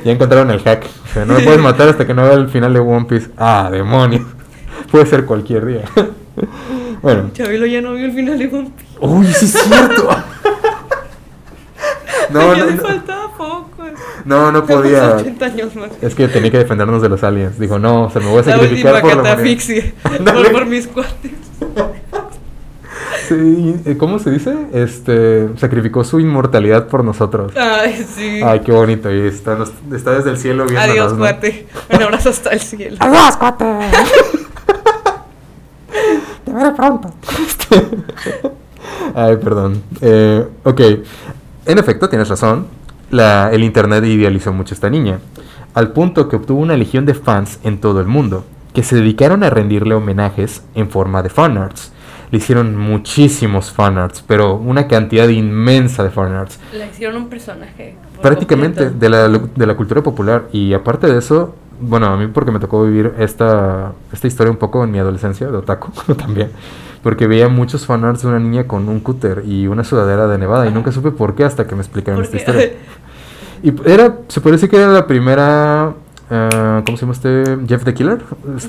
ya 0.04 0.12
encontraron 0.12 0.50
el 0.52 0.60
hack. 0.62 0.84
O 0.84 1.14
sea, 1.14 1.26
no 1.26 1.36
me 1.36 1.42
puedes 1.42 1.62
matar 1.62 1.90
hasta 1.90 2.08
que 2.08 2.14
no 2.14 2.24
vea 2.24 2.34
el 2.34 2.50
final 2.50 2.74
de 2.74 2.80
One 2.80 3.06
Piece. 3.06 3.30
Ah, 3.38 3.70
demonios. 3.72 4.26
Puede 4.92 5.06
ser 5.06 5.26
cualquier 5.26 5.66
día. 5.66 5.84
bueno. 7.02 7.30
Chabelo 7.34 7.66
ya 7.66 7.82
no 7.82 7.94
vio 7.94 8.06
el 8.06 8.14
final 8.14 8.40
de 8.40 8.48
One 8.48 8.72
Piece. 8.76 8.98
Uy, 9.00 9.28
sí 9.28 9.46
es 9.46 9.64
cierto. 9.64 10.10
no, 12.32 12.56
no, 12.56 12.66
no, 12.66 13.16
no, 14.26 14.52
no 14.52 14.66
podía. 14.66 15.16
80 15.18 15.46
años 15.46 15.76
más. 15.76 15.90
Es 16.02 16.16
que 16.16 16.28
tenía 16.28 16.52
que 16.52 16.58
defendernos 16.60 17.02
de 17.02 17.10
los 17.10 17.24
aliens. 17.24 17.58
Dijo, 17.60 17.80
no, 17.80 18.06
o 18.06 18.10
sea, 18.10 18.22
me 18.22 18.28
voy 18.30 18.40
a 18.40 18.46
La 18.46 18.52
sacrificar 18.54 18.94
última 18.96 19.02
por 19.16 19.24
la 19.26 19.34
humanidad. 19.34 19.84
por, 20.34 20.52
por 20.52 20.66
mis 20.66 20.88
cuates. 20.88 21.32
Sí, 23.28 23.76
eh, 23.86 23.98
¿cómo 23.98 24.20
se 24.20 24.32
dice? 24.32 24.56
Este, 24.74 25.50
sacrificó 25.58 26.04
su 26.06 26.20
inmortalidad 26.22 26.88
por 26.88 27.04
nosotros. 27.04 27.52
Ay, 27.58 28.06
sí. 28.16 28.40
Ay, 28.42 28.62
qué 28.62 28.72
bonito. 28.72 29.14
Y 29.14 29.28
está, 29.28 29.56
nos- 29.56 29.74
está 29.92 30.12
desde 30.14 30.30
el 30.30 30.38
cielo 30.38 30.66
viendo. 30.66 30.82
Adiós, 30.82 31.14
cuate. 31.14 31.68
Un 31.94 32.04
abrazo 32.04 32.30
hasta 32.30 32.52
el 32.52 32.62
cielo. 32.62 32.96
Adiós, 33.00 33.36
cuate. 33.36 33.66
Te 36.46 36.54
veré 36.54 36.72
pronto. 36.72 37.14
Ay, 39.16 39.36
perdón. 39.38 39.84
Eh, 40.02 40.48
ok. 40.64 40.82
En 41.66 41.78
efecto, 41.80 42.08
tienes 42.08 42.30
razón. 42.30 42.68
La, 43.10 43.49
el 43.51 43.64
internet 43.64 44.03
idealizó 44.05 44.51
mucho 44.53 44.74
a 44.74 44.76
esta 44.76 44.89
niña. 44.89 45.20
Al 45.74 45.91
punto 45.91 46.28
que 46.28 46.36
obtuvo 46.36 46.60
una 46.60 46.76
legión 46.76 47.05
de 47.05 47.14
fans 47.14 47.60
en 47.64 47.80
todo 47.80 48.01
el 48.01 48.08
mundo. 48.08 48.45
Que 48.74 48.84
se 48.84 48.95
dedicaron 48.95 49.43
a 49.43 49.49
rendirle 49.49 49.95
homenajes 49.95 50.64
en 50.76 50.89
forma 50.89 51.24
de 51.24 51.30
fanarts. 51.30 51.91
Le 52.30 52.39
hicieron 52.39 52.76
muchísimos 52.76 53.72
fanarts, 53.72 54.24
pero 54.28 54.55
una 54.55 54.88
cantidad 54.88 55.28
inmensa 55.30 56.03
de 56.03 56.10
fanarts. 56.10 56.60
Le 56.74 56.86
hicieron 56.88 57.16
un 57.16 57.30
personaje. 57.30 57.95
Prácticamente 58.22 58.89
de 58.89 59.10
la, 59.10 59.30
de 59.30 59.66
la 59.66 59.78
cultura 59.78 60.03
popular. 60.03 60.47
Y 60.51 60.74
aparte 60.74 61.08
de 61.08 61.18
eso, 61.18 61.55
bueno, 61.80 62.07
a 62.07 62.17
mí 62.17 62.28
porque 62.28 62.51
me 62.51 62.59
tocó 62.59 62.84
vivir 62.84 63.13
esta, 63.19 63.93
esta 64.11 64.28
historia 64.28 64.51
un 64.51 64.57
poco 64.57 64.84
en 64.84 64.91
mi 64.91 64.99
adolescencia 64.99 65.47
de 65.47 65.57
otaku 65.57 65.91
también, 66.15 66.51
porque 67.03 67.28
veía 67.28 67.47
muchos 67.49 67.86
fanarts 67.86 68.23
de 68.23 68.30
una 68.30 68.39
niña 68.39 68.67
con 68.67 68.88
un 68.89 68.99
cúter 68.99 69.43
y 69.45 69.67
una 69.67 69.84
sudadera 69.84 70.28
de 70.28 70.38
nevada 70.38 70.67
y 70.67 70.71
nunca 70.71 70.91
supe 70.91 71.11
por 71.11 71.36
qué 71.36 71.43
hasta 71.43 71.67
que 71.67 71.75
me 71.75 71.82
explicaron 71.82 72.21
esta 72.23 72.38
Porque 72.38 72.51
historia. 72.51 72.78
Y 73.63 73.73
era, 73.89 74.17
se 74.28 74.41
parece 74.41 74.69
que 74.69 74.78
era 74.78 74.88
la 74.89 75.07
primera, 75.07 75.93
eh, 76.30 76.82
¿cómo 76.86 76.97
se 76.97 77.01
llama 77.01 77.13
este? 77.13 77.57
Jeff 77.67 77.84
the 77.84 77.93
Killer. 77.93 78.19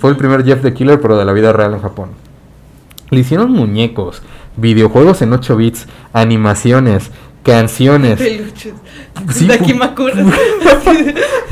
Fue 0.00 0.10
el 0.10 0.16
primer 0.16 0.44
Jeff 0.44 0.62
the 0.62 0.72
Killer, 0.72 1.00
pero 1.00 1.16
de 1.18 1.24
la 1.24 1.32
vida 1.32 1.52
real 1.52 1.74
en 1.74 1.80
Japón. 1.80 2.10
Le 3.10 3.20
hicieron 3.20 3.50
muñecos, 3.50 4.22
videojuegos 4.56 5.22
en 5.22 5.32
8 5.32 5.56
bits, 5.56 5.86
animaciones, 6.12 7.10
canciones. 7.42 8.18
peluches. 8.18 8.74
Sí, 9.32 9.46
de 9.46 9.54
pu- 9.58 9.62
Akimakura. 9.62 10.14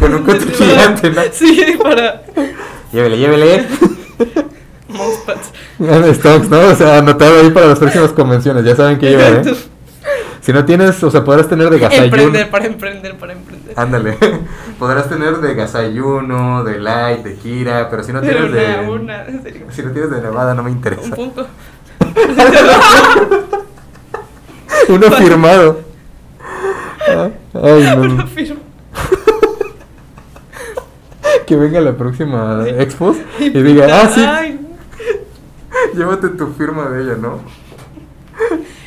Con 0.00 0.14
un 0.14 0.22
coche 0.24 0.46
gigante, 0.52 1.10
¿no? 1.10 1.22
Sí, 1.32 1.76
para 1.82 2.22
Llévele, 2.92 3.18
llévele. 3.18 3.66
mousepads. 4.88 5.50
Stocks, 6.18 6.48
¿no? 6.48 6.60
O 6.60 6.74
sea, 6.74 6.98
anotado 6.98 7.40
ahí 7.40 7.50
para 7.50 7.66
las 7.66 7.78
próximas 7.78 8.12
convenciones. 8.12 8.64
Ya 8.64 8.76
saben 8.76 8.98
que 8.98 9.10
llevar, 9.10 9.46
¿eh? 9.46 9.54
Si 10.40 10.52
no 10.52 10.64
tienes, 10.64 11.02
o 11.02 11.10
sea, 11.10 11.24
podrás 11.24 11.48
tener 11.48 11.68
de 11.70 11.78
Gasayun. 11.80 12.04
Emprender, 12.04 12.50
para 12.50 12.66
emprender, 12.66 13.16
para 13.16 13.32
emprender. 13.32 13.74
Ándale. 13.76 14.16
Podrás 14.78 15.08
tener 15.08 15.38
de 15.38 15.54
Gasayuno, 15.54 16.62
de 16.62 16.78
Light, 16.78 17.24
de 17.24 17.34
Kira, 17.34 17.90
pero 17.90 18.04
si 18.04 18.12
no 18.12 18.20
Pero 18.20 18.46
tienes 18.48 18.52
de. 18.52 18.80
una, 18.88 18.90
una, 18.92 19.24
en 19.24 19.42
serio. 19.42 19.66
Si 19.72 19.82
no 19.82 19.90
tienes 19.90 20.10
de 20.12 20.20
Nevada, 20.20 20.54
no 20.54 20.62
me 20.62 20.70
Un 20.70 20.76
interesa. 20.76 21.16
punto. 21.16 21.48
Uno 24.94 25.10
firmado. 25.12 25.80
Ah, 27.08 27.30
Ay, 27.54 27.96
no. 27.96 28.24
Que 31.46 31.54
venga 31.56 31.80
la 31.80 31.96
próxima 31.96 32.64
Expo 32.66 33.14
y 33.38 33.50
diga, 33.50 33.86
ah, 34.02 34.10
sí, 34.12 34.20
Ay, 34.20 34.58
llévate 35.94 36.28
tu 36.30 36.48
firma 36.54 36.88
de 36.88 37.02
ella, 37.04 37.14
¿no? 37.14 37.40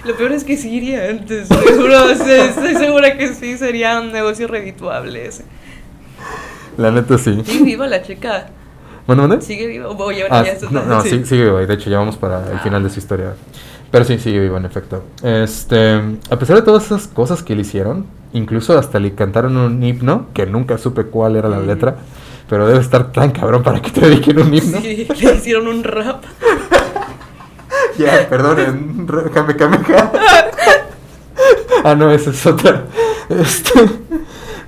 Lo 0.03 0.15
peor 0.17 0.33
es 0.33 0.43
que 0.43 0.57
sí 0.57 0.69
iría 0.75 1.09
antes. 1.09 1.47
Seguro, 1.47 2.09
estoy 2.09 2.75
segura 2.75 3.17
que 3.17 3.33
sí 3.33 3.57
sería 3.57 3.99
un 4.01 4.11
negocio 4.11 4.47
redituable 4.47 5.25
ese. 5.27 5.45
La 6.77 6.91
neta 6.91 7.17
sí. 7.17 7.41
Sí, 7.45 7.63
viva 7.63 7.87
la 7.87 8.01
chica. 8.01 8.47
¿Bueno, 9.07 9.27
mande? 9.27 9.43
Sigue 9.43 9.67
viva. 9.67 9.89
Ah, 10.29 10.43
ya 10.43 10.51
está- 10.53 10.67
no, 10.69 10.83
no, 10.83 11.01
sí. 11.01 11.23
sigue 11.25 11.45
viva. 11.45 11.59
De 11.65 11.73
hecho, 11.73 11.89
ya 11.89 11.97
vamos 11.99 12.17
para 12.17 12.45
el 12.51 12.57
Ah. 12.57 12.59
final 12.61 12.83
de 12.83 12.89
su 12.89 12.99
historia. 12.99 13.35
Pero 13.91 14.05
sí, 14.05 14.19
sigue 14.19 14.39
viva, 14.39 14.57
en 14.57 14.65
efecto. 14.65 15.03
Este, 15.23 15.95
a 16.29 16.35
pesar 16.37 16.57
de 16.57 16.61
todas 16.61 16.85
esas 16.85 17.07
cosas 17.07 17.41
que 17.41 17.55
le 17.55 17.61
hicieron, 17.61 18.05
incluso 18.33 18.77
hasta 18.77 18.99
le 18.99 19.15
cantaron 19.15 19.57
un 19.57 19.81
himno, 19.81 20.27
que 20.33 20.45
nunca 20.45 20.77
supe 20.77 21.05
cuál 21.05 21.35
era 21.35 21.49
la 21.49 21.59
letra, 21.59 21.95
pero 22.47 22.67
debe 22.67 22.79
estar 22.79 23.11
tan 23.11 23.31
cabrón 23.31 23.63
para 23.63 23.81
que 23.81 23.91
te 23.91 24.01
dediquen 24.01 24.39
un 24.39 24.53
himno. 24.53 24.79
Sí, 24.79 25.07
le 25.21 25.35
hicieron 25.35 25.67
un 25.67 25.83
rap. 25.83 26.23
Ya, 27.97 28.29
perdonen, 28.29 29.05
re- 29.07 29.29
Kame 29.29 29.57
Kameha. 29.57 30.11
ah, 31.83 31.95
no, 31.95 32.11
esa 32.11 32.29
es 32.29 32.45
otra. 32.45 32.85
Este, 33.27 33.73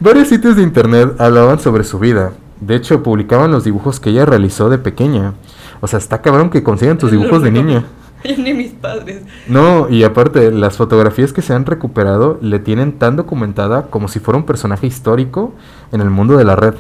varios 0.02 0.28
sitios 0.28 0.58
de 0.58 0.64
internet 0.64 1.14
hablaban 1.18 1.58
sobre 1.60 1.86
su 1.86 1.98
vida. 1.98 2.34
De 2.60 2.76
hecho, 2.76 3.02
publicaban 3.02 3.50
los 3.52 3.64
dibujos 3.64 4.02
que 4.02 4.10
ella 4.10 4.26
realizó 4.26 4.70
de 4.70 4.80
pequeña. 4.80 5.34
O 5.80 5.88
sea, 5.88 5.98
está 6.00 6.22
cabrón 6.22 6.50
que 6.50 6.62
consigan 6.62 6.98
tus 6.98 7.10
dibujos 7.10 7.42
de 7.42 7.52
niña. 7.52 7.86
Ni 8.38 8.54
mis 8.54 8.72
padres. 8.72 9.24
No, 9.48 9.90
y 9.90 10.04
aparte, 10.04 10.52
las 10.52 10.78
fotografías 10.78 11.34
que 11.34 11.42
se 11.42 11.54
han 11.54 11.66
recuperado 11.66 12.38
le 12.42 12.60
tienen 12.60 12.94
tan 12.94 13.16
documentada 13.16 13.88
como 13.88 14.08
si 14.08 14.20
fuera 14.20 14.38
un 14.38 14.46
personaje 14.46 14.88
histórico 14.88 15.54
en 15.92 16.02
el 16.02 16.10
mundo 16.10 16.38
de 16.38 16.46
la 16.46 16.56
red. 16.56 16.76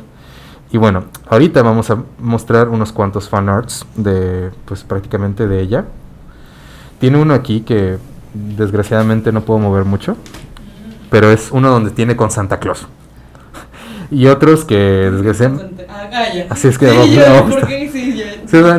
Y 0.71 0.77
bueno, 0.77 1.05
ahorita 1.27 1.61
vamos 1.63 1.89
a 1.89 2.03
mostrar 2.19 2.69
unos 2.69 2.93
cuantos 2.93 3.27
fanarts 3.27 3.85
de, 3.95 4.51
pues 4.65 4.83
prácticamente 4.83 5.47
de 5.47 5.61
ella. 5.61 5.85
Tiene 6.99 7.17
uno 7.17 7.33
aquí 7.33 7.61
que 7.61 7.97
desgraciadamente 8.33 9.31
no 9.31 9.41
puedo 9.41 9.59
mover 9.59 9.83
mucho, 9.83 10.15
pero 11.09 11.29
es 11.29 11.51
uno 11.51 11.69
donde 11.69 11.91
tiene 11.91 12.15
con 12.15 12.31
Santa 12.31 12.59
Claus. 12.59 12.87
Y 14.11 14.27
otros 14.27 14.65
que 14.65 14.75
desgraciadamente... 14.75 15.87
Ah. 15.89 16.09
Así 16.49 16.67
es 16.67 16.77
que 16.77 16.89
Sí, 16.89 17.17
vamos-. 17.17 17.55
¿por 17.55 17.67
qué? 17.67 17.89
Sí, 17.91 18.00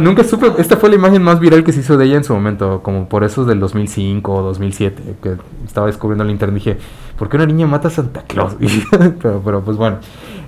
nunca 0.01 0.25
supe, 0.25 0.53
esta 0.59 0.77
fue 0.77 0.91
la 0.91 0.97
imagen 0.97 1.23
más 1.23 1.41
viral 1.41 1.65
que 1.65 1.73
se 1.73 1.81
hizo 1.81 1.97
de 1.97 2.05
ella 2.05 2.17
en 2.17 2.25
su 2.25 2.35
momento, 2.35 2.83
como 2.83 3.09
por 3.09 3.25
esos 3.25 3.47
del 3.47 3.61
2005 3.61 4.33
o 4.33 4.43
2007, 4.43 5.17
que 5.23 5.37
estaba 5.65 5.87
descubriendo 5.87 6.25
el 6.25 6.31
internet 6.31 6.61
y 6.61 6.71
dije, 6.71 6.79
¿por 7.19 7.29
qué 7.29 7.37
una 7.37 7.47
niña 7.47 7.67
mata 7.67 7.89
a 7.89 7.91
Santa 7.91 8.23
Claus? 8.23 8.57
pero, 9.21 9.41
pero 9.45 9.63
pues 9.63 9.77
bueno, 9.77 9.99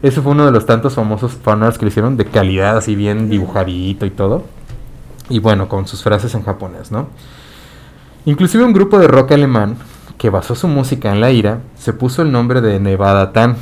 ese 0.03 0.20
fue 0.20 0.33
uno 0.33 0.45
de 0.45 0.53
los 0.53 0.66
tantos 0.66 0.95
famosos 0.95 1.33
fanarts 1.33 1.79
que 1.79 1.87
le 1.87 1.91
hicieron 1.91 2.16
de 2.16 2.27
calidad, 2.27 2.77
así 2.77 2.95
bien 2.95 3.31
dibujadito 3.31 4.05
y 4.05 4.11
todo. 4.11 4.45
Y 5.31 5.39
bueno, 5.39 5.68
con 5.68 5.87
sus 5.87 6.03
frases 6.03 6.35
en 6.35 6.43
japonés, 6.43 6.93
¿no? 6.93 7.09
Inclusive 8.27 8.64
un 8.64 8.72
grupo 8.72 8.99
de 8.99 9.09
rock 9.09 9.33
alemán 9.33 9.77
que 10.18 10.31
basó 10.31 10.55
su 10.55 10.68
música 10.68 11.12
en 11.12 11.20
la 11.20 11.31
ira 11.31 11.61
se 11.77 11.93
puso 11.93 12.22
el 12.22 12.33
nombre 12.33 12.61
de 12.61 12.81
Nevada 12.81 13.33
Tan 13.33 13.57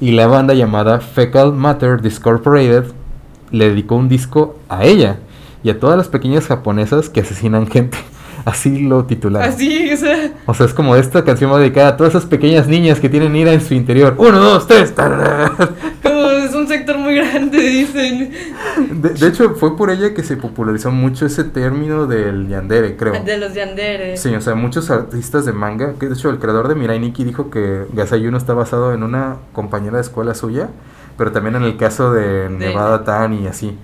y 0.00 0.12
la 0.12 0.26
banda 0.26 0.54
llamada 0.54 1.00
Fecal 1.00 1.52
Matter 1.52 2.00
Discorporated 2.00 2.99
le 3.50 3.70
dedicó 3.70 3.96
un 3.96 4.08
disco 4.08 4.56
a 4.68 4.84
ella 4.84 5.18
y 5.62 5.70
a 5.70 5.78
todas 5.78 5.96
las 5.96 6.08
pequeñas 6.08 6.46
japonesas 6.46 7.08
que 7.08 7.20
asesinan 7.20 7.66
gente. 7.66 7.98
Así 8.44 8.78
lo 8.78 9.04
titularon. 9.04 9.48
Así, 9.48 9.92
o 9.92 9.96
sea. 9.96 10.32
O 10.46 10.54
sea, 10.54 10.66
es 10.66 10.72
como 10.72 10.96
esta 10.96 11.24
canción 11.24 11.52
va 11.52 11.58
dedicada 11.58 11.88
a 11.88 11.96
todas 11.96 12.14
esas 12.14 12.26
pequeñas 12.26 12.66
niñas 12.66 12.98
que 12.98 13.08
tienen 13.08 13.36
ira 13.36 13.52
en 13.52 13.60
su 13.60 13.74
interior. 13.74 14.14
Uno, 14.16 14.38
dos, 14.38 14.66
tres. 14.66 14.94
Como 16.02 16.26
es 16.30 16.54
un 16.54 16.66
sector 16.66 16.96
muy 16.96 17.16
grande, 17.16 17.58
dicen. 17.58 18.32
De, 19.02 19.10
de 19.10 19.28
hecho, 19.28 19.54
fue 19.56 19.76
por 19.76 19.90
ella 19.90 20.14
que 20.14 20.22
se 20.22 20.38
popularizó 20.38 20.90
mucho 20.90 21.26
ese 21.26 21.44
término 21.44 22.06
del 22.06 22.48
yandere, 22.48 22.96
creo. 22.96 23.22
De 23.22 23.36
los 23.36 23.52
yanderes. 23.52 24.20
Sí, 24.20 24.34
o 24.34 24.40
sea, 24.40 24.54
muchos 24.54 24.90
artistas 24.90 25.44
de 25.44 25.52
manga, 25.52 25.94
que 26.00 26.06
de 26.06 26.14
hecho 26.14 26.30
el 26.30 26.38
creador 26.38 26.68
de 26.68 26.76
Mirai 26.76 26.98
Nikki 26.98 27.24
dijo 27.24 27.50
que 27.50 27.84
Gasayuno 27.92 28.38
está 28.38 28.54
basado 28.54 28.94
en 28.94 29.02
una 29.02 29.36
compañera 29.52 29.96
de 29.96 30.02
escuela 30.02 30.34
suya, 30.34 30.70
pero 31.20 31.32
también 31.32 31.56
en 31.56 31.64
el 31.64 31.76
caso 31.76 32.14
de 32.14 32.48
Nevada 32.48 33.04
Tan 33.04 33.34
y 33.34 33.46
así. 33.46 33.76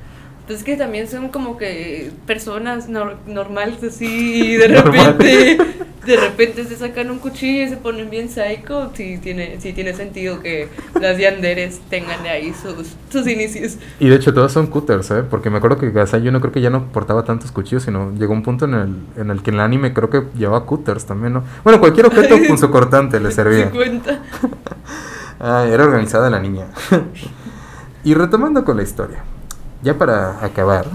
Pues 0.47 0.61
es 0.61 0.65
que 0.65 0.77
también 0.77 1.07
son 1.07 1.29
como 1.29 1.59
que 1.59 2.13
personas 2.27 2.89
nor- 2.89 3.17
normales 3.27 3.83
así 3.85 4.07
y 4.53 4.57
de 4.57 4.69
repente 4.69 5.59
de 6.07 6.17
repente 6.17 6.65
se 6.65 6.77
sacan 6.77 7.11
un 7.11 7.19
cuchillo 7.19 7.65
y 7.65 7.69
se 7.69 7.77
ponen 7.77 8.09
bien 8.09 8.29
psycho 8.29 8.93
sí 8.95 9.19
tiene 9.21 9.57
sí 9.61 9.73
tiene 9.73 9.93
sentido 9.93 10.41
que 10.41 10.69
las 11.01 11.19
yanderes 11.19 11.81
tengan 11.91 12.25
ahí 12.27 12.55
sus 12.55 12.95
sus 13.11 13.27
inicios 13.27 13.77
Y 13.99 14.09
de 14.09 14.15
hecho 14.15 14.33
todos 14.33 14.53
son 14.53 14.69
cutters, 14.69 15.11
¿eh? 15.11 15.25
Porque 15.29 15.51
me 15.51 15.57
acuerdo 15.59 15.79
que 15.79 15.91
Gasayuno 15.91 16.41
creo 16.41 16.53
que 16.53 16.61
ya 16.61 16.71
no 16.71 16.85
portaba 16.93 17.25
tantos 17.25 17.51
cuchillos, 17.51 17.83
sino 17.83 18.13
llegó 18.17 18.33
un 18.33 18.45
punto 18.45 18.67
en 18.67 18.75
el, 18.75 18.97
en 19.17 19.31
el 19.33 19.43
que 19.43 19.51
en 19.51 19.57
el 19.57 19.61
anime 19.63 19.93
creo 19.93 20.09
que 20.11 20.23
llevaba 20.39 20.65
cutters 20.65 21.07
también, 21.07 21.33
¿no? 21.33 21.43
Bueno, 21.65 21.81
cualquier 21.81 22.07
objeto 22.07 22.37
con 22.47 22.57
su 22.57 22.71
cortante 22.71 23.19
le 23.19 23.33
servía. 23.33 23.65
se 23.65 23.71
cuenta 23.77 24.23
Ah, 25.39 25.67
era 25.69 25.85
organizada 25.85 26.31
la 26.31 26.41
niña. 26.41 26.67
y 28.05 28.15
retomando 28.15 28.65
con 28.65 28.77
la 28.77 28.83
historia, 28.83 29.23
ya 29.83 29.99
para 29.99 30.45
acabar, 30.45 30.87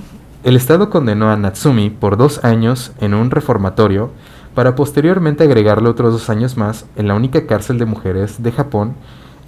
el 0.43 0.55
Estado 0.55 0.89
condenó 0.89 1.31
a 1.31 1.37
Natsumi 1.37 1.91
por 1.91 2.17
dos 2.17 2.43
años 2.43 2.93
en 2.99 3.13
un 3.13 3.29
reformatorio 3.29 4.09
para 4.55 4.75
posteriormente 4.75 5.43
agregarle 5.43 5.89
otros 5.89 6.13
dos 6.13 6.29
años 6.29 6.57
más 6.57 6.85
en 6.95 7.07
la 7.07 7.13
única 7.13 7.45
cárcel 7.45 7.77
de 7.77 7.85
mujeres 7.85 8.41
de 8.41 8.51
Japón 8.51 8.95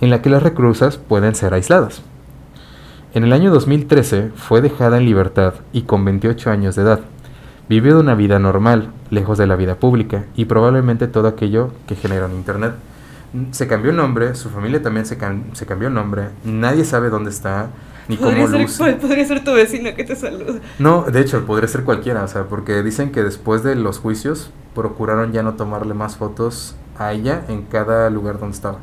en 0.02 0.10
la 0.10 0.22
que 0.22 0.30
las 0.30 0.44
reclusas 0.44 0.98
pueden 0.98 1.34
ser 1.34 1.54
aisladas. 1.54 2.02
En 3.14 3.24
el 3.24 3.34
año 3.34 3.52
2013 3.52 4.32
fue 4.36 4.62
dejada 4.62 4.98
en 4.98 5.06
libertad 5.06 5.56
y 5.72 5.84
con 5.84 6.06
28 6.06 6.52
años 6.52 6.76
de 6.76 6.84
edad. 6.84 7.00
Vivió 7.70 8.00
una 8.00 8.16
vida 8.16 8.40
normal, 8.40 8.92
lejos 9.10 9.38
de 9.38 9.48
la 9.48 9.56
vida 9.56 9.76
pública 9.76 10.26
y 10.36 10.46
probablemente 10.46 11.08
todo 11.08 11.28
aquello 11.28 11.72
que 11.88 11.96
genera 11.96 12.26
en 12.26 12.34
Internet. 12.34 12.74
Se 13.52 13.68
cambió 13.68 13.92
el 13.92 13.98
nombre, 13.98 14.36
su 14.36 14.50
familia 14.50 14.82
también 14.82 15.06
se, 15.06 15.18
cam- 15.18 15.54
se 15.54 15.66
cambió 15.66 15.88
el 15.88 15.94
nombre, 15.94 16.30
nadie 16.44 16.86
sabe 16.86 17.10
dónde 17.10 17.32
está, 17.32 17.70
ni 18.08 18.16
cómo 18.18 18.30
podría 18.38 18.68
ser, 18.68 19.00
podría 19.00 19.26
ser 19.26 19.44
tu 19.44 19.54
vecino 19.54 19.96
que 19.96 20.04
te 20.04 20.16
saluda. 20.16 20.60
No, 20.78 21.04
de 21.04 21.20
hecho, 21.20 21.44
podría 21.46 21.68
ser 21.68 21.84
cualquiera, 21.84 22.24
o 22.24 22.28
sea, 22.28 22.44
porque 22.44 22.84
dicen 22.84 23.12
que 23.12 23.24
después 23.24 23.64
de 23.64 23.76
los 23.76 23.98
juicios 23.98 24.52
procuraron 24.76 25.32
ya 25.32 25.42
no 25.42 25.54
tomarle 25.56 25.94
más 25.96 26.16
fotos 26.18 26.76
a 27.00 27.12
ella 27.14 27.42
en 27.48 27.64
cada 27.64 28.10
lugar 28.12 28.40
donde 28.40 28.56
estaba, 28.56 28.78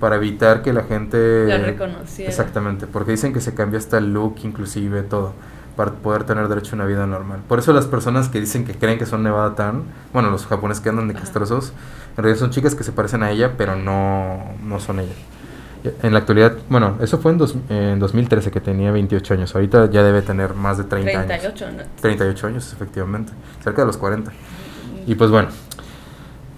para 0.00 0.16
evitar 0.16 0.62
que 0.62 0.72
la 0.72 0.82
gente... 0.82 1.46
la 1.46 1.58
reconociera. 1.58 2.28
Exactamente, 2.28 2.88
porque 2.88 3.12
dicen 3.12 3.32
que 3.32 3.40
se 3.40 3.54
cambió 3.54 3.78
hasta 3.78 3.98
el 3.98 4.12
look, 4.12 4.36
inclusive 4.42 5.02
todo, 5.02 5.34
para 5.76 5.90
poder 5.92 6.24
tener 6.24 6.48
derecho 6.48 6.72
a 6.72 6.76
una 6.76 6.84
vida 6.86 7.06
normal. 7.06 7.40
Por 7.48 7.58
eso 7.58 7.72
las 7.72 7.86
personas 7.86 8.28
que 8.28 8.40
dicen 8.40 8.64
que 8.64 8.74
creen 8.74 8.98
que 8.98 9.06
son 9.06 9.22
Nevada 9.22 9.54
Tan, 9.54 9.82
bueno, 10.12 10.30
los 10.30 10.46
japoneses 10.46 10.82
que 10.82 10.88
andan 10.90 11.08
de 11.08 11.14
castrosos, 11.14 11.72
en 12.16 12.22
realidad 12.22 12.38
son 12.40 12.50
chicas 12.50 12.74
que 12.74 12.84
se 12.84 12.92
parecen 12.92 13.22
a 13.22 13.30
ella, 13.30 13.52
pero 13.58 13.74
no, 13.76 14.38
no 14.62 14.78
son 14.80 15.00
ella. 15.00 15.12
En 16.02 16.12
la 16.14 16.20
actualidad, 16.20 16.54
bueno, 16.70 16.96
eso 17.00 17.18
fue 17.18 17.32
en, 17.32 17.38
dos- 17.38 17.56
en 17.68 17.98
2013 17.98 18.50
que 18.50 18.60
tenía 18.60 18.90
28 18.90 19.34
años, 19.34 19.54
ahorita 19.54 19.90
ya 19.90 20.02
debe 20.02 20.22
tener 20.22 20.54
más 20.54 20.78
de 20.78 20.84
30 20.84 21.10
años. 21.10 21.26
38 21.26 21.66
¿no? 21.76 21.82
38 22.00 22.46
años, 22.46 22.72
efectivamente, 22.72 23.32
cerca 23.62 23.82
de 23.82 23.86
los 23.86 23.96
40. 23.98 24.32
Y 25.06 25.14
pues 25.16 25.30
bueno, 25.30 25.48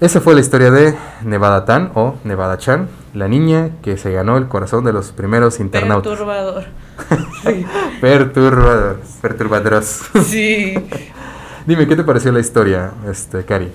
Esa 0.00 0.20
fue 0.20 0.34
la 0.34 0.40
historia 0.40 0.70
de 0.70 0.94
Nevada 1.24 1.64
Tan 1.64 1.90
o 1.94 2.16
Nevada 2.22 2.58
Chan, 2.58 2.86
la 3.14 3.28
niña 3.28 3.70
que 3.82 3.96
se 3.96 4.12
ganó 4.12 4.36
el 4.36 4.46
corazón 4.46 4.84
de 4.84 4.92
los 4.92 5.10
primeros 5.10 5.58
internautas. 5.58 6.10
Perturbador. 6.10 6.64
Sí. 7.42 7.64
Perturbador, 8.00 9.84
sí. 10.24 10.74
Dime, 11.66 11.86
¿qué 11.86 11.96
te 11.96 12.04
pareció 12.04 12.32
la 12.32 12.40
historia, 12.40 12.92
este, 13.10 13.44
Cari? 13.44 13.68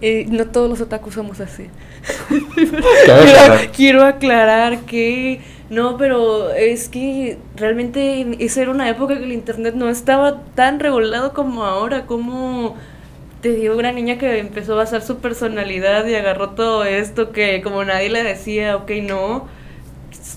Eh, 0.00 0.26
no 0.28 0.46
todos 0.46 0.68
los 0.68 0.80
otakus 0.80 1.14
somos 1.14 1.40
así. 1.40 1.68
Quiero, 2.54 2.78
aclarar. 2.78 3.72
quiero 3.72 4.04
aclarar 4.04 4.80
que 4.80 5.40
no, 5.70 5.96
pero 5.96 6.50
es 6.50 6.88
que 6.88 7.38
realmente 7.56 8.36
esa 8.38 8.62
era 8.62 8.70
una 8.70 8.88
época 8.88 9.16
que 9.16 9.24
el 9.24 9.32
internet 9.32 9.74
no 9.74 9.88
estaba 9.88 10.42
tan 10.54 10.78
regulado 10.78 11.32
como 11.32 11.64
ahora, 11.64 12.06
como 12.06 12.76
te 13.40 13.50
digo, 13.50 13.76
una 13.76 13.92
niña 13.92 14.18
que 14.18 14.38
empezó 14.38 14.74
a 14.74 14.76
basar 14.76 15.02
su 15.02 15.18
personalidad 15.18 16.06
y 16.06 16.14
agarró 16.14 16.50
todo 16.50 16.84
esto 16.84 17.32
que 17.32 17.62
como 17.62 17.84
nadie 17.84 18.10
le 18.10 18.22
decía, 18.22 18.76
ok, 18.76 18.90
no, 19.02 19.48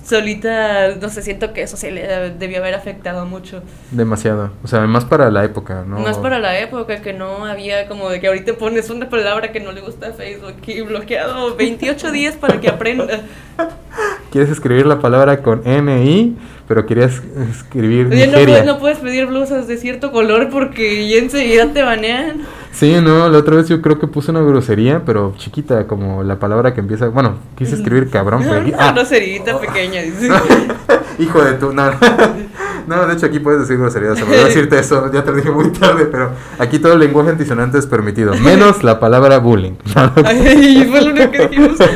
solita, 0.10 0.96
no 0.96 1.10
sé, 1.10 1.22
siento 1.22 1.54
que 1.54 1.62
eso 1.62 1.78
se 1.78 1.92
le 1.92 2.32
debió 2.32 2.58
haber 2.58 2.74
afectado 2.74 3.26
mucho. 3.26 3.62
Demasiado. 3.92 4.52
O 4.64 4.68
sea, 4.68 4.82
más 4.88 5.06
para 5.06 5.30
la 5.30 5.44
época, 5.44 5.84
¿no? 5.88 6.00
Más 6.00 6.18
para 6.18 6.40
la 6.40 6.58
época 6.60 7.02
que 7.02 7.14
no 7.14 7.46
había 7.46 7.88
como 7.88 8.10
de 8.10 8.20
que 8.20 8.28
ahorita 8.28 8.54
pones 8.54 8.90
una 8.90 9.08
palabra 9.08 9.52
que 9.52 9.60
no 9.60 9.72
le 9.72 9.82
gusta 9.82 10.08
a 10.08 10.14
Facebook 10.14 10.56
y 10.66 10.82
bloqueado 10.82 11.56
28 11.56 12.12
días 12.12 12.36
para 12.36 12.60
que 12.60 12.70
aprenda. 12.70 13.22
Quieres 14.32 14.50
escribir 14.50 14.88
la 14.88 15.00
palabra 15.00 15.44
con 15.44 15.66
N-I, 15.66 16.36
pero 16.70 16.86
querías 16.86 17.20
escribir 17.50 18.10
Oye, 18.12 18.28
no 18.28 18.34
puedes, 18.34 18.66
no 18.66 18.78
puedes 18.78 19.00
pedir 19.00 19.26
blusas 19.26 19.68
de 19.68 19.76
cierto 19.78 20.12
color 20.12 20.50
porque 20.52 21.10
ya 21.10 21.18
enseguida 21.18 21.74
te 21.74 21.82
banean. 21.82 22.42
Sí, 22.72 22.94
no, 23.02 23.28
la 23.28 23.40
otra 23.40 23.56
vez 23.56 23.68
yo 23.68 23.82
creo 23.82 23.98
que 24.00 24.06
puse 24.06 24.30
una 24.30 24.42
grosería, 24.42 25.02
pero 25.04 25.34
chiquita, 25.36 25.88
como 25.88 26.22
la 26.22 26.38
palabra 26.38 26.76
que 26.76 26.82
empieza. 26.82 27.08
Bueno, 27.08 27.40
quise 27.58 27.74
escribir 27.74 28.12
cabrón. 28.12 28.44
pero 28.44 28.56
aquí- 28.62 28.72
Una 28.72 28.90
ah, 28.90 28.92
groserita 28.92 29.60
pequeña, 29.60 30.04
dice. 30.04 30.30
hijo 31.18 31.44
de 31.44 31.54
tu. 31.54 31.74
No, 31.74 31.90
no, 32.90 33.06
de 33.06 33.14
hecho 33.14 33.28
aquí 33.28 33.40
puedes 33.40 33.62
decir 33.62 33.78
groserías. 33.78 34.18
Se 34.18 34.26
me 34.26 34.32
olvidó 34.32 34.46
decirte 34.46 34.80
eso, 34.80 35.12
ya 35.12 35.24
te 35.24 35.30
lo 35.30 35.38
dije 35.38 35.52
muy 35.52 35.72
tarde, 35.72 36.06
pero 36.06 36.32
aquí 36.58 36.80
todo 36.80 36.94
el 36.94 37.00
lenguaje 37.00 37.30
antisonante 37.30 37.78
es 37.78 37.86
permitido, 37.86 38.34
menos 38.36 38.84
la 38.84 39.00
palabra 39.00 39.38
bullying. 39.38 39.74
Ay, 40.26 40.88
fue 40.90 41.02
lo 41.02 41.12
único 41.12 41.32
que 41.32 41.48
dijimos. 41.48 41.78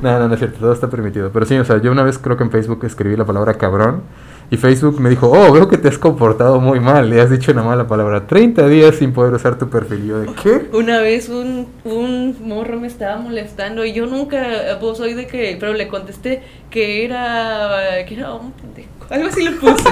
No, 0.00 0.16
no, 0.16 0.28
no 0.28 0.34
es 0.34 0.38
cierto, 0.38 0.60
todo 0.60 0.72
está 0.72 0.88
permitido. 0.88 1.30
Pero 1.32 1.44
sí, 1.44 1.58
o 1.58 1.64
sea, 1.64 1.78
yo 1.78 1.90
una 1.90 2.04
vez 2.04 2.18
creo 2.18 2.36
que 2.36 2.44
en 2.44 2.52
Facebook 2.52 2.84
escribí 2.84 3.16
la 3.16 3.24
palabra 3.24 3.54
cabrón 3.54 4.02
y 4.50 4.56
Facebook 4.56 4.98
me 4.98 5.10
dijo, 5.10 5.30
oh, 5.30 5.52
veo 5.52 5.68
que 5.68 5.76
te 5.76 5.88
has 5.88 5.98
comportado 5.98 6.58
muy 6.58 6.80
mal, 6.80 7.10
le 7.10 7.20
has 7.20 7.30
dicho 7.30 7.52
una 7.52 7.62
mala 7.62 7.86
palabra. 7.86 8.26
30 8.26 8.66
días 8.68 8.96
sin 8.96 9.12
poder 9.12 9.34
usar 9.34 9.58
tu 9.58 9.68
perfil. 9.68 10.06
Yo 10.06 10.20
de 10.20 10.32
qué? 10.32 10.68
Una 10.72 11.00
vez 11.00 11.28
un, 11.28 11.68
un 11.84 12.34
morro 12.40 12.80
me 12.80 12.86
estaba 12.86 13.20
molestando 13.20 13.84
y 13.84 13.92
yo 13.92 14.06
nunca, 14.06 14.38
pues 14.80 14.96
soy 14.96 15.12
de 15.12 15.26
que, 15.26 15.56
pero 15.60 15.74
le 15.74 15.88
contesté 15.88 16.42
que 16.70 17.04
era, 17.04 18.04
que 18.06 18.14
era 18.14 18.32
un 18.32 18.52
pendejo, 18.52 18.88
algo 19.10 19.28
así 19.28 19.42
le 19.42 19.50
puse. 19.52 19.84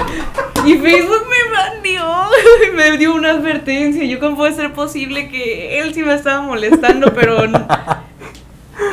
Y 0.65 0.73
Facebook 0.73 1.25
me 1.29 1.55
bandió, 1.55 2.03
me 2.75 2.97
dio 2.97 3.13
una 3.13 3.31
advertencia. 3.31 4.03
Yo, 4.05 4.19
¿cómo 4.19 4.37
puede 4.37 4.53
ser 4.53 4.73
posible 4.73 5.29
que 5.29 5.79
él 5.79 5.93
sí 5.93 6.01
me 6.01 6.15
estaba 6.15 6.41
molestando, 6.41 7.13
pero... 7.13 7.37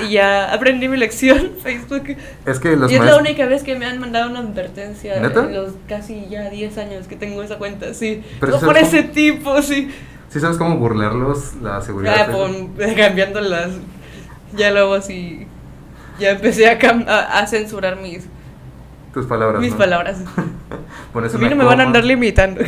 Y 0.06 0.12
ya 0.12 0.52
aprendí 0.52 0.88
mi 0.88 0.96
lección, 0.96 1.52
Facebook. 1.62 2.16
Es 2.46 2.58
que 2.58 2.74
los 2.76 2.90
y 2.90 2.94
es 2.96 3.04
la 3.04 3.16
única 3.16 3.46
vez 3.46 3.62
que 3.62 3.76
me 3.76 3.84
han 3.86 3.98
mandado 4.00 4.30
una 4.30 4.40
advertencia 4.40 5.20
¿Neta? 5.20 5.40
en 5.40 5.54
los 5.54 5.72
casi 5.88 6.26
ya 6.30 6.48
10 6.50 6.78
años 6.78 7.06
que 7.06 7.16
tengo 7.16 7.42
esa 7.42 7.58
cuenta, 7.58 7.92
sí. 7.94 8.22
Pero 8.40 8.52
No 8.52 8.60
por 8.60 8.76
es 8.78 8.88
ese 8.88 9.02
tipo, 9.04 9.60
sí. 9.62 9.90
¿Sí 10.30 10.40
sabes 10.40 10.56
cómo 10.56 10.76
burlarlos 10.78 11.54
la 11.62 11.80
seguridad? 11.82 12.26
Facebook? 12.26 12.74
pon- 12.76 12.94
cambiando 12.96 13.40
las. 13.40 13.70
Ya 14.56 14.70
luego 14.70 14.94
así. 14.94 15.46
Ya 16.18 16.30
empecé 16.30 16.68
a, 16.68 16.78
a, 17.08 17.38
a 17.40 17.46
censurar 17.46 17.96
mis, 17.96 18.24
Tus 19.12 19.26
palabras. 19.26 19.60
mis 19.60 19.72
¿no? 19.72 19.78
palabras. 19.78 20.18
Pones 21.12 21.34
A 21.34 21.38
mí 21.38 21.48
no 21.48 21.56
me 21.56 21.64
van 21.64 21.74
a 21.80 21.84
coma. 21.84 21.86
andar 21.86 22.04
limitando. 22.04 22.60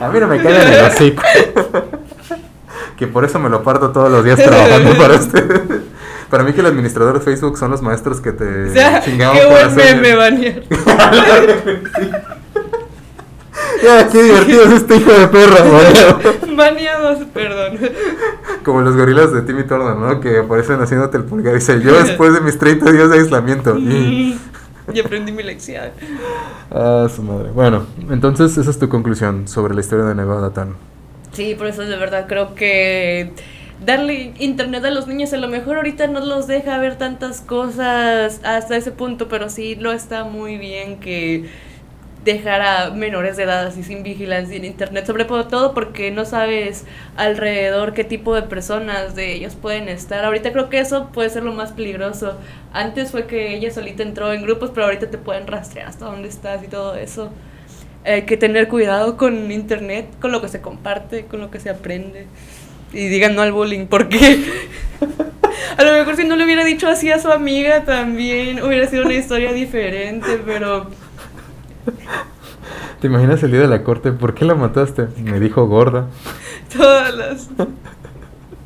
A 0.00 0.08
mí 0.10 0.20
no 0.20 0.26
me 0.26 0.42
cae 0.42 0.62
en 0.62 0.72
el 0.72 0.84
hocico. 0.84 1.22
que 2.96 3.06
por 3.06 3.24
eso 3.24 3.38
me 3.38 3.48
lo 3.48 3.62
parto 3.62 3.90
todos 3.90 4.10
los 4.10 4.24
días 4.24 4.38
trabajando 4.42 4.96
para 4.96 5.14
usted. 5.14 5.82
Para 6.30 6.44
mí 6.44 6.52
que 6.52 6.60
el 6.60 6.66
administrador 6.66 7.18
de 7.18 7.20
Facebook 7.20 7.58
son 7.58 7.72
los 7.72 7.82
maestros 7.82 8.20
que 8.20 8.32
te 8.32 8.70
o 8.70 8.72
sea, 8.72 9.00
chingaban 9.04 9.36
qué 9.36 9.46
buen 9.46 9.74
meme, 9.74 10.14
banear. 10.14 10.62
Ya, 13.82 14.08
qué 14.08 14.22
divertido 14.22 14.64
es 14.64 14.72
este 14.72 14.96
hijo 14.96 15.10
de 15.10 15.26
perra, 15.28 15.62
baneado. 15.64 16.20
Baneados, 16.54 17.18
perdón. 17.32 17.78
Como 18.62 18.82
los 18.82 18.94
gorilas 18.94 19.32
de 19.32 19.40
Timmy 19.42 19.64
Turner, 19.64 19.96
¿no? 19.96 20.20
Que 20.20 20.38
aparecen 20.38 20.80
haciéndote 20.80 21.16
el 21.16 21.24
pulgar 21.24 21.54
y 21.54 21.58
dice, 21.58 21.80
yo 21.80 21.98
después 22.02 22.34
de 22.34 22.40
mis 22.40 22.58
30 22.58 22.92
días 22.92 23.10
de 23.10 23.18
aislamiento. 23.18 23.78
Y... 23.78 24.38
Y 24.92 25.00
aprendí 25.00 25.32
mi 25.32 25.42
lección. 25.42 25.90
Ah, 26.70 27.06
su 27.14 27.22
madre. 27.22 27.50
Bueno, 27.54 27.86
entonces 28.10 28.56
esa 28.58 28.70
es 28.70 28.78
tu 28.78 28.88
conclusión 28.88 29.48
sobre 29.48 29.74
la 29.74 29.80
historia 29.80 30.04
de 30.04 30.14
Nevada 30.14 30.52
Tan. 30.52 30.74
Sí, 31.32 31.54
por 31.54 31.68
eso 31.68 31.82
de 31.82 31.96
verdad 31.96 32.26
creo 32.28 32.54
que 32.54 33.32
darle 33.84 34.32
internet 34.38 34.84
a 34.84 34.90
los 34.90 35.06
niños 35.06 35.32
a 35.32 35.38
lo 35.38 35.48
mejor 35.48 35.76
ahorita 35.76 36.06
no 36.06 36.20
los 36.20 36.46
deja 36.46 36.78
ver 36.78 36.96
tantas 36.96 37.40
cosas 37.40 38.40
hasta 38.44 38.76
ese 38.76 38.92
punto, 38.92 39.28
pero 39.28 39.48
sí 39.48 39.74
lo 39.74 39.92
está 39.92 40.24
muy 40.24 40.58
bien 40.58 41.00
que 41.00 41.48
dejar 42.24 42.60
a 42.60 42.90
menores 42.90 43.36
de 43.36 43.44
edad 43.44 43.66
así 43.66 43.82
sin 43.82 44.02
vigilancia 44.02 44.56
en 44.56 44.64
internet, 44.64 45.06
sobre 45.06 45.24
todo 45.24 45.72
porque 45.72 46.10
no 46.10 46.24
sabes 46.26 46.84
alrededor 47.16 47.94
qué 47.94 48.04
tipo 48.04 48.34
de 48.34 48.42
personas 48.42 49.14
de 49.14 49.32
ellos 49.32 49.54
pueden 49.54 49.88
estar. 49.88 50.24
Ahorita 50.24 50.52
creo 50.52 50.68
que 50.68 50.80
eso 50.80 51.08
puede 51.12 51.30
ser 51.30 51.44
lo 51.44 51.52
más 51.52 51.72
peligroso. 51.72 52.36
Antes 52.72 53.10
fue 53.10 53.26
que 53.26 53.54
ella 53.54 53.70
solita 53.70 54.02
entró 54.02 54.32
en 54.32 54.42
grupos, 54.42 54.70
pero 54.74 54.86
ahorita 54.86 55.10
te 55.10 55.18
pueden 55.18 55.46
rastrear 55.46 55.88
hasta 55.88 56.04
dónde 56.06 56.28
estás 56.28 56.62
y 56.62 56.68
todo 56.68 56.94
eso. 56.94 57.30
Hay 58.04 58.22
que 58.22 58.36
tener 58.36 58.68
cuidado 58.68 59.16
con 59.16 59.50
internet, 59.50 60.06
con 60.20 60.32
lo 60.32 60.40
que 60.42 60.48
se 60.48 60.60
comparte, 60.60 61.24
con 61.26 61.40
lo 61.40 61.50
que 61.50 61.60
se 61.60 61.70
aprende. 61.70 62.26
Y 62.92 63.08
digan 63.08 63.34
no 63.34 63.42
al 63.42 63.52
bullying, 63.52 63.86
porque 63.86 64.44
a 65.76 65.84
lo 65.84 65.92
mejor 65.92 66.16
si 66.16 66.24
no 66.24 66.36
le 66.36 66.44
hubiera 66.44 66.64
dicho 66.64 66.88
así 66.88 67.10
a 67.10 67.20
su 67.20 67.30
amiga 67.30 67.84
también 67.84 68.62
hubiera 68.62 68.86
sido 68.88 69.04
una 69.04 69.14
historia 69.14 69.52
diferente, 69.52 70.40
pero 70.44 70.88
¿Te 73.00 73.06
imaginas 73.06 73.42
el 73.42 73.50
día 73.50 73.60
de 73.60 73.68
la 73.68 73.82
corte? 73.82 74.12
¿Por 74.12 74.34
qué 74.34 74.44
la 74.44 74.54
mataste? 74.54 75.08
Me 75.22 75.40
dijo 75.40 75.66
gorda. 75.66 76.08
todas 76.76 77.14
las, 77.14 77.48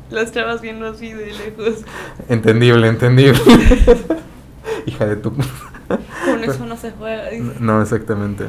las 0.09 0.31
chavas 0.33 0.61
viendo 0.61 0.87
así 0.87 1.13
de 1.13 1.27
lejos. 1.27 1.85
Entendible, 2.27 2.87
entendible. 2.87 3.39
Hija 4.85 5.05
de 5.05 5.15
tu... 5.15 5.31
Con 5.31 6.43
eso 6.43 6.65
no 6.65 6.75
se 6.75 6.91
juega. 6.91 7.29
dice. 7.29 7.53
No, 7.61 7.81
exactamente. 7.81 8.47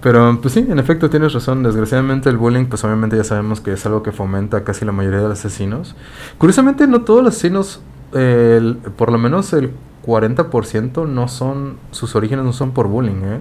Pero, 0.00 0.38
pues 0.40 0.54
sí, 0.54 0.60
en 0.68 0.78
efecto 0.78 1.10
tienes 1.10 1.32
razón. 1.32 1.62
Desgraciadamente 1.62 2.28
el 2.30 2.36
bullying, 2.36 2.66
pues 2.66 2.84
obviamente 2.84 3.16
ya 3.16 3.24
sabemos 3.24 3.60
que 3.60 3.72
es 3.72 3.84
algo 3.86 4.02
que 4.02 4.12
fomenta 4.12 4.62
casi 4.62 4.84
la 4.84 4.92
mayoría 4.92 5.20
de 5.20 5.28
los 5.28 5.38
asesinos. 5.40 5.96
Curiosamente, 6.38 6.86
no 6.86 7.02
todos 7.02 7.24
los 7.24 7.34
asesinos, 7.34 7.80
eh, 8.14 8.54
el- 8.58 8.76
por 8.76 9.10
lo 9.10 9.18
menos 9.18 9.52
el 9.52 9.72
40% 10.02 11.04
no 11.06 11.26
son, 11.28 11.76
sus 11.90 12.14
orígenes 12.14 12.44
no 12.44 12.52
son 12.52 12.70
por 12.70 12.86
bullying, 12.86 13.22
¿eh? 13.24 13.40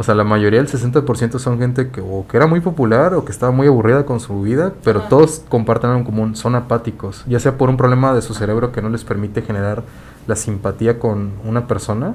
O 0.00 0.04
sea, 0.04 0.14
la 0.14 0.22
mayoría, 0.22 0.60
el 0.60 0.68
60% 0.68 1.40
son 1.40 1.58
gente 1.58 1.90
que 1.90 2.00
o 2.00 2.24
que 2.28 2.36
era 2.36 2.46
muy 2.46 2.60
popular 2.60 3.14
o 3.14 3.24
que 3.24 3.32
estaba 3.32 3.50
muy 3.50 3.66
aburrida 3.66 4.06
con 4.06 4.20
su 4.20 4.42
vida, 4.42 4.72
pero 4.84 5.00
todos 5.02 5.42
comparten 5.48 5.90
algo 5.90 6.00
en 6.00 6.06
común, 6.06 6.36
son 6.36 6.54
apáticos, 6.54 7.24
ya 7.26 7.40
sea 7.40 7.58
por 7.58 7.68
un 7.68 7.76
problema 7.76 8.14
de 8.14 8.22
su 8.22 8.32
cerebro 8.32 8.70
que 8.70 8.80
no 8.80 8.90
les 8.90 9.02
permite 9.02 9.42
generar 9.42 9.82
la 10.28 10.36
simpatía 10.36 11.00
con 11.00 11.32
una 11.44 11.66
persona, 11.66 12.14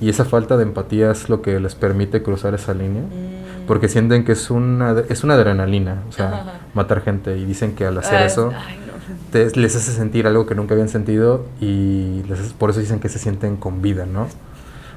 y 0.00 0.08
esa 0.10 0.24
falta 0.24 0.56
de 0.56 0.62
empatía 0.64 1.10
es 1.10 1.28
lo 1.28 1.40
que 1.42 1.58
les 1.60 1.74
permite 1.74 2.22
cruzar 2.22 2.54
esa 2.54 2.74
línea, 2.74 3.02
Mm. 3.02 3.66
porque 3.66 3.88
sienten 3.88 4.24
que 4.24 4.32
es 4.32 4.50
una, 4.50 4.94
es 5.08 5.24
una 5.24 5.34
adrenalina, 5.34 6.02
o 6.08 6.12
sea, 6.12 6.26
Ajá, 6.28 6.36
ajá. 6.42 6.52
matar 6.74 7.00
gente, 7.02 7.36
y 7.38 7.44
dicen 7.44 7.74
que 7.74 7.86
al 7.86 7.96
hacer 7.98 8.22
eso 8.22 8.52
ay, 8.54 8.78
no. 8.86 8.92
te- 9.32 9.50
les 9.58 9.74
hace 9.76 9.92
sentir 9.92 10.26
algo 10.26 10.46
que 10.46 10.54
nunca 10.54 10.74
habían 10.74 10.88
sentido 10.88 11.46
y 11.60 12.22
les 12.28 12.40
por 12.52 12.70
eso 12.70 12.80
dicen 12.80 13.00
que 13.00 13.08
se 13.08 13.18
sienten 13.18 13.56
con 13.56 13.80
vida, 13.82 14.04
¿no? 14.06 14.22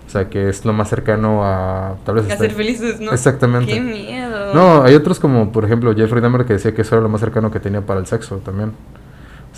O 0.07 0.11
sea, 0.11 0.27
que 0.27 0.49
es 0.49 0.65
lo 0.65 0.73
más 0.73 0.89
cercano 0.89 1.45
a 1.45 1.93
tal 2.03 2.15
vez 2.15 2.31
A 2.31 2.35
ser 2.37 2.51
felices, 2.51 2.99
¿no? 2.99 3.11
Exactamente. 3.11 3.71
Qué 3.71 3.79
miedo. 3.79 4.55
No, 4.55 4.81
hay 4.81 4.95
otros 4.95 5.19
como, 5.19 5.51
por 5.51 5.65
ejemplo, 5.65 5.93
Jeffrey 5.95 6.19
Dahmer 6.19 6.45
que 6.45 6.53
decía 6.53 6.73
que 6.73 6.81
eso 6.81 6.95
era 6.95 7.03
lo 7.03 7.09
más 7.09 7.21
cercano 7.21 7.51
que 7.51 7.59
tenía 7.59 7.81
para 7.81 7.99
el 7.99 8.07
sexo 8.07 8.37
también. 8.37 8.71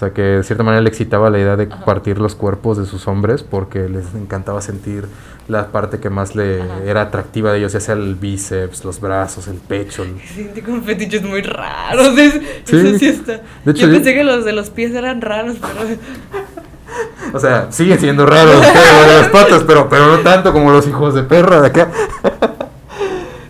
O 0.02 0.04
sea, 0.04 0.14
que 0.16 0.22
de 0.24 0.44
cierta 0.44 0.64
manera 0.64 0.82
le 0.82 0.90
excitaba 0.90 1.30
la 1.30 1.38
idea 1.38 1.56
de 1.56 1.68
Ajá. 1.72 1.86
partir 1.86 2.18
los 2.18 2.34
cuerpos 2.34 2.76
de 2.80 2.88
sus 2.88 3.08
hombres 3.08 3.44
porque 3.44 3.88
les 3.88 4.16
encantaba 4.16 4.60
sentir 4.60 5.06
la 5.48 5.68
parte 5.68 6.00
que 6.00 6.10
más 6.10 6.36
le 6.36 6.64
Ajá. 6.64 6.80
era 6.88 7.02
atractiva 7.04 7.52
de 7.52 7.60
ellos, 7.60 7.74
ya 7.74 7.80
sea 7.80 7.94
el 7.94 8.16
bíceps, 8.16 8.84
los 8.84 9.00
brazos, 9.00 9.48
el 9.48 9.58
pecho. 9.58 10.02
el- 10.02 10.20
siente 10.22 10.64
con 10.64 10.84
fetiches 10.84 11.22
muy 11.22 11.44
raros. 11.44 12.18
Es, 12.18 12.34
Sí. 12.66 12.78
Eso 12.78 12.98
sí 12.98 13.08
está. 13.10 13.42
De 13.64 13.72
hecho, 13.74 13.82
yo 13.82 13.88
yo- 13.90 13.94
pensé 13.94 14.16
que 14.16 14.24
los 14.24 14.44
de 14.44 14.54
los 14.54 14.72
pies 14.72 14.92
eran 14.96 15.22
raros, 15.22 15.58
pero. 15.62 15.88
O 17.34 17.40
sea, 17.40 17.72
siguen 17.72 18.00
siendo 18.00 18.26
raros 18.26 18.60
de 19.08 19.14
las 19.20 19.28
patas, 19.30 19.64
pero, 19.68 19.88
pero 19.88 20.08
no 20.08 20.18
tanto 20.24 20.52
como 20.52 20.72
los 20.72 20.88
hijos 20.88 21.14
de 21.14 21.22
perra 21.24 21.62
de 21.62 21.68
acá. 21.68 21.90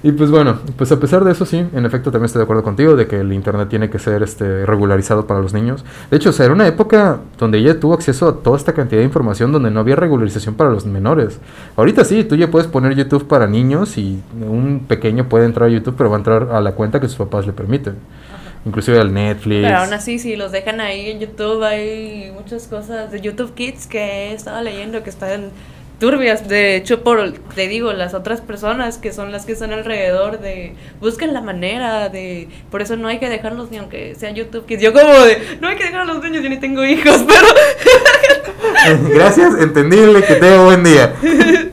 Y 0.04 0.12
pues 0.14 0.32
bueno, 0.32 0.60
pues 0.78 0.91
a 0.91 0.99
pesar 0.99 1.24
de 1.24 1.32
eso 1.32 1.45
sí, 1.45 1.58
en 1.58 1.86
efecto 1.86 2.12
también 2.12 2.26
estoy 2.26 2.39
de 2.39 2.43
acuerdo 2.43 2.64
contigo 2.64 2.95
de 2.95 3.06
que 3.06 3.20
el 3.20 3.32
internet 3.34 3.70
tiene 3.70 3.89
que 3.89 3.99
ser 3.99 4.24
este 4.24 4.66
regularizado 4.66 5.28
para 5.28 5.41
los 5.41 5.54
niños. 5.54 5.86
De 6.10 6.18
hecho, 6.18 6.30
o 6.30 6.34
sea, 6.34 6.45
era 6.45 6.56
una 6.56 6.68
época 6.68 7.20
donde 7.38 7.60
ella 7.60 7.80
tuvo 7.80 7.93
acceso 7.93 8.28
a 8.28 8.38
toda 8.38 8.58
esta 8.58 8.74
cantidad 8.74 8.99
de 8.99 9.06
información 9.06 9.52
donde 9.52 9.70
no 9.70 9.80
había 9.80 9.95
regularización 9.95 10.56
para 10.56 10.72
los 10.72 10.88
menores. 10.88 11.39
Ahorita 11.76 12.04
sí, 12.04 12.24
tú 12.24 12.36
ya 12.36 12.49
puedes 12.49 12.68
poner 12.68 12.95
YouTube 12.95 13.28
para 13.28 13.45
niños 13.45 13.97
y 13.99 14.20
un 14.41 14.86
pequeño 14.88 15.30
puede 15.30 15.45
entrar 15.45 15.70
a 15.70 15.72
YouTube, 15.72 15.93
pero 15.95 16.10
va 16.10 16.16
a 16.16 16.20
entrar 16.20 16.49
a 16.52 16.62
la 16.62 16.72
cuenta 16.72 16.99
que 16.99 17.08
sus 17.08 17.18
papás 17.18 17.45
le 17.45 17.54
permiten. 17.54 17.95
Inclusive 18.66 18.99
al 18.99 19.14
Netflix. 19.14 19.68
Pero 19.68 19.78
aún 19.80 19.93
así, 19.93 20.20
si 20.20 20.36
los 20.36 20.52
dejan 20.52 20.82
ahí 20.82 21.10
en 21.10 21.20
YouTube, 21.20 21.64
hay 21.64 22.32
muchas 22.36 22.68
cosas 22.68 23.12
de 23.12 23.20
YouTube 23.20 23.54
Kids 23.54 23.88
que 23.88 23.99
he 23.99 24.34
estado 24.34 24.62
leyendo 24.62 25.04
que 25.04 25.10
están 25.10 25.49
turbias. 26.02 26.49
De 26.49 26.76
hecho, 26.76 27.04
por, 27.04 27.32
te 27.56 27.70
digo, 27.70 27.93
las 27.93 28.14
otras 28.14 28.41
personas 28.41 28.97
que 28.97 29.14
son 29.14 29.32
las 29.32 29.45
que 29.45 29.54
están 29.54 29.72
alrededor 29.72 30.39
de... 30.39 30.76
Buscan 30.99 31.34
la 31.34 31.41
manera 31.41 32.10
de... 32.10 32.49
Por 32.70 32.82
eso 32.82 32.97
no 32.97 33.08
hay 33.08 33.20
que 33.20 33.30
dejarlos 33.30 33.72
ni 33.72 33.78
aunque 33.78 34.16
sea 34.16 34.32
YouTube 34.32 34.66
Kids. 34.66 34.82
Yo 34.82 34.91
como 34.91 35.14
de... 35.14 35.60
No 35.62 35.70
hay 35.70 35.78
que 35.78 35.86
dejar 35.86 36.02
a 36.02 36.06
los 36.06 36.22
niños, 36.22 36.43
yo 36.43 36.49
ni 36.49 36.60
tengo 36.60 36.84
hijos, 36.84 37.24
pero... 37.28 37.47
Gracias, 39.14 39.54
entendible, 39.60 40.24
que 40.24 40.36
tenga 40.36 40.64
buen 40.64 40.84
día. 40.84 41.14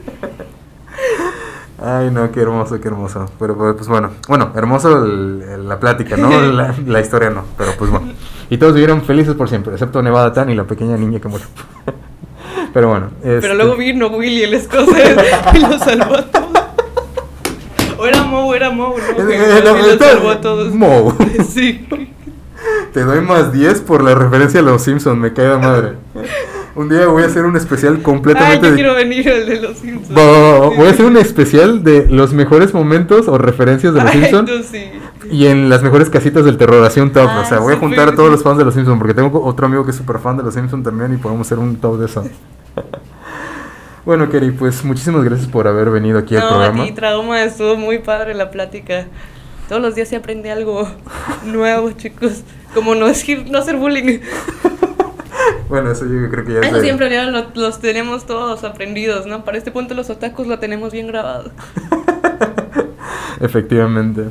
Ay, 1.81 2.11
no, 2.11 2.31
qué 2.31 2.41
hermoso, 2.41 2.81
qué 2.81 2.89
hermoso. 2.89 3.31
Pero 3.39 3.57
pues 3.57 3.89
bueno, 3.89 4.11
bueno, 4.29 4.53
hermoso 4.57 5.07
la 5.07 5.79
plática, 5.79 6.16
¿no? 6.16 6.29
La, 6.53 6.74
la, 6.85 7.01
historia 7.01 7.31
no, 7.31 7.45
pero 7.57 7.70
pues 7.79 7.89
bueno. 7.91 8.12
Y 8.51 8.59
todos 8.59 8.74
vivieron 8.74 9.03
felices 9.03 9.35
por 9.35 9.49
siempre, 9.49 9.72
excepto 9.74 10.03
Nevada 10.03 10.33
Tan 10.33 10.51
y 10.51 10.57
la 10.57 10.64
pequeña 10.64 10.97
niña 10.97 11.20
que 11.20 11.29
murió. 11.29 11.47
Pero 12.73 12.89
bueno. 12.89 13.11
Este... 13.23 13.41
Pero 13.41 13.55
luego 13.55 13.77
vino 13.77 14.09
Willy 14.09 14.43
el 14.45 14.55
escocés 14.55 15.16
y 15.55 15.59
lo 15.59 15.79
salvó 15.79 16.16
a 16.16 16.23
todos. 16.23 16.49
O 17.99 18.07
era 18.07 18.23
Mo, 18.23 18.47
o 18.47 18.55
era 18.55 18.71
Mo, 18.71 18.95
¿no? 18.97 19.31
Eh, 19.31 19.62
no, 19.64 19.77
lo 19.77 19.99
salvó 19.99 20.31
a 20.31 20.41
todos. 20.41 20.73
Mo. 20.73 21.16
Sí. 21.49 21.87
Te 22.93 23.03
doy 23.05 23.21
más 23.21 23.53
10 23.53 23.81
por 23.83 24.03
la 24.03 24.14
referencia 24.14 24.61
a 24.61 24.62
los 24.62 24.83
Simpsons, 24.83 25.19
me 25.19 25.33
cae 25.33 25.49
de 25.49 25.59
madre. 25.59 25.93
Un 26.75 26.89
día 26.89 27.07
voy 27.07 27.25
a 27.25 27.27
hacer 27.27 27.45
un 27.45 27.57
especial 27.57 28.03
completamente. 28.03 28.66
Ay, 28.66 28.71
yo 28.71 28.77
quiero 28.77 28.95
venir 28.95 29.29
el 29.29 29.47
de 29.47 29.61
los 29.61 29.79
Simpsons. 29.79 30.14
voy 30.14 30.87
a 30.87 30.91
hacer 30.91 31.07
un 31.07 31.16
especial 31.16 31.83
de 31.83 32.07
los 32.09 32.33
mejores 32.33 32.73
momentos 32.73 33.27
o 33.27 33.37
referencias 33.37 33.95
de 33.95 34.01
los 34.01 34.11
Simpsons. 34.12 34.51
Sí. 34.71 34.85
Y 35.31 35.47
en 35.47 35.69
las 35.69 35.83
mejores 35.83 36.09
casitas 36.09 36.45
del 36.45 36.57
terror, 36.57 36.85
así 36.85 37.01
un 37.01 37.12
top. 37.12 37.29
O 37.43 37.45
sea, 37.45 37.59
voy 37.59 37.75
a 37.75 37.79
juntar 37.79 38.09
a 38.09 38.14
todos 38.14 38.31
los 38.31 38.43
fans 38.43 38.59
de 38.59 38.64
los 38.64 38.75
Simpsons, 38.75 38.99
porque 38.99 39.14
tengo 39.14 39.43
otro 39.45 39.66
amigo 39.66 39.85
que 39.85 39.91
es 39.91 39.97
súper 39.97 40.19
fan 40.19 40.37
de 40.37 40.45
los 40.45 40.55
Simpsons 40.55 40.85
también 40.85 41.12
y 41.12 41.16
podemos 41.16 41.47
hacer 41.47 41.59
un 41.59 41.77
top 41.77 41.99
de 41.99 42.07
eso. 42.07 42.25
bueno, 44.05 44.29
Kerry, 44.31 44.51
pues 44.53 44.85
muchísimas 44.85 45.24
gracias 45.24 45.49
por 45.49 45.66
haber 45.68 45.91
venido 45.91 46.18
aquí 46.18 46.35
al 46.37 46.43
No, 46.43 46.49
programa. 46.49 46.83
a 46.83 46.87
ti, 46.87 46.93
trauma, 46.93 47.43
estuvo 47.43 47.76
muy 47.76 47.99
padre 47.99 48.35
la 48.35 48.51
plática. 48.51 49.07
Todos 49.68 49.83
los 49.83 49.95
días 49.95 50.09
se 50.09 50.16
aprende 50.16 50.51
algo 50.51 50.89
nuevo, 51.45 51.91
chicos. 51.93 52.43
Como 52.74 52.95
no, 52.95 53.07
decir, 53.07 53.47
no 53.51 53.59
hacer 53.59 53.76
bullying. 53.76 54.20
Bueno, 55.68 55.91
eso 55.91 56.07
yo 56.07 56.31
creo 56.31 56.47
que 56.47 56.55
ya 56.55 56.61
es 56.61 56.66
Eso 56.68 56.76
de- 56.76 56.83
siempre 56.83 57.11
ya 57.11 57.24
lo- 57.26 57.51
los 57.55 57.79
tenemos 57.79 58.24
todos 58.24 58.64
aprendidos, 58.64 59.26
¿no? 59.26 59.45
Para 59.45 59.59
este 59.59 59.70
punto 59.70 59.93
los 59.93 60.09
otakus 60.09 60.47
lo 60.47 60.59
tenemos 60.59 60.93
bien 60.93 61.07
grabado. 61.09 61.51
Efectivamente. 63.41 64.24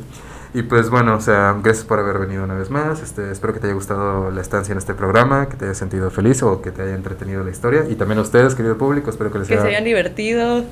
Y 0.54 0.62
pues 0.62 0.88
bueno, 0.88 1.16
o 1.16 1.20
sea, 1.20 1.54
gracias 1.62 1.84
por 1.84 1.98
haber 1.98 2.18
venido 2.18 2.44
una 2.44 2.54
vez 2.54 2.70
más. 2.70 3.02
Este, 3.02 3.30
espero 3.30 3.52
que 3.52 3.60
te 3.60 3.66
haya 3.66 3.74
gustado 3.74 4.30
la 4.30 4.40
estancia 4.40 4.72
en 4.72 4.78
este 4.78 4.94
programa, 4.94 5.48
que 5.48 5.56
te 5.56 5.66
hayas 5.66 5.78
sentido 5.78 6.10
feliz 6.10 6.42
o 6.42 6.62
que 6.62 6.70
te 6.70 6.82
haya 6.82 6.94
entretenido 6.94 7.44
la 7.44 7.50
historia. 7.50 7.84
Y 7.88 7.96
también 7.96 8.18
a 8.18 8.22
ustedes, 8.22 8.54
querido 8.54 8.78
público, 8.78 9.10
espero 9.10 9.30
que 9.30 9.40
les 9.40 9.48
Que 9.48 9.54
haya, 9.54 9.62
se 9.62 9.68
hayan 9.68 9.84
divertido 9.84 10.64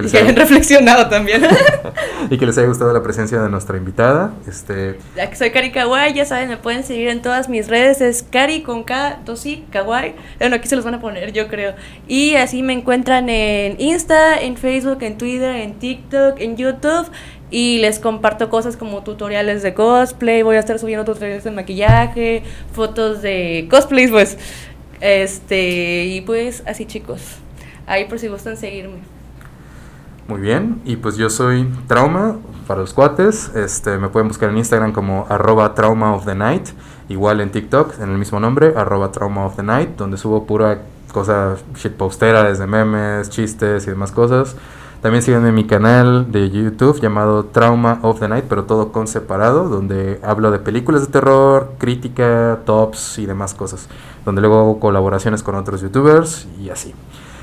que 0.00 0.08
y 0.08 0.10
les 0.10 0.12
que 0.12 0.18
hayan 0.18 0.30
haya- 0.30 0.38
reflexionado 0.40 1.08
también. 1.08 1.42
y 2.30 2.38
que 2.38 2.46
les 2.46 2.56
haya 2.58 2.66
gustado 2.66 2.92
la 2.92 3.02
presencia 3.02 3.40
de 3.40 3.48
nuestra 3.48 3.76
invitada. 3.76 4.32
Este, 4.48 4.98
ya 5.16 5.28
que 5.30 5.36
soy 5.36 5.50
Cari 5.50 5.70
Kawaii, 5.72 6.14
ya 6.14 6.24
saben, 6.24 6.48
me 6.48 6.56
pueden 6.56 6.84
seguir 6.84 7.08
en 7.08 7.22
todas 7.22 7.48
mis 7.48 7.68
redes. 7.68 8.00
Es 8.00 8.22
Cari 8.22 8.62
con 8.62 8.84
K, 8.84 9.20
2 9.24 9.46
i 9.46 9.64
Kawaii. 9.70 10.14
Bueno, 10.38 10.56
aquí 10.56 10.68
se 10.68 10.76
los 10.76 10.84
van 10.84 10.94
a 10.94 11.00
poner, 11.00 11.32
yo 11.32 11.48
creo. 11.48 11.74
Y 12.08 12.34
así 12.34 12.62
me 12.62 12.72
encuentran 12.72 13.28
en 13.28 13.80
Insta, 13.80 14.40
en 14.40 14.56
Facebook, 14.56 14.98
en 15.02 15.18
Twitter, 15.18 15.56
en 15.56 15.74
TikTok, 15.74 16.40
en 16.40 16.56
YouTube. 16.56 17.10
Y 17.52 17.78
les 17.78 17.98
comparto 17.98 18.48
cosas 18.48 18.76
como 18.76 19.02
tutoriales 19.02 19.62
de 19.64 19.74
cosplay. 19.74 20.42
Voy 20.42 20.54
a 20.54 20.60
estar 20.60 20.78
subiendo 20.78 21.04
tutoriales 21.04 21.42
de 21.42 21.50
maquillaje, 21.50 22.42
fotos 22.72 23.22
de 23.22 23.66
cosplays, 23.68 24.10
pues. 24.12 24.38
Este, 25.00 26.04
y 26.04 26.20
pues 26.20 26.62
así, 26.66 26.84
chicos. 26.86 27.20
Ahí 27.86 28.04
por 28.04 28.18
si 28.20 28.28
gustan 28.28 28.56
seguirme. 28.56 28.98
Muy 30.30 30.42
bien, 30.42 30.80
y 30.84 30.94
pues 30.94 31.16
yo 31.16 31.28
soy 31.28 31.68
Trauma 31.88 32.36
para 32.68 32.82
los 32.82 32.94
cuates. 32.94 33.50
Este, 33.56 33.98
me 33.98 34.10
pueden 34.10 34.28
buscar 34.28 34.48
en 34.50 34.58
Instagram 34.58 34.92
como 34.92 35.26
arroba 35.28 35.74
trauma 35.74 36.14
of 36.14 36.24
the 36.24 36.36
night. 36.36 36.68
Igual 37.08 37.40
en 37.40 37.50
TikTok, 37.50 37.98
en 37.98 38.10
el 38.10 38.16
mismo 38.16 38.38
nombre, 38.38 38.72
arroba 38.76 39.10
trauma 39.10 39.44
of 39.44 39.56
the 39.56 39.64
night, 39.64 39.96
donde 39.96 40.16
subo 40.16 40.46
pura 40.46 40.82
cosa 41.12 41.56
shitpostera, 41.74 42.44
desde 42.44 42.68
memes, 42.68 43.28
chistes 43.28 43.88
y 43.88 43.90
demás 43.90 44.12
cosas. 44.12 44.54
También 45.02 45.24
síganme 45.24 45.48
en 45.48 45.54
mi 45.56 45.66
canal 45.66 46.30
de 46.30 46.48
YouTube 46.48 47.00
llamado 47.00 47.46
Trauma 47.46 47.98
of 48.02 48.20
the 48.20 48.28
Night, 48.28 48.44
pero 48.48 48.66
todo 48.66 48.92
con 48.92 49.08
separado, 49.08 49.68
donde 49.68 50.20
hablo 50.22 50.52
de 50.52 50.60
películas 50.60 51.00
de 51.00 51.08
terror, 51.08 51.72
crítica, 51.78 52.60
tops 52.66 53.18
y 53.18 53.26
demás 53.26 53.54
cosas. 53.54 53.88
Donde 54.24 54.42
luego 54.42 54.60
hago 54.60 54.78
colaboraciones 54.78 55.42
con 55.42 55.56
otros 55.56 55.80
youtubers 55.80 56.46
y 56.60 56.70
así. 56.70 56.94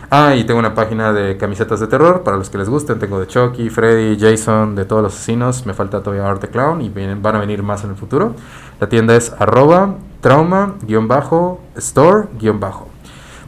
Ah, 0.09 0.35
y 0.35 0.45
tengo 0.45 0.57
una 0.59 0.73
página 0.73 1.11
de 1.11 1.35
camisetas 1.35 1.81
de 1.81 1.87
terror 1.87 2.23
para 2.23 2.37
los 2.37 2.49
que 2.49 2.57
les 2.57 2.69
gusten. 2.69 2.97
Tengo 2.97 3.19
de 3.19 3.27
Chucky, 3.27 3.69
Freddy, 3.69 4.17
Jason, 4.17 4.73
de 4.73 4.85
todos 4.85 5.03
los 5.03 5.13
asesinos. 5.13 5.65
Me 5.65 5.73
falta 5.73 6.01
todavía 6.01 6.25
Art 6.29 6.39
the 6.39 6.47
Clown 6.47 6.81
y 6.81 6.87
vienen- 6.89 7.21
van 7.21 7.35
a 7.35 7.39
venir 7.39 7.61
más 7.61 7.83
en 7.83 7.89
el 7.89 7.97
futuro. 7.97 8.33
La 8.79 8.87
tienda 8.87 9.15
es 9.17 9.33
arroba 9.37 9.95
trauma-store-bajo. 10.21 12.87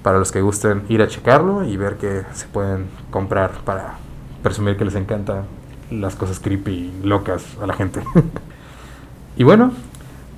Para 0.03 0.19
los 0.19 0.31
que 0.33 0.41
gusten 0.41 0.83
ir 0.89 1.01
a 1.01 1.07
checarlo 1.07 1.63
y 1.63 1.77
ver 1.77 1.95
qué 1.97 2.23
se 2.33 2.45
pueden 2.47 2.87
comprar 3.09 3.51
para 3.65 3.95
presumir 4.43 4.75
que 4.77 4.83
les 4.85 4.95
encantan 4.95 5.43
las 5.91 6.15
cosas 6.15 6.39
creepy 6.39 6.71
y 6.71 7.01
locas 7.07 7.43
a 7.61 7.67
la 7.67 7.73
gente. 7.73 8.01
y 9.37 9.43
bueno, 9.43 9.71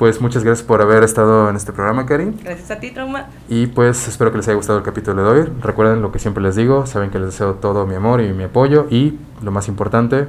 pues 0.01 0.19
muchas 0.19 0.43
gracias 0.43 0.65
por 0.65 0.81
haber 0.81 1.03
estado 1.03 1.47
en 1.47 1.55
este 1.55 1.73
programa, 1.73 2.07
Cari. 2.07 2.33
Gracias 2.43 2.71
a 2.71 2.79
ti, 2.79 2.89
Trauma. 2.89 3.27
Y 3.47 3.67
pues 3.67 4.07
espero 4.07 4.31
que 4.31 4.37
les 4.37 4.47
haya 4.47 4.55
gustado 4.55 4.79
el 4.79 4.83
capítulo 4.83 5.23
de 5.23 5.41
hoy. 5.41 5.49
Recuerden 5.61 6.01
lo 6.01 6.11
que 6.11 6.17
siempre 6.17 6.41
les 6.41 6.55
digo, 6.55 6.87
saben 6.87 7.11
que 7.11 7.19
les 7.19 7.27
deseo 7.27 7.53
todo 7.53 7.85
mi 7.85 7.93
amor 7.93 8.19
y 8.19 8.33
mi 8.33 8.45
apoyo 8.45 8.87
y 8.89 9.19
lo 9.43 9.51
más 9.51 9.67
importante, 9.67 10.27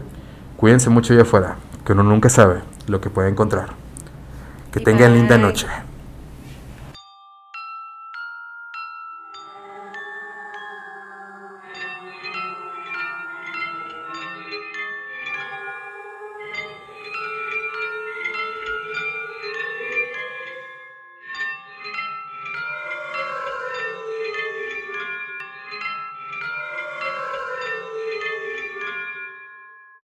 cuídense 0.58 0.90
mucho 0.90 1.14
allá 1.14 1.22
afuera, 1.22 1.56
que 1.86 1.94
uno 1.94 2.02
nunca 2.02 2.28
sabe 2.28 2.60
lo 2.86 3.00
que 3.00 3.08
puede 3.08 3.30
encontrar. 3.30 3.70
Que 4.70 4.80
Y 4.80 4.84
tengan 4.84 5.14
linda 5.14 5.38
noche. 5.38 5.66